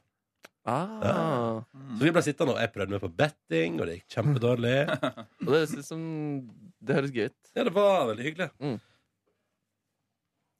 [0.67, 1.63] Ah.
[1.95, 4.77] Så vi ble sittende, og jeg prøvde meg på betting, og det gikk kjempedårlig.
[5.47, 6.01] Og det høres ut som
[6.83, 7.51] Det høres gøy ut.
[7.55, 8.49] Ja, det var veldig hyggelig.
[8.59, 8.75] Mm.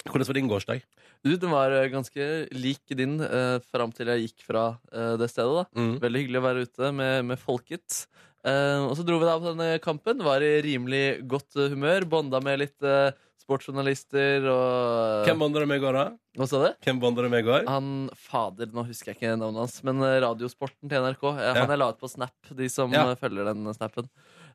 [0.08, 0.86] Hvordan var din gårsdag?
[1.26, 5.28] Du, Den var eh, ganske lik din uh, fram til jeg gikk fra eh, det
[5.34, 5.66] stedet.
[5.66, 6.00] da Mm.
[6.00, 8.06] Veldig hyggelig å være ute med, med folket.
[8.48, 10.24] Eh, og så dro vi da på denne kampen.
[10.24, 12.06] Var i rimelig godt eh, humør.
[12.08, 13.12] Bonda med litt eh,
[13.48, 16.06] sportsjournalister og Hvem vandra med i går, da?
[16.38, 16.68] Hva sa du?
[16.86, 17.64] Hvem vandra med i går?
[17.72, 17.88] Han
[18.28, 21.24] fader, nå husker jeg ikke navnet hans, men eh, Radiosporten til NRK.
[21.40, 21.54] Ja.
[21.62, 23.06] Han er la ut på Snap, de som Ja.
[23.14, 24.10] eh, følger den snappen.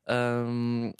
[0.07, 0.93] Um,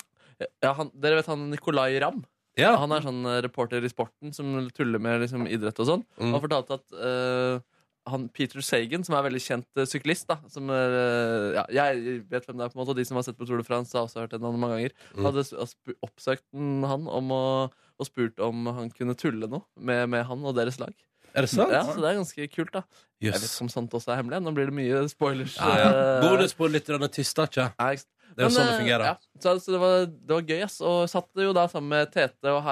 [0.63, 2.23] ja, han, dere vet han Nicolay Ramm?
[2.59, 2.75] Ja.
[2.81, 6.03] Han er sånn eh, reporter i sporten som tuller med liksom, idrett og sånn.
[6.19, 6.33] Mm.
[6.35, 7.61] Han fortalte at eh,
[8.09, 12.23] han Peter Sagan, som er veldig kjent uh, syklist da, som er, eh, ja, Jeg
[12.31, 13.67] vet hvem det er, på en måte og de som har sett på Tour de
[13.67, 14.97] France, har også hørt det mange ganger.
[15.15, 15.29] Mm.
[15.29, 15.45] Hadde
[16.03, 20.57] oppsøkt han om å, og spurt om han kunne tulle noe med, med han og
[20.59, 20.95] deres lag.
[21.33, 21.73] Er det sant?
[21.73, 22.83] Ja, så det er ganske kult, da.
[23.23, 24.43] Jeg vet ikke om sånt også er hemmelig.
[24.45, 25.55] Nå blir det mye spoilers.
[25.57, 25.93] Ja, ja.
[25.93, 26.19] eh,
[27.15, 27.71] tyster ikke.
[27.71, 28.11] ja, ikke sant.
[28.37, 29.05] Det er jo sånn det eh, fungerer.
[29.11, 30.79] Ja, så, så det, var, det var gøy, ass.
[30.87, 32.71] Og satt jo da sammen med Tete og,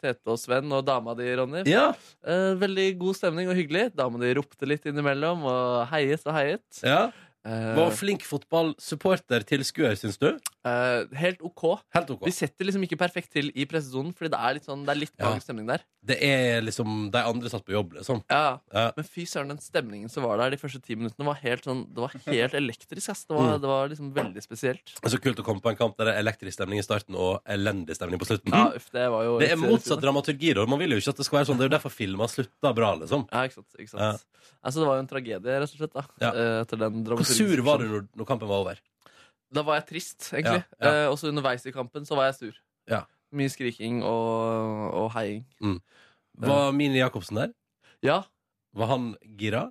[0.00, 1.64] Tete og Sven og dama di, Ronny.
[1.70, 1.88] Ja.
[2.26, 3.88] Eh, veldig god stemning og hyggelig.
[3.98, 6.82] Dama di ropte litt innimellom og heiet og heiet.
[6.86, 7.08] ja.
[7.40, 10.26] Eh, Var flink fotballsupporter, tilskuer, syns du?
[10.64, 11.80] Eh, helt OK.
[11.94, 12.24] Helt ok.
[12.26, 14.98] Vi setter liksom ikke perfekt til i pressesonen, Fordi det er litt sånn Det er
[15.00, 15.38] litt Ja.
[15.38, 15.80] stemning der.
[16.04, 18.22] Det er liksom De andre satt på jobb, liksom.
[18.30, 18.58] Ja.
[18.72, 18.92] Ja.
[18.96, 21.86] Men fy søren, den stemningen som var der de første ti minuttene, var helt sånn
[21.92, 23.08] Det var helt elektrisk.
[23.10, 23.24] Ass.
[23.24, 23.60] Det, var, Mm.
[23.60, 24.84] det var liksom veldig spesielt.
[25.00, 26.82] Det er så kult å komme på en kamp der det er elektrisk stemning i
[26.82, 28.52] starten og elendig stemning på slutten.
[28.52, 30.54] Ja, uff, det var jo Det er motsatt dramaturgi.
[30.54, 32.28] da Man vil jo ikke at det skal være sånn Det er jo derfor filma
[32.28, 33.26] slutta bra, liksom.
[33.32, 34.00] Ja, ikke sant, ikke sant.
[34.00, 34.12] Ja.
[34.64, 35.92] Altså, det var jo en tragedie, rett og slett.
[35.94, 36.30] da Ja.
[36.32, 38.76] eh, Etter den Hvor sur var du når, når kampen var over?
[39.52, 40.62] Da var jeg trist, egentlig.
[40.80, 40.90] Ja, ja.
[41.04, 42.60] Eh, også underveis i kampen så var jeg sur.
[42.90, 43.02] Ja.
[43.32, 45.44] Mye skriking og, og heiing.
[46.40, 47.52] Var Mini Jacobsen der?
[48.02, 48.22] Ja.
[48.74, 49.66] Var han gira?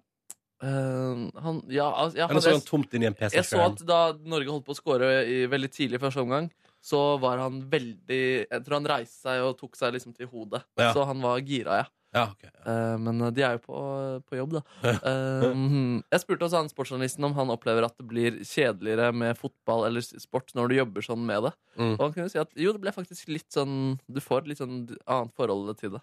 [0.59, 3.61] Uh, han Ja, altså, ja, Eller så han tomt inn i en PC Jeg så
[3.63, 6.49] at da Norge holdt på å skåre i- veldig tidlig i første omgang,
[6.83, 8.19] så var han veldig
[8.51, 10.61] Jeg tror han reiste seg og tok seg liksom til hodet.
[10.77, 10.91] Ja.
[10.91, 11.87] Så han var gira, ja.
[12.15, 13.77] Eh, men eh, de er jo på,
[14.29, 14.63] på jobb, da.
[15.09, 15.43] Eh,
[16.11, 20.01] jeg spurte også han sportsjournalisten om han opplever at det blir kjedeligere med fotball eller
[20.03, 21.53] sport når du jobber sånn med det.
[21.79, 21.93] Mm.
[21.93, 24.87] Og han kunne si at jo, det ble faktisk litt sånn Du får litt sånn
[25.07, 26.01] annet forhold til det.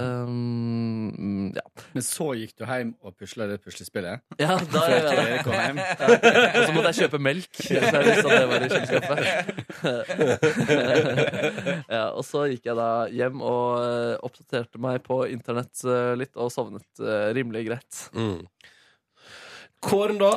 [0.00, 1.62] Um, ja.
[1.92, 4.20] Men så gikk du hjem og pusla det puslespillet?
[4.40, 5.52] Ja, da gjør jeg det.
[6.56, 7.52] Og så måtte jeg kjøpe melk.
[7.58, 9.62] Så jeg visste at det var i kjøleskapet.
[11.96, 16.34] ja, og så gikk jeg da hjem og eh, oppdaterte meg på internett eh, litt,
[16.36, 18.00] og sovnet eh, rimelig greit.
[19.82, 20.32] Kåren, da?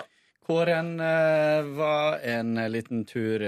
[0.45, 3.43] Kåren eh, var en liten tur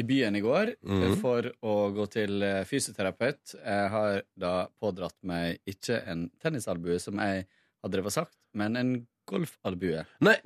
[0.00, 1.16] i byen i går mm.
[1.20, 3.56] For å gå til fysioterapeut.
[3.58, 8.78] Jeg har da pådratt meg ikke en tennisalbue, som jeg har drevet og sagt, men
[8.78, 8.94] en
[9.30, 10.04] golfalbue.
[10.26, 10.36] Nei,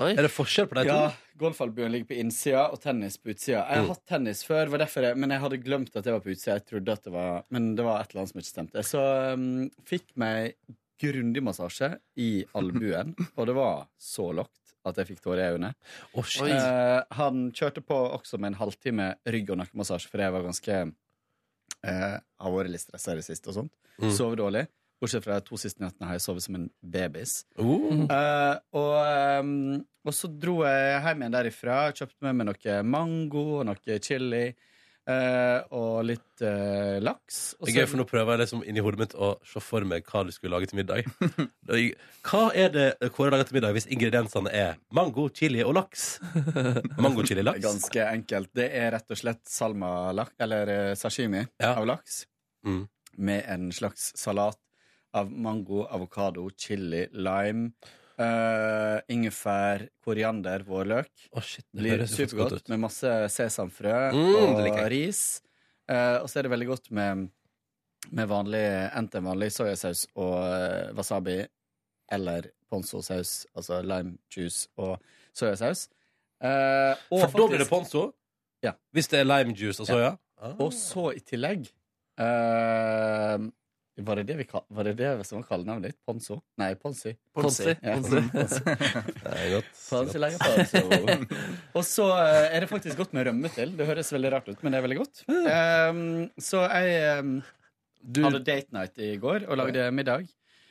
[0.00, 0.94] Er det forskjell på de to?
[0.96, 3.62] Ja, golfalbuen ligger på innsida og tennis på utsida.
[3.68, 3.88] Jeg har Mm.
[3.94, 6.56] hatt tennis før, var derfor jeg, men jeg hadde glemt at det var på utsida.
[6.58, 8.84] Jeg trodde at det var, Men det var et eller annet som ikke stemte.
[8.84, 9.02] Så
[9.34, 10.54] um, fikk meg
[11.00, 15.74] grundig massasje i albuen, og det var så lågt at jeg fikk tårer i øynene.
[16.16, 16.24] Oh.
[16.48, 20.92] Eh, han kjørte på også med en halvtime rygg- og nakkemassasje, for jeg var ganske
[21.84, 23.72] uh, Har vært litt stressa i det siste og sånt.
[24.00, 24.10] Mm.
[24.16, 24.66] Sovet dårlig.
[25.00, 27.38] Bortsett fra de to siste nettene har jeg sovet som en babys.
[27.56, 28.04] Uh.
[28.04, 28.96] Uh, og,
[29.40, 31.78] um, og så dro jeg hjem igjen derifra.
[31.96, 34.50] Kjøpte med meg noe mango og noe chili.
[35.10, 36.42] Uh, og litt
[37.02, 37.38] laks.
[37.58, 39.82] Og Det er gøy, for nå prøver jeg liksom inni hodet mitt å se for
[39.88, 41.08] meg hva du skulle lage til middag.
[42.28, 42.86] Hva er det
[43.16, 46.04] Kåre lager til middag hvis ingrediensene er mango, chili og laks?
[47.00, 47.64] Mango, chili, laks?
[47.70, 48.52] ganske enkelt.
[48.54, 52.26] Det er rett og slett salmalaks, eller sashimi sashimi av laks,
[52.68, 52.82] Mm.
[53.16, 54.58] med en slags salat
[55.16, 57.72] av mango, avokado, chili, lime.
[58.20, 61.08] Uh, ingefær, koriander, vårløk.
[61.32, 65.40] det Blir høres godt supergodt med masse sesamfrø Mm, og ris.
[65.88, 67.30] Uh, og så er det veldig godt med,
[68.10, 68.66] med vanlig,
[68.98, 71.38] enten vanlig soyasaus og uh, wasabi
[72.12, 74.98] eller ponzo-saus, altså lime juice og
[75.32, 75.88] soyasaus.
[76.44, 78.10] Uh, og For da blir det ponzo?
[78.62, 78.76] Ja.
[78.92, 80.12] Hvis det er lime juice og soya?
[80.40, 80.54] Ah.
[80.60, 81.66] Og så i tillegg
[82.20, 83.36] eh,
[84.06, 85.98] var, det det vi var det det som var kallenavnet ditt?
[86.06, 86.40] Ponzo?
[86.60, 87.12] Nei, Ponzi.
[87.36, 87.68] Ponzi.
[87.72, 87.96] Ja.
[87.96, 88.20] Ponzi.
[89.24, 89.70] Det er godt.
[89.90, 90.82] Ponzo.
[91.78, 93.72] Og så eh, er det faktisk godt med rømme til.
[93.78, 95.22] Det høres veldig rart ut, men det er veldig godt.
[95.30, 96.02] Um,
[96.40, 97.32] så jeg um,
[98.24, 100.28] hadde date night i går og lagde middag.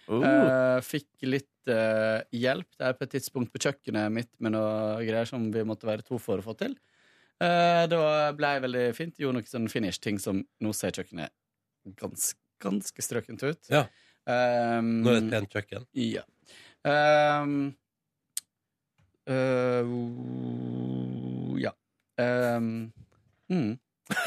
[0.09, 0.21] Uh.
[0.25, 5.29] Uh, fikk litt uh, hjelp der på et tidspunkt på kjøkkenet mitt med noe greier
[5.29, 6.77] som vi måtte være to for å få til.
[7.39, 9.13] Det var- ble veldig fint.
[9.15, 11.31] Gjorde noen sånn finish-ting som nå ser kjøkkenet
[11.99, 13.69] ganske, ganske strøkent ut.
[13.71, 13.85] Ja.
[14.29, 15.85] Um, Nå er det et pent kjøkken.
[15.97, 16.23] Ja.
[16.85, 17.53] Um,
[19.29, 19.85] uh,
[21.63, 21.73] ja.
[22.19, 22.91] Um,
[23.49, 23.71] mm.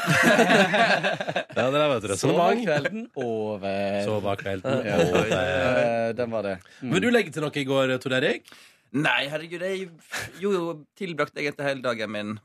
[1.53, 4.03] Ja, det der var et Så var kvelden over.
[4.05, 4.99] Så var kvelden Ja.
[5.03, 5.25] over.
[5.27, 6.57] Uh, Den var det.
[6.81, 6.93] Mm.
[6.93, 8.47] Vil du legge til noe i går, Tor Erik?
[8.93, 9.89] Nei, herregud, jeg
[10.39, 10.65] jo, jo
[10.97, 12.35] tilbrakte egentlig hele dagen min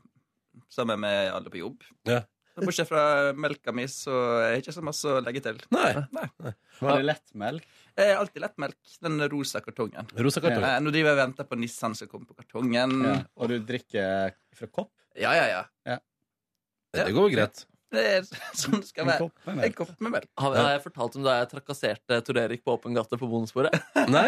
[0.73, 1.83] sammen med alle på jobb.
[2.09, 2.23] Ja.
[2.65, 3.03] Bortsett fra
[3.37, 5.59] melka mi, så er det ikke så masse å legge til.
[5.75, 5.91] Nei.
[6.79, 7.65] Var det lettmelk?
[7.99, 8.77] Eh, alltid lettmelk.
[9.03, 10.07] Den rosa kartongen.
[10.15, 10.69] Rosa kartongen.
[10.69, 10.83] Ja.
[10.83, 12.95] nå driver jeg og venter på Nissan som kommer på kartongen.
[13.05, 13.17] Ja.
[13.39, 14.93] Og du drikker fra kopp?
[15.19, 15.65] Ja, ja, ja.
[15.89, 15.99] Ja.
[16.95, 17.65] Det går greit.
[17.89, 19.25] Det er sånn det skal En være.
[19.25, 19.65] kopp med melk.
[19.65, 20.27] En kopp med melk.
[20.37, 23.73] Har, har jeg fortalt om da jeg trakasserte Tor Erik på åpen gate på bonussporet?
[24.15, 24.27] Nei?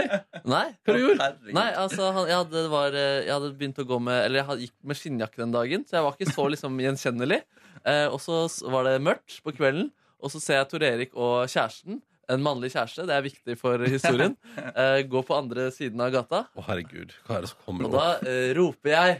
[0.49, 0.63] Nei?
[0.81, 3.99] Hva du gjorde Nei, altså, han, jeg, hadde, var, eh, jeg hadde begynt å gå
[4.01, 7.41] med Eller jeg gikk med skinnjakke den dagen, så jeg var ikke så liksom gjenkjennelig.
[7.85, 8.43] Eh, og så
[8.73, 9.91] var det mørkt på kvelden,
[10.21, 12.01] og så ser jeg Tor Erik og kjæresten,
[12.31, 14.35] en mannlig kjæreste, det er viktig for historien,
[14.79, 16.43] eh, gå på andre siden av gata.
[16.55, 17.13] Å, herregud.
[17.27, 19.17] Hva er det som kommer Og da eh, roper jeg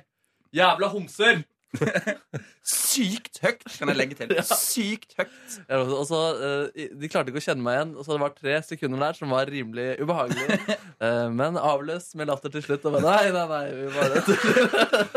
[0.56, 1.44] 'jævla homser'!
[2.72, 4.32] Sykt høyt, kan jeg legge til.
[4.52, 5.56] Sykt høyt.
[5.70, 6.20] Ja, Og så,
[6.76, 9.18] eh, De klarte ikke å kjenne meg igjen, og så det var tre sekunder der
[9.18, 10.60] som var rimelig ubehagelig.
[11.02, 12.84] Eh, men avløst med latter til slutt.
[12.86, 14.20] Og bare, nei, nei, nei, vi bare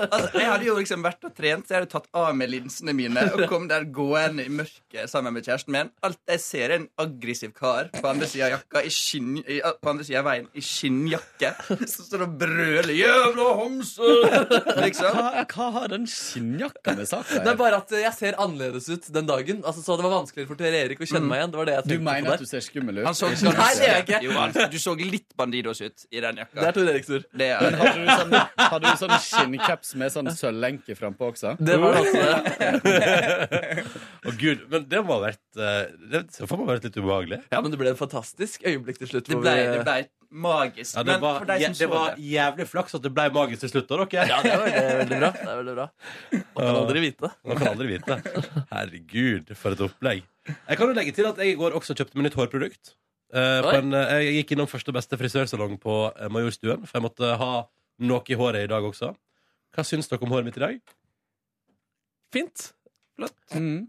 [0.07, 2.95] Altså, jeg hadde jo liksom vært og trent, så jeg hadde tatt av meg linsene
[2.97, 5.91] mine og kom der gående i mørket sammen med kjæresten min.
[6.09, 9.59] Alt jeg ser, er en aggressiv kar på andre sida av jakka i skinn, i,
[9.61, 14.15] på andre siden av veien i skinnjakke som står og brøler 'jævla homse'!
[14.81, 15.21] Liksom.
[15.21, 17.28] Hva, hva har den skinnjakka med sak.
[17.30, 19.62] Det er bare at jeg ser annerledes ut den dagen.
[19.64, 21.53] Altså, så Det var vanskeligere for Tor Erik å kjenne meg igjen.
[21.55, 23.07] Det var det jeg Du mener på at du ser skummel ut?
[23.09, 24.20] Han så, Nei, det er jeg ikke.
[24.26, 26.59] Jo, han, du så litt Bandidos ut i den jakka.
[26.61, 30.32] Det er Tor Eriks er, Men hadde du sånn, hadde du sånn skinncaps med sånn
[30.34, 31.55] sølvlenke frampå også?
[31.59, 33.86] Det var det også det.
[34.26, 34.66] oh, gud.
[34.72, 37.40] Men det må ha vært eh, Det må ha vært litt ubehagelig.
[37.51, 39.30] Ja, men det ble et fantastisk øyeblikk til slutt.
[39.30, 39.99] det, ble, det ble
[40.35, 40.97] magisk.
[40.97, 43.64] Ja, det Men var, for deg som det var jævlig flaks at det ble magisk
[43.64, 44.26] til slutt, da, dere.
[44.30, 45.30] Ja, det var det er veldig bra.
[45.39, 45.87] Det er veldig bra.
[46.35, 47.30] Man kan aldri vite.
[47.45, 48.18] Man kan aldri vite.
[48.72, 50.26] Herregud, for et opplegg.
[50.51, 52.95] Jeg kan jo legge til at jeg i går også kjøpte meg nytt hårprodukt.
[53.35, 56.99] Eh, på en, eh, jeg gikk innom første og beste frisørsalong på eh, Majorstuen, for
[56.99, 57.53] jeg måtte ha
[58.05, 59.14] noe i håret i dag også.
[59.74, 60.78] Hva syns dere om håret mitt i dag?
[62.35, 62.68] Fint.
[63.16, 63.35] Flott.
[63.55, 63.87] Mm.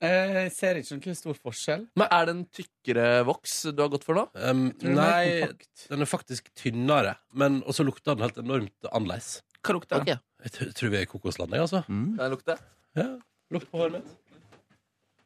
[0.00, 1.86] Eh, Jeg ser ikke noen stor forskjell.
[1.98, 4.26] Men Er det en tykkere voks du har gått for nå?
[4.38, 5.54] Um, nei, den er
[5.90, 7.16] den er faktisk tynnere.
[7.34, 9.40] Men også lukter den helt enormt annerledes.
[9.64, 10.20] Hva lukter den?
[10.46, 11.82] Jeg tror vi er i kokosland, jeg, altså.
[11.88, 12.58] Kan jeg lukte?
[12.96, 13.08] Ja.
[13.50, 14.14] Lukt på håret mitt.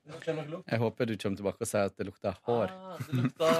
[0.03, 2.73] Jeg håper du kommer tilbake og sier at det lukter hår.
[2.75, 3.51] Ah, det, lukta,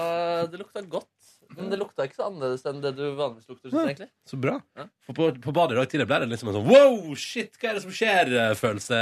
[0.51, 1.29] det lukta godt.
[1.53, 3.69] Men det lukta ikke så annerledes enn det du vanligvis lukter.
[3.69, 4.09] Synes, egentlig.
[4.27, 4.57] Så bra.
[4.79, 4.87] Ja.
[5.07, 7.71] For på, på badet i dag tidlig ble det liksom en sånn wow, shit, hva
[7.71, 9.01] er det som skjer-følelse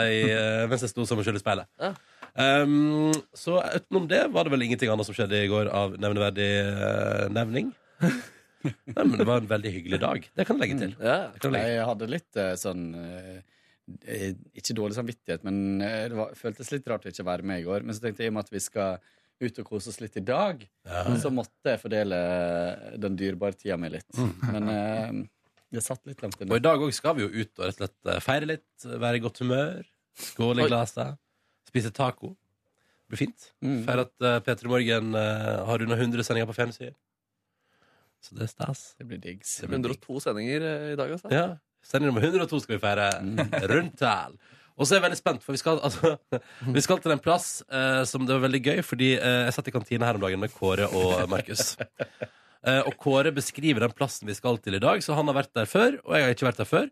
[0.69, 1.71] mens jeg sto som selv i speilet.
[1.81, 1.93] Ja.
[2.31, 6.51] Um, så utenom det var det vel ingenting annet som skjedde i går av nevneverdig
[6.67, 7.73] uh, nevning.
[8.61, 10.27] Nei, men det var en veldig hyggelig dag.
[10.37, 10.93] Det kan jeg legge til.
[11.01, 11.17] Ja.
[11.33, 11.73] Jeg legge.
[11.73, 13.41] Jeg hadde litt uh, sånn eh, eh,
[14.57, 17.65] Ikke dårlig samvittighet, men eh, det var, føltes litt rart å ikke være med i
[17.67, 17.85] går.
[17.87, 19.01] Men så tenkte jeg i og med at vi skal
[19.41, 21.03] ut og kose oss litt i dag, Ja.
[21.17, 22.17] så måtte jeg fordele
[23.01, 24.09] den dyrebare tida mi litt.
[24.13, 24.33] Mm.
[24.53, 25.15] Men eh,
[25.71, 27.79] det satt litt langt Og i dag òg skal vi jo ut og rett og
[27.79, 29.87] slett eh, feire litt, være i godt humør,
[30.29, 31.17] skåle i glasset,
[31.71, 32.35] spise taco.
[32.35, 33.47] Det blir fint.
[33.65, 33.79] Mm.
[33.87, 36.93] Feire at uh, P3 Morgen eh, har under 100 sendinger på fjernsyn.
[38.21, 38.83] Så det er stas.
[38.99, 39.57] Det blir diggs.
[39.63, 39.73] Digg.
[39.73, 41.31] 102 sendinger eh, i dag, altså.
[41.33, 41.47] Ja.
[41.85, 43.07] Sending nummer 102 skal vi feire.
[43.71, 44.35] Rundt her.
[44.79, 46.13] Og så er jeg veldig spent, for vi skal, altså,
[46.77, 49.67] vi skal til en plass eh, som det var veldig gøy, fordi eh, jeg satt
[49.69, 51.75] i kantina her om dagen med Kåre og Markus.
[52.61, 55.49] Eh, og Kåre beskriver den plassen vi skal til i dag, så han har vært
[55.57, 56.83] der før, og jeg har ikke vært der før.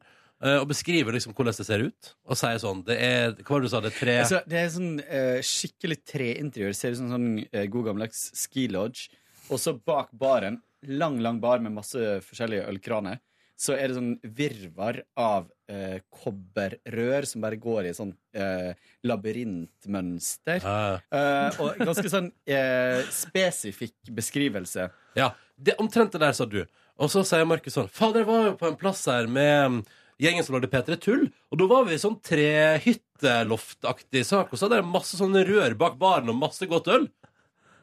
[0.42, 2.10] eh, og beskriver liksom hvordan det ser ut.
[2.26, 3.82] Og sier sånn det er, Hva var det du sa?
[3.86, 6.74] Det er tre Altså, det er sånn eh, skikkelig treinteriør.
[6.74, 9.12] Ser ut som sånn eh, god gammeldags ski lodge.
[9.54, 10.58] Og så bak baren,
[10.90, 13.22] lang, lang bar med masse forskjellige ølkraner,
[13.60, 18.72] så er det sånn virvar av eh, kobberrør som bare går i sånn eh,
[19.04, 20.64] labyrintmønster.
[20.64, 21.04] Ah.
[21.12, 24.88] Eh, og ganske sånn eh, spesifikk beskrivelse.
[25.20, 26.62] Ja, det omtrent det der, sa du.
[27.00, 29.80] Og så sier Markus sånn Fader, jeg var jo på en plass her med mm,
[30.24, 34.68] gjengen som lagde P3 Tull, og da var vi i sånn trehytteloftaktig sak, og så
[34.68, 37.06] hadde jeg masse sånne rør bak baren og masse godt øl.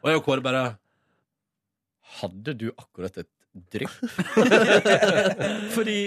[0.01, 0.65] Og jeg og Kåre bare
[2.21, 3.29] Hadde du akkurat et
[3.73, 3.97] drypp?
[5.77, 5.99] Fordi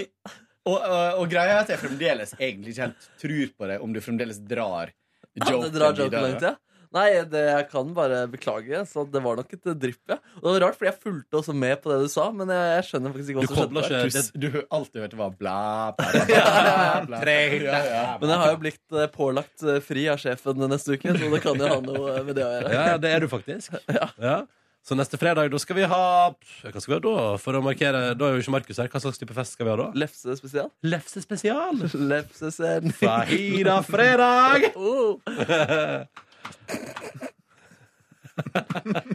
[0.68, 3.94] og, og, og greia er at jeg fremdeles egentlig ikke helt tror på det, om
[3.96, 4.90] du fremdeles drar
[5.40, 5.96] Ja, joken det drar
[6.26, 6.56] langt, ja.
[6.90, 8.80] Nei, det, jeg kan bare beklage.
[8.90, 10.16] Så det var nok et drypp, ja.
[10.40, 12.64] Og det var rart, fordi jeg fulgte også med på det du sa, men jeg,
[12.74, 14.00] jeg skjønner faktisk ikke hva Du som skjedde.
[14.08, 14.40] ikke- der.
[14.42, 15.54] Du, du alltid hørte var bla,
[16.00, 16.24] bla, bla,
[17.06, 17.36] bla, bla.
[17.62, 18.02] Ja, ja.
[18.18, 21.40] Men jeg har jo blitt eh, pålagt eh, fri av sjefen neste uke, så det
[21.46, 22.74] kan jo ha noe med det å gjøre.
[22.74, 23.78] Ja, ja, det er du faktisk.
[23.94, 24.40] Ja.
[24.86, 27.16] Så neste fredag, da skal vi ha Hva skal vi ha da?
[27.42, 28.88] For å markere Da er jo ikke Markus her.
[28.92, 29.88] Hva slags type fest skal vi ha da?
[30.00, 30.70] Lefse spesial.
[30.86, 31.82] Lefse spesial.
[32.14, 32.96] Lefsesending.
[33.00, 34.70] Fajida fredag!
[34.80, 35.20] Oh.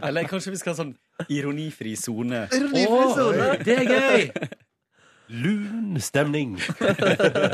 [0.06, 0.92] Eller kanskje vi skal ha sånn
[1.32, 2.44] ironifri sone.
[2.54, 3.48] Ironifri sone.
[3.66, 4.48] Det er gøy!
[5.42, 6.54] Lun stemning.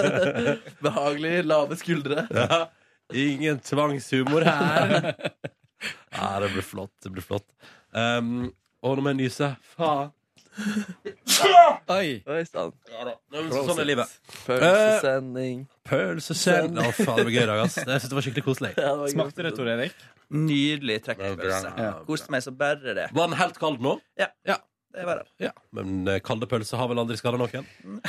[0.84, 2.26] Behagelig lave skuldre.
[2.28, 2.66] Ja.
[3.16, 5.14] Ingen tvangshumor her.
[6.12, 6.92] Ja, det blir flott.
[7.02, 7.48] Det blir flott.
[7.92, 8.50] Um,
[8.82, 9.48] og nå må jeg nyse.
[9.76, 10.10] Faen.
[11.92, 12.08] Oi!
[12.28, 12.72] Oi sann.
[12.92, 13.14] Ja, da.
[13.52, 14.10] Sånn er livet.
[14.44, 15.62] Pølsesending.
[15.88, 16.76] Pølsesend.
[16.80, 17.78] Å, faen, det var gøy i dag, ass.
[17.80, 18.72] Jeg synes det var skikkelig koselig.
[18.82, 19.96] Ja, det var Smakte det, Tor Erik?
[20.32, 21.72] Nydelig trekkpølse.
[21.76, 21.92] Ja.
[22.08, 23.06] Koste meg så bare det.
[23.16, 23.96] Var den helt kald nå?
[24.20, 24.28] Ja.
[24.48, 24.58] Ja.
[24.92, 25.28] Det var det.
[25.40, 25.52] ja.
[25.72, 27.64] Men eh, kalde pølser har vel aldri skada noen?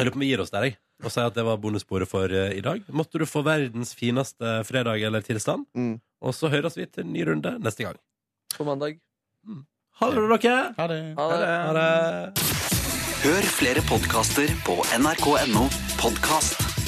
[0.00, 0.78] Jeg lurer på om vi gir oss der, jeg.
[1.00, 2.82] Og si at det var bonussporet for eh, i dag.
[2.92, 5.66] Måtte du få verdens fineste fredag eller tilstand.
[5.76, 5.98] Mm.
[6.20, 8.00] Og så høres vi til en ny runde neste gang.
[8.56, 8.98] På mandag.
[10.00, 10.74] Ha det, dere!
[10.76, 11.00] Ha det.
[11.16, 11.48] Ha det.
[11.68, 12.50] Ha det.
[13.20, 15.66] Hør flere podkaster på nrk.no
[16.00, 16.79] podkast.